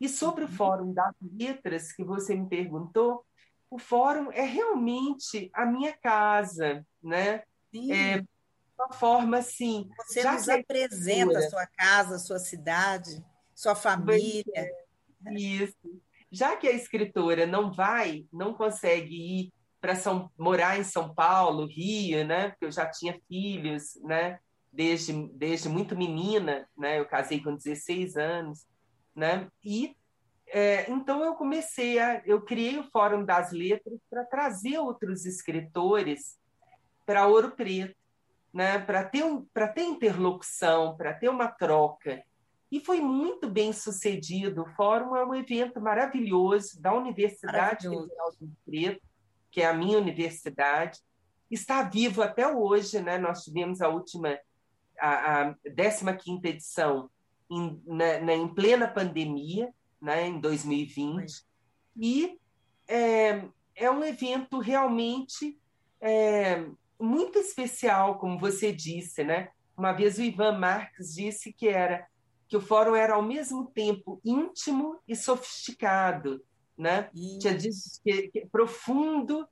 [0.01, 3.25] E sobre o Fórum das Letras, que você me perguntou,
[3.71, 7.43] o Fórum é realmente a minha casa, né?
[7.71, 7.93] Sim.
[7.93, 8.25] É
[8.79, 9.89] uma forma assim.
[10.07, 13.25] Você nos apresenta a sua casa, a sua cidade,
[13.55, 14.45] sua família.
[14.55, 15.75] É, isso.
[16.31, 21.67] Já que a escritora não vai, não consegue ir para São morar em São Paulo,
[21.67, 22.51] Rio, né?
[22.51, 24.39] Porque eu já tinha filhos, né?
[24.73, 26.99] Desde desde muito menina, né?
[26.99, 28.67] Eu casei com 16 anos,
[29.17, 29.49] né?
[29.65, 29.97] E
[30.49, 36.39] é, então eu comecei a eu criei o Fórum das Letras para trazer outros escritores
[37.05, 37.97] para Ouro Preto,
[38.53, 38.79] né?
[38.79, 42.23] Para ter um, para ter interlocução, para ter uma troca.
[42.71, 44.63] E foi muito bem sucedido.
[44.63, 49.01] O Fórum é um evento maravilhoso da Universidade Federal do Preto
[49.57, 51.01] que é a minha universidade,
[51.51, 53.01] está vivo até hoje.
[53.01, 53.17] Né?
[53.17, 54.39] Nós tivemos a última,
[55.01, 57.11] a, a 15 edição
[57.51, 60.27] em, na, na, em plena pandemia, né?
[60.27, 61.45] em 2020,
[61.97, 62.39] e
[62.89, 63.43] é,
[63.75, 65.59] é um evento realmente
[66.01, 66.67] é,
[66.99, 69.51] muito especial, como você disse, né?
[69.77, 72.07] Uma vez o Ivan Marques disse que era
[72.49, 76.43] que o fórum era ao mesmo tempo íntimo e sofisticado,
[76.79, 77.11] né?
[77.41, 79.47] Tinha dito que, que, profundo,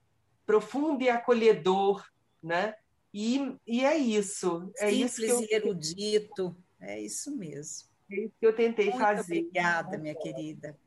[0.46, 2.04] profundo e acolhedor,
[2.42, 2.74] né?
[3.12, 4.70] E, e é isso.
[4.78, 5.40] É Simples isso que eu...
[5.40, 6.56] e erudito.
[6.86, 7.88] É isso mesmo.
[8.10, 9.38] É isso que eu tentei Muito fazer.
[9.38, 10.78] Obrigada, minha querida.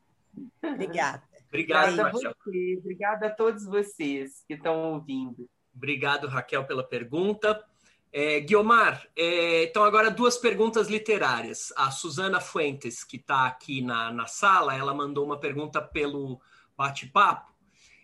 [0.64, 1.24] Obrigada.
[1.48, 2.78] Obrigado, a você.
[2.78, 5.50] Obrigada a todos vocês que estão ouvindo.
[5.74, 7.64] Obrigado, Raquel, pela pergunta.
[8.12, 11.74] É, Guiomar, é, então agora duas perguntas literárias.
[11.76, 16.40] A Suzana Fuentes, que está aqui na, na sala, ela mandou uma pergunta pelo
[16.78, 17.54] bate-papo.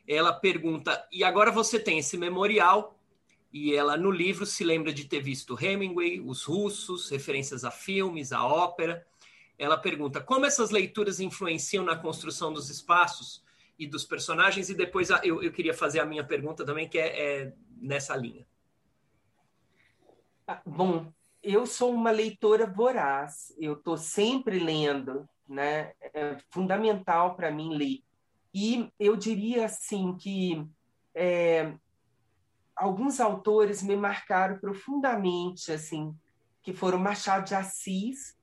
[0.08, 2.98] Ela pergunta: e agora você tem esse memorial,
[3.54, 8.34] e ela no livro se lembra de ter visto Hemingway, os russos, referências a filmes,
[8.34, 9.06] a ópera.
[9.60, 13.44] Ela pergunta como essas leituras influenciam na construção dos espaços
[13.78, 17.42] e dos personagens, e depois eu, eu queria fazer a minha pergunta também, que é,
[17.44, 18.46] é nessa linha.
[20.48, 21.14] Ah, bom,
[21.44, 25.94] eu sou uma leitora voraz, eu estou sempre lendo, né?
[26.02, 28.02] É fundamental para mim ler.
[28.52, 30.66] E eu diria assim que
[31.14, 31.74] é,
[32.76, 36.16] alguns autores me marcaram profundamente, assim,
[36.62, 38.38] que foram Machado de Assis,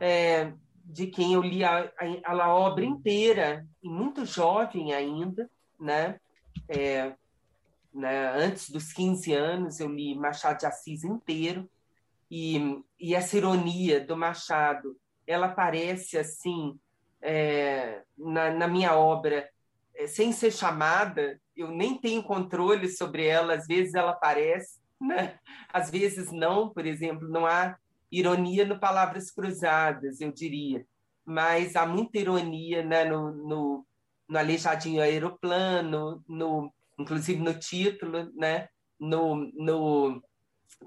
[0.00, 0.52] é,
[0.84, 1.90] de quem eu li a,
[2.24, 6.20] a, a, obra inteira, e muito jovem ainda, né?
[6.68, 7.14] É,
[7.92, 8.32] né?
[8.36, 11.68] Antes dos 15 anos, eu li Machado de Assis inteiro,
[12.30, 14.96] e, e essa ironia do Machado,
[15.26, 16.78] ela aparece assim
[17.22, 19.48] é, na, na, minha obra,
[19.94, 25.38] é, sem ser chamada, eu nem tenho controle sobre ela, às vezes ela aparece, né?
[25.72, 27.76] às vezes não, por exemplo, não há
[28.10, 30.86] ironia no Palavras Cruzadas, eu diria,
[31.24, 33.04] mas há muita ironia né?
[33.04, 33.86] no, no,
[34.28, 38.68] no Aleijadinho Aeroplano, no inclusive no título, né?
[38.98, 40.22] no, no,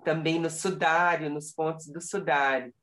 [0.03, 2.73] também no Sudário, nos pontos do Sudário.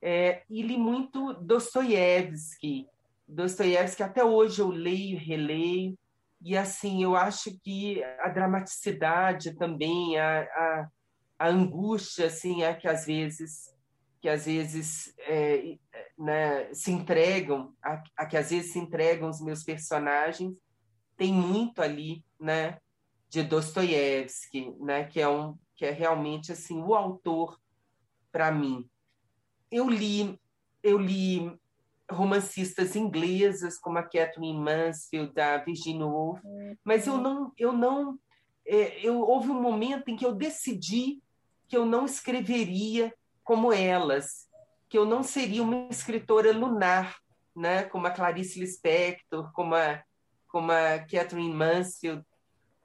[0.00, 2.86] É, e li muito Dostoiévski,
[3.26, 5.98] Dostoiévski até hoje eu leio, releio,
[6.40, 10.88] e assim, eu acho que a dramaticidade também, a, a,
[11.38, 13.76] a angústia, assim, é que às vezes
[14.20, 15.78] que às vezes é,
[16.18, 20.52] né, se entregam, a, a, que às vezes se entregam os meus personagens,
[21.16, 22.78] tem muito ali, né,
[23.28, 27.60] de Dostoiévski, né, que é um que é realmente assim o autor
[28.32, 28.88] para mim.
[29.70, 30.36] Eu li
[30.82, 31.56] eu li
[32.10, 36.40] romancistas inglesas como a Catherine Mansfield, a Virginia Woolf,
[36.84, 38.18] mas eu não eu não
[38.66, 41.22] é, eu houve um momento em que eu decidi
[41.68, 43.14] que eu não escreveria
[43.44, 44.48] como elas,
[44.88, 47.18] que eu não seria uma escritora lunar,
[47.54, 50.02] né, como a Clarice Lispector, como a
[50.48, 52.24] como a Catherine Mansfield,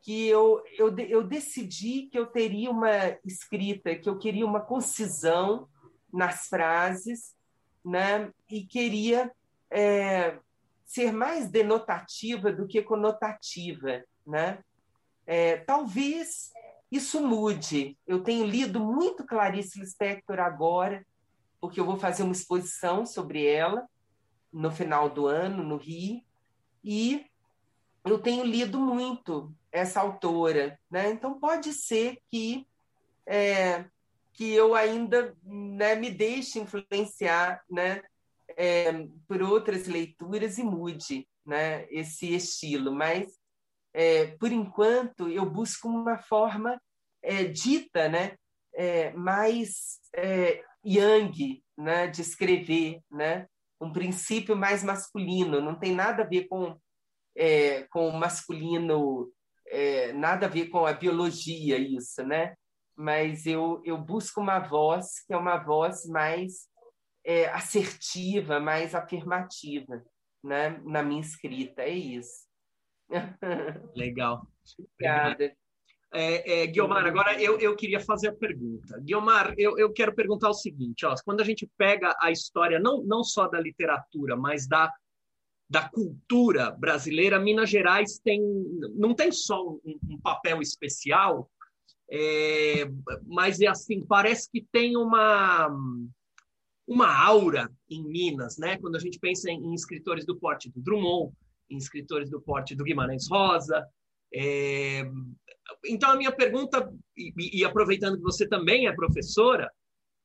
[0.02, 5.70] que eu, eu, eu decidi que eu teria uma escrita, que eu queria uma concisão
[6.12, 7.34] nas frases,
[7.84, 8.32] né?
[8.50, 9.32] e queria
[9.70, 10.38] é,
[10.86, 14.04] ser mais denotativa do que conotativa.
[14.26, 14.60] Né?
[15.26, 16.52] É, talvez
[16.92, 17.98] isso mude.
[18.06, 21.06] Eu tenho lido muito Clarice Lispector agora,
[21.60, 23.88] porque eu vou fazer uma exposição sobre ela
[24.52, 26.22] no final do ano, no Rio,
[26.84, 27.26] e
[28.06, 31.10] eu tenho lido muito essa autora, né?
[31.10, 32.68] Então pode ser que
[33.26, 33.86] é,
[34.34, 38.02] que eu ainda né, me deixe influenciar, né,
[38.58, 38.92] é,
[39.28, 42.92] por outras leituras e mude, né, esse estilo.
[42.92, 43.38] Mas
[43.94, 46.82] é, por enquanto, eu busco uma forma
[47.22, 48.36] é, dita, né,
[48.74, 53.48] é, mais é, yang, né, de escrever, né,
[53.80, 55.62] um princípio mais masculino.
[55.62, 56.78] Não tem nada a ver com
[57.36, 59.32] é, com o masculino,
[60.14, 62.54] nada a ver com a biologia isso, né?
[62.96, 66.68] Mas eu eu busco uma voz que é uma voz mais
[67.26, 70.04] é, assertiva, mais afirmativa,
[70.44, 70.82] né?
[70.84, 72.48] Na minha escrita é isso.
[73.96, 74.48] Legal.
[74.80, 75.56] Obrigada.
[76.16, 79.00] É, é, Guilmar, agora eu, eu queria fazer a pergunta.
[79.02, 83.02] Guilmar, eu, eu quero perguntar o seguinte: ó, quando a gente pega a história, não,
[83.04, 84.94] não só da literatura, mas da,
[85.68, 88.40] da cultura brasileira, Minas Gerais tem,
[88.94, 91.50] não tem só um, um papel especial,
[92.10, 92.86] é,
[93.26, 95.70] mas é assim, parece que tem uma,
[96.88, 98.78] uma aura em Minas, né?
[98.78, 101.34] quando a gente pensa em, em escritores do porte do Drummond,
[101.70, 103.86] em escritores do porte do Guimarães Rosa.
[104.34, 105.04] É...
[105.86, 109.72] Então, a minha pergunta, e, e, aproveitando que você também é professora,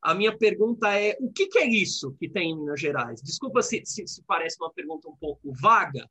[0.02, 3.22] a minha pergunta é: o que, que é isso que tem em Minas Gerais?
[3.22, 6.09] Desculpa se, se, se, parece uma pergunta um pouco vaga,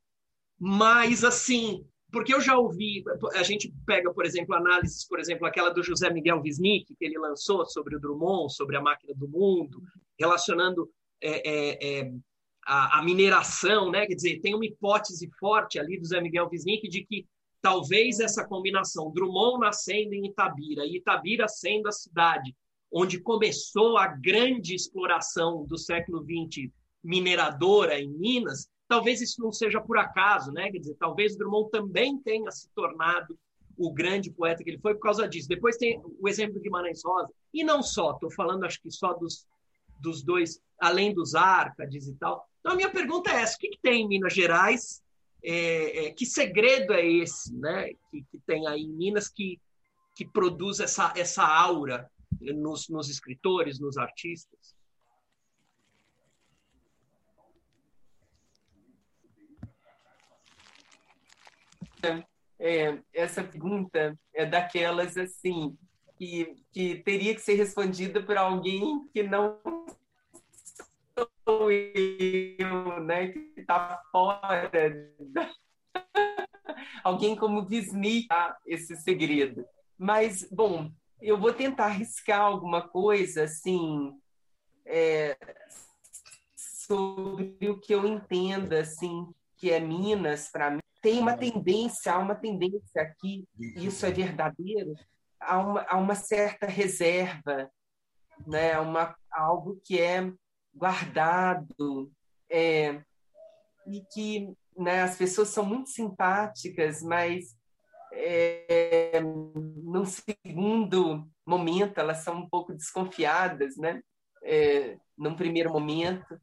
[0.60, 1.86] mas assim,
[2.18, 3.04] porque eu já ouvi,
[3.36, 7.16] a gente pega, por exemplo, análises, por exemplo, aquela do José Miguel Wisnik, que ele
[7.20, 9.84] lançou sobre o Drummond, sobre a máquina do mundo,
[10.20, 10.90] relacionando
[11.22, 12.12] é, é, é
[12.66, 14.08] a, a, mineração, né?
[14.08, 17.28] Quer dizer, tem uma hipótese forte ali do Zé Miguel Wisnik de que
[17.62, 22.56] talvez essa combinação Drummond nascendo em Itabira e Itabira sendo a cidade
[22.92, 26.72] onde começou a grande exploração do século XX
[27.04, 30.72] mineradora em Minas, talvez isso não seja por acaso, né?
[30.72, 33.38] Quer dizer, talvez Drummond também tenha se tornado
[33.78, 35.48] o grande poeta que ele foi por causa disso.
[35.48, 39.14] Depois tem o exemplo de Guimarães Rosa, e não só, estou falando acho que só
[39.14, 39.46] dos,
[40.00, 43.70] dos dois, além dos Árcades e tal, então, a minha pergunta é essa: o que,
[43.70, 45.02] que tem em Minas Gerais?
[45.42, 49.58] É, é, que segredo é esse né, que, que, tem aí em Minas que,
[50.14, 52.12] que produz essa, essa aura
[52.42, 54.76] nos, nos escritores, nos artistas?
[62.60, 65.78] É, essa pergunta é daquelas assim
[66.18, 69.60] que, que teria que ser respondida por alguém que não
[71.48, 74.70] sou eu, né, que está fora.
[75.20, 75.52] Da...
[77.04, 78.58] Alguém como Disney, tá?
[78.66, 79.66] esse segredo.
[79.98, 84.14] Mas, bom, eu vou tentar arriscar alguma coisa, assim,
[84.86, 85.38] é,
[86.56, 89.28] sobre o que eu entendo, assim,
[89.58, 90.80] que é Minas, para mim.
[91.02, 94.94] Tem uma tendência, há uma tendência aqui, isso é verdadeiro,
[95.40, 97.70] há uma, há uma certa reserva,
[98.46, 98.80] né?
[98.80, 100.32] uma, algo que é
[100.74, 102.12] guardado,
[102.50, 103.02] é,
[103.88, 107.56] e que né, as pessoas são muito simpáticas, mas
[108.12, 114.02] é, num segundo momento elas são um pouco desconfiadas, né?
[114.44, 116.40] É, num primeiro momento.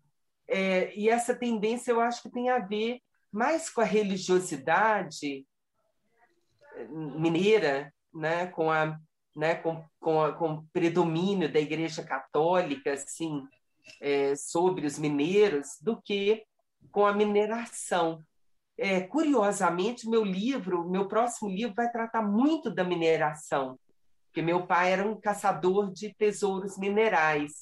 [0.49, 3.01] É, e essa tendência eu acho que tem a ver
[3.33, 5.47] mais com a religiosidade
[6.91, 8.47] mineira, né?
[8.47, 8.99] com, a,
[9.35, 9.55] né?
[9.57, 13.43] com, com, a, com o predomínio da Igreja Católica, assim,
[14.01, 16.45] é, sobre os mineiros do que
[16.91, 18.21] com a mineração.
[18.77, 23.79] É, curiosamente, meu livro, meu próximo livro, vai tratar muito da mineração,
[24.27, 27.53] porque meu pai era um caçador de tesouros minerais.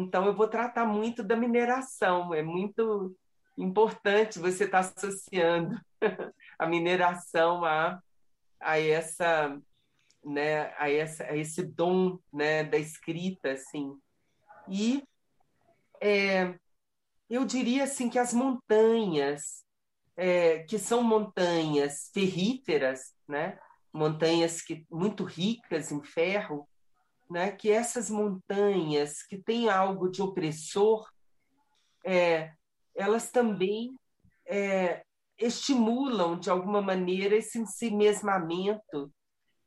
[0.00, 2.32] Então, eu vou tratar muito da mineração.
[2.32, 3.16] É muito
[3.56, 5.78] importante você estar associando
[6.58, 8.00] a mineração a,
[8.58, 9.60] a essa
[10.24, 13.94] né a, essa, a esse dom né da escrita assim
[14.68, 15.02] e
[16.00, 16.54] é,
[17.30, 19.64] eu diria assim que as montanhas,
[20.16, 23.58] é, que são montanhas ferríferas, né?
[23.92, 26.68] montanhas que, muito ricas em ferro,
[27.32, 27.52] né?
[27.52, 31.10] que essas montanhas que têm algo de opressor,
[32.04, 32.52] é,
[32.94, 33.96] elas também
[34.46, 35.02] é,
[35.38, 39.12] estimulam, de alguma maneira, esse ensimesmamento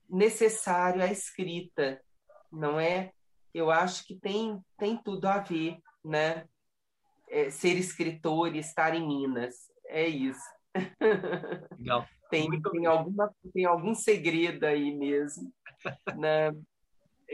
[0.10, 2.02] necessário à escrita,
[2.52, 3.12] não é?
[3.54, 6.48] Eu acho que tem, tem tudo a ver né?
[7.28, 9.56] É, ser escritor e estar em Minas.
[9.88, 10.40] É isso.
[11.80, 12.06] Legal.
[12.30, 15.52] tem, tem, alguma, tem algum segredo aí mesmo,
[16.16, 16.52] né?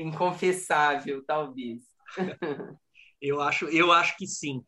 [0.01, 1.81] Inconfessável, talvez.
[3.21, 4.63] eu, acho, eu acho que sim.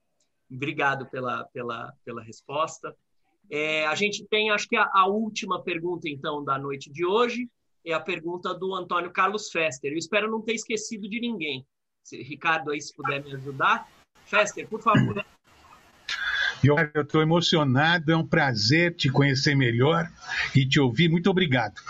[0.51, 2.95] Obrigado pela, pela, pela resposta.
[3.49, 7.49] É, a gente tem, acho que a, a, última pergunta, então, da noite de hoje,
[7.85, 9.91] é a pergunta do Antônio Carlos Fester.
[9.91, 11.65] Eu espero não ter esquecido de ninguém.
[12.03, 13.88] Se, Ricardo, aí, se puder me ajudar.
[14.26, 15.23] Fester, por favor.
[16.64, 20.10] Eu estou emocionado, é um prazer te conhecer melhor
[20.55, 21.10] e te ouvir.
[21.10, 21.81] Muito obrigado.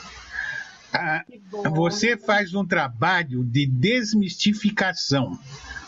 [1.75, 5.39] Você faz um trabalho de desmistificação.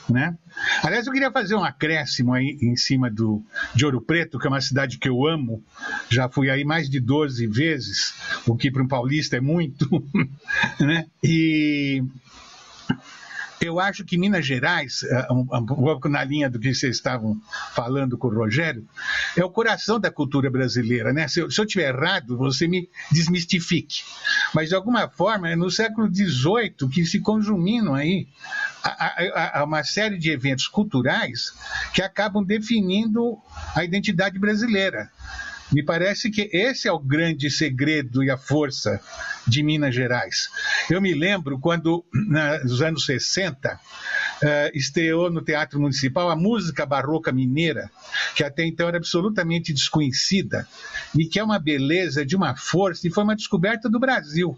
[0.09, 0.37] Né?
[0.83, 4.49] Aliás, eu queria fazer um acréscimo aí em cima do, de Ouro Preto, que é
[4.49, 5.63] uma cidade que eu amo.
[6.09, 8.13] Já fui aí mais de 12 vezes,
[8.45, 9.87] o que para um paulista é muito.
[10.79, 11.05] Né?
[11.23, 12.03] E
[13.61, 17.39] eu acho que Minas Gerais, eh, um, pouco na linha do que vocês estavam
[17.73, 18.87] falando com o Rogério,
[19.35, 21.11] é o coração da cultura brasileira.
[21.13, 21.27] Né?
[21.27, 24.03] Se eu, se eu tiver errado, você me desmistifique.
[24.53, 28.27] Mas, de alguma forma, é no século XVIII que se conjuminam aí
[28.83, 31.53] a, a, a uma série de eventos culturais
[31.93, 33.37] que acabam definindo
[33.75, 35.09] a identidade brasileira.
[35.71, 39.01] Me parece que esse é o grande segredo e a força
[39.47, 40.49] de Minas Gerais.
[40.89, 42.05] Eu me lembro quando,
[42.63, 43.79] nos anos 60,
[44.41, 47.89] uh, estreou no Teatro Municipal a música barroca mineira,
[48.35, 50.67] que até então era absolutamente desconhecida,
[51.17, 54.57] e que é uma beleza, de uma força, e foi uma descoberta do Brasil.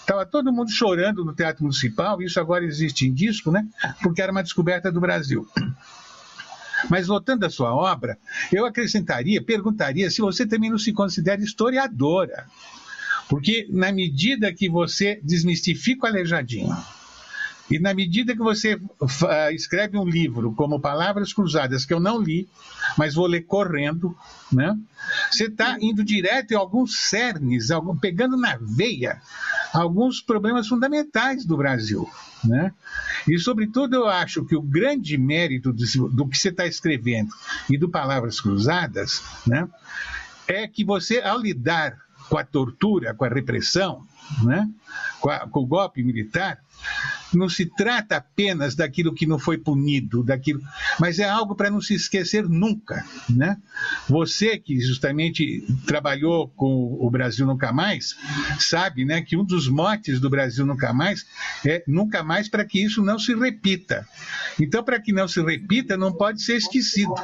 [0.00, 3.66] Estava todo mundo chorando no Teatro Municipal, isso agora existe em disco, né?
[4.02, 5.46] Porque era uma descoberta do Brasil.
[6.88, 8.16] Mas voltando à sua obra,
[8.52, 12.46] eu acrescentaria, perguntaria se você também não se considera historiadora.
[13.28, 16.74] Porque na medida que você desmistifica o aleijadinho,
[17.70, 18.80] e na medida que você
[19.52, 22.48] escreve um livro como Palavras Cruzadas, que eu não li,
[22.96, 24.16] mas vou ler correndo,
[24.50, 24.76] né?
[25.30, 27.68] você está indo direto em alguns cernes,
[28.00, 29.20] pegando na veia
[29.72, 32.08] alguns problemas fundamentais do Brasil.
[32.44, 32.72] Né?
[33.26, 37.30] E, sobretudo, eu acho que o grande mérito do, do que você está escrevendo
[37.68, 39.68] e do Palavras Cruzadas né,
[40.46, 44.06] é que você, ao lidar com a tortura, com a repressão,
[44.42, 44.68] né,
[45.20, 46.58] com, a, com o golpe militar,
[47.34, 50.60] não se trata apenas daquilo que não foi punido, daquilo,
[50.98, 53.56] mas é algo para não se esquecer nunca, né?
[54.08, 58.16] Você que justamente trabalhou com o Brasil Nunca Mais,
[58.58, 61.26] sabe, né, que um dos motes do Brasil Nunca Mais
[61.64, 64.06] é nunca mais para que isso não se repita.
[64.60, 67.14] Então, para que não se repita, não pode ser esquecido.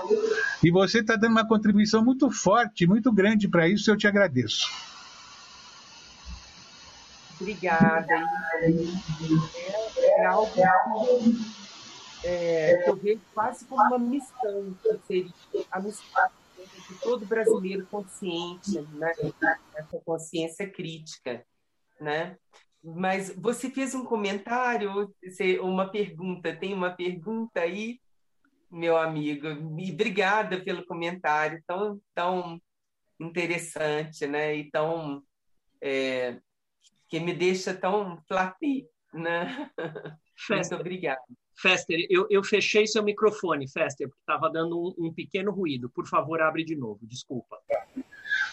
[0.62, 4.93] E você está dando uma contribuição muito forte, muito grande para isso, eu te agradeço.
[7.44, 8.14] Obrigada.
[8.62, 10.50] É, é algo
[12.24, 15.32] é, que eu vejo quase como uma missão, que seria
[15.70, 16.30] a missão
[16.88, 19.12] de todo brasileiro consciente, né?
[19.74, 21.44] essa consciência crítica.
[22.00, 22.38] Né?
[22.82, 25.12] Mas você fez um comentário,
[25.60, 28.00] uma pergunta, tem uma pergunta aí,
[28.70, 29.48] meu amigo,
[29.78, 32.58] e obrigada pelo comentário tão, tão
[33.20, 34.56] interessante, né?
[34.56, 35.22] E tão
[35.80, 36.40] é,
[37.14, 39.70] que me deixa tão flappy, né?
[40.36, 41.20] Fester, Muito obrigada.
[41.56, 45.88] Fester, eu, eu fechei seu microfone, Fester, porque estava dando um, um, pequeno ruído.
[45.88, 47.56] Por favor, abre de novo, desculpa.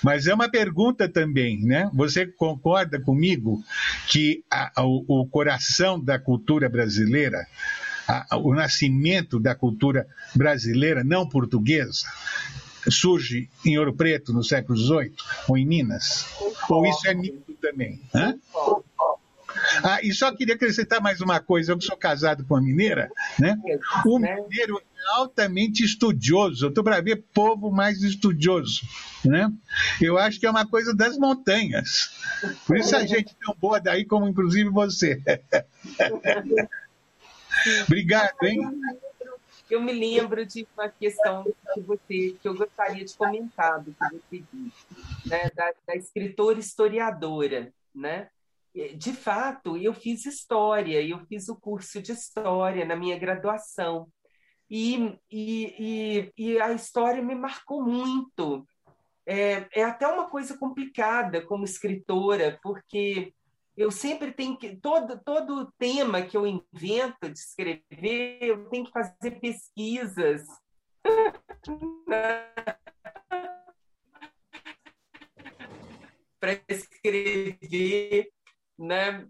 [0.03, 1.89] Mas é uma pergunta também, né?
[1.95, 3.63] Você concorda comigo
[4.07, 7.47] que a, a, o, coração da cultura brasileira,
[8.07, 10.05] a, o nascimento da cultura
[10.35, 12.05] brasileira não portuguesa,
[12.91, 15.13] surge em Ouro Preto no século XVIII
[15.47, 16.27] ou em Minas?
[16.69, 18.01] Ou isso é mito também?
[18.13, 18.35] Hã?
[19.83, 21.71] Ah, e só queria acrescentar mais uma coisa.
[21.71, 23.57] Eu que sou casado com uma mineira, né?
[24.05, 26.65] O mineiro é altamente estudioso.
[26.65, 28.81] Eu estou para ver povo mais estudioso,
[29.25, 29.51] né?
[30.01, 32.11] Eu acho que é uma coisa das montanhas.
[32.65, 35.21] Por isso a gente tão boa daí como inclusive você.
[37.85, 38.61] Obrigado, hein?
[39.71, 44.09] Eu me lembro de uma questão que você que eu gostaria de comentar do que
[44.09, 44.85] você disse,
[45.25, 45.49] né?
[45.55, 48.29] da, da escritora historiadora, né?
[48.97, 54.09] de fato, eu fiz história, eu fiz o curso de história na minha graduação.
[54.69, 58.67] E, e, e, e a história me marcou muito.
[59.25, 63.33] É, é até uma coisa complicada como escritora, porque
[63.81, 64.75] eu sempre tenho que.
[64.77, 70.43] Todo, todo tema que eu invento de escrever, eu tenho que fazer pesquisas.
[76.39, 78.29] para escrever
[78.77, 79.27] né?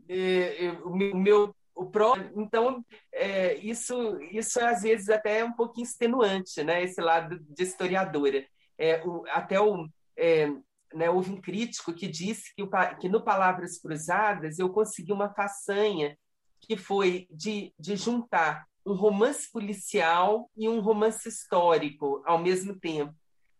[0.84, 5.86] o meu o próprio, então é, isso isso é, às vezes até é um pouquinho
[5.86, 6.84] extenuante, né?
[6.84, 8.46] Esse lado de historiadora.
[8.78, 9.88] É, o, até o
[10.18, 10.52] é,
[10.94, 12.70] né, houve um crítico que disse que, o,
[13.00, 16.18] que no Palavras Cruzadas eu consegui uma façanha
[16.60, 23.14] que foi de, de juntar um romance policial e um romance histórico ao mesmo tempo.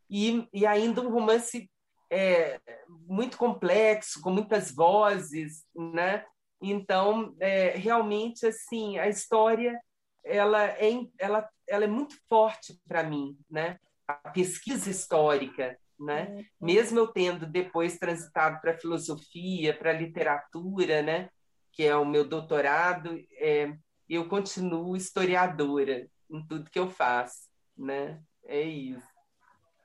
[0.10, 1.70] E, e ainda um romance
[2.10, 2.60] é,
[3.08, 6.26] muito complexo, com muitas vozes, né?
[6.62, 9.80] Então, é, realmente, assim, a história
[10.24, 13.80] ela é, ela, ela é muito forte para mim, né?
[14.24, 16.28] a pesquisa histórica, né?
[16.30, 16.46] Uhum.
[16.62, 21.30] Mesmo eu tendo depois transitado para a filosofia, para a literatura, né?
[21.72, 23.74] Que é o meu doutorado, é,
[24.10, 28.22] eu continuo historiadora em tudo que eu faço, né?
[28.44, 29.08] É isso.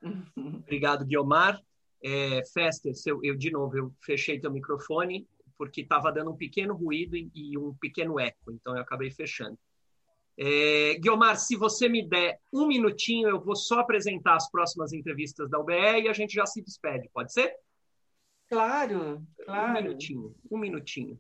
[0.37, 1.61] Obrigado, Guilmar.
[2.03, 5.27] É, Fester, eu, eu, de novo, eu fechei teu microfone
[5.57, 9.59] porque estava dando um pequeno ruído e, e, um pequeno eco, então eu acabei fechando.
[10.39, 15.49] É, Guilmar, se você me der um minutinho, eu vou só apresentar as próximas entrevistas
[15.49, 17.55] da UBE e a gente já se despede, pode ser?
[18.49, 19.71] Claro, claro.
[19.71, 21.19] Um minutinho, um minutinho.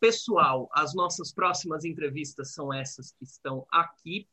[0.00, 4.26] Pessoal, as nossas próximas entrevistas são essas que estão aqui.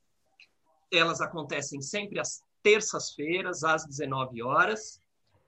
[0.92, 5.02] Elas acontecem sempre às terças-feiras, às 19 horas.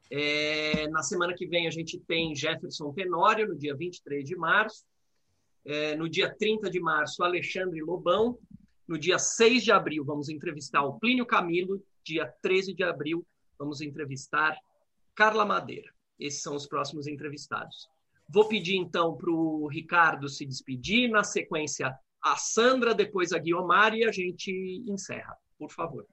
[0.09, 4.85] É, na semana que vem a gente tem Jefferson Tenório, no dia 23 de março.
[5.65, 8.37] É, no dia 30 de março, Alexandre Lobão.
[8.87, 11.83] No dia 6 de abril, vamos entrevistar o Plínio Camilo.
[12.03, 13.25] Dia 13 de abril,
[13.59, 14.57] vamos entrevistar
[15.13, 15.91] Carla Madeira.
[16.19, 17.89] Esses são os próximos entrevistados.
[18.29, 23.93] Vou pedir então para o Ricardo se despedir, na sequência a Sandra, depois a Guiomar
[23.93, 24.51] e a gente
[24.87, 25.35] encerra.
[25.57, 26.05] Por favor.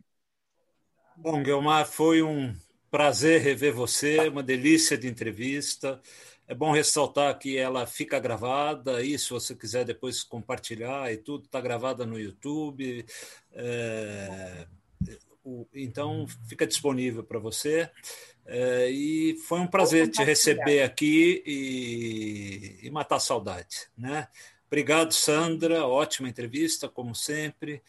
[1.16, 2.54] Bom, Guilmar, foi um
[2.90, 6.00] prazer rever você, uma delícia de entrevista.
[6.46, 11.44] É bom ressaltar que ela fica gravada, e se você quiser depois compartilhar e tudo,
[11.44, 13.06] está gravada no YouTube.
[13.52, 14.66] É,
[15.74, 17.90] então, fica disponível para você.
[18.46, 23.88] É, e foi um prazer te receber aqui e, e matar saudade.
[23.96, 24.28] Né?
[24.66, 25.86] Obrigado, Sandra.
[25.86, 27.82] Ótima entrevista, como sempre.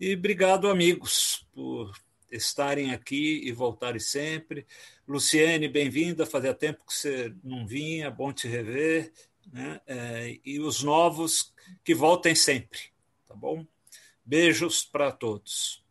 [0.00, 1.92] E obrigado, amigos, por
[2.30, 4.66] estarem aqui e voltarem sempre.
[5.06, 9.12] Luciene, bem-vinda, fazia tempo que você não vinha, bom te rever.
[9.52, 9.80] Né?
[9.86, 12.78] É, e os novos que voltem sempre,
[13.26, 13.66] tá bom?
[14.24, 15.84] Beijos para todos.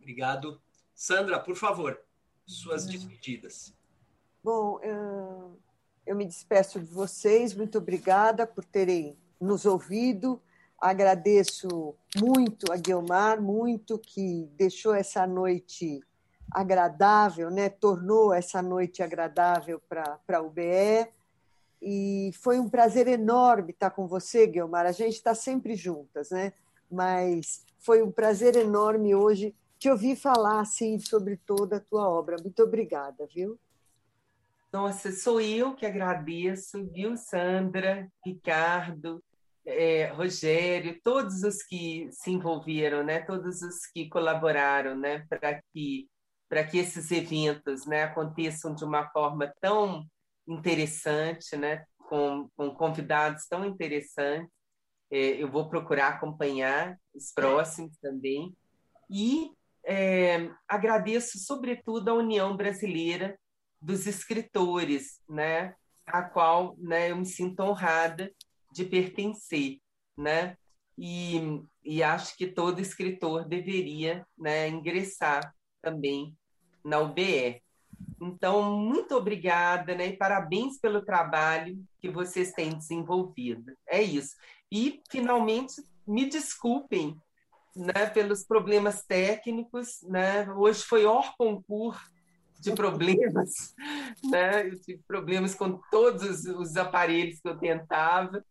[0.00, 0.60] Obrigado.
[0.94, 2.00] Sandra, por favor,
[2.44, 3.72] suas despedidas.
[4.42, 4.80] Bom,
[6.04, 10.42] eu me despeço de vocês, muito obrigada por terem nos ouvido
[10.80, 16.00] Agradeço muito a Guilmar, muito que deixou essa noite
[16.50, 17.68] agradável, né?
[17.68, 21.08] tornou essa noite agradável para a UBE.
[21.80, 24.86] E foi um prazer enorme estar com você, Guilmar.
[24.86, 26.52] A gente está sempre juntas, né?
[26.90, 32.36] mas foi um prazer enorme hoje te ouvir falar assim, sobre toda a tua obra.
[32.42, 33.58] Muito obrigada, viu?
[34.72, 39.22] Nossa, sou eu que agradeço, viu, Sandra, Ricardo,
[39.68, 46.08] é, Rogério, todos os que se envolveram, né, todos os que colaboraram, né, para que
[46.48, 50.02] para que esses eventos, né, aconteçam de uma forma tão
[50.46, 54.50] interessante, né, com, com convidados tão interessantes.
[55.10, 58.56] É, eu vou procurar acompanhar os próximos também.
[59.10, 59.50] E
[59.84, 63.38] é, agradeço sobretudo a União Brasileira
[63.78, 65.74] dos Escritores, né,
[66.06, 68.32] a qual né, eu me sinto honrada
[68.78, 69.80] de pertencer,
[70.16, 70.56] né?
[70.96, 75.52] E, e acho que todo escritor deveria né, ingressar
[75.82, 76.36] também
[76.84, 77.60] na UBE.
[78.20, 80.08] Então, muito obrigada, né?
[80.08, 83.72] E parabéns pelo trabalho que vocês têm desenvolvido.
[83.86, 84.36] É isso.
[84.70, 87.16] E, finalmente, me desculpem
[87.74, 90.02] né, pelos problemas técnicos.
[90.02, 90.48] Né?
[90.52, 92.00] Hoje foi hors concurso
[92.60, 93.74] de problemas.
[94.24, 94.66] Né?
[94.66, 98.44] Eu tive problemas com todos os aparelhos que eu tentava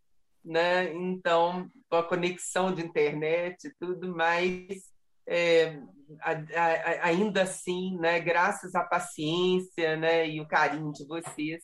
[0.47, 0.93] né?
[0.93, 4.91] Então, com a conexão de internet e tudo, mas
[5.27, 5.79] é,
[6.21, 11.63] a, a, ainda assim, né, graças à paciência né, e o carinho de vocês,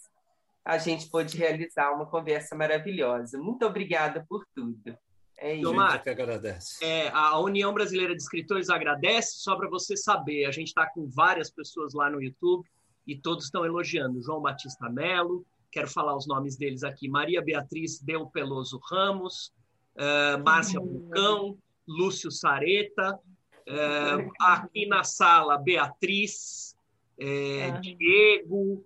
[0.65, 3.37] a gente pôde realizar uma conversa maravilhosa.
[3.37, 4.97] Muito obrigada por tudo.
[5.37, 5.63] É isso.
[5.63, 6.83] Tomar, que agradece.
[6.83, 11.09] É, a União Brasileira de Escritores agradece, só para você saber, a gente está com
[11.09, 12.65] várias pessoas lá no YouTube
[13.05, 14.21] e todos estão elogiando.
[14.21, 19.51] João Batista Melo, quero falar os nomes deles aqui: Maria Beatriz Del Peloso Ramos,
[19.95, 23.19] uh, Márcia Bucão, Lúcio Sareta,
[23.67, 26.77] uh, aqui na sala Beatriz,
[27.19, 28.85] uh, Diego,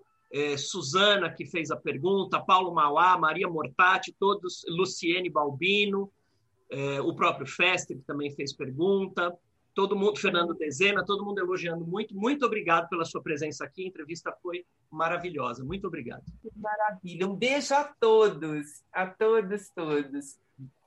[0.58, 6.12] Suzana, que fez a pergunta, Paulo Mauá, Maria Mortati, todos, Luciene Balbino,
[7.06, 9.34] o próprio Fester, que também fez pergunta
[9.78, 12.16] todo mundo, Fernando Dezena, todo mundo elogiando muito.
[12.16, 13.84] Muito obrigado pela sua presença aqui.
[13.84, 15.64] A entrevista foi maravilhosa.
[15.64, 16.24] Muito obrigado.
[16.56, 17.28] Maravilha.
[17.28, 20.40] Um beijo a todos, a todos, todos.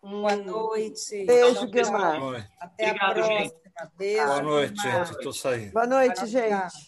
[0.03, 1.25] Boa noite.
[1.25, 2.51] Beijo, Guilmar.
[2.59, 3.39] Até obrigado, a próxima.
[3.39, 3.55] Gente.
[3.97, 4.27] Beijo.
[4.27, 5.11] Boa noite, gente.
[5.13, 5.73] Estou saindo.
[5.73, 6.73] Boa noite, gente.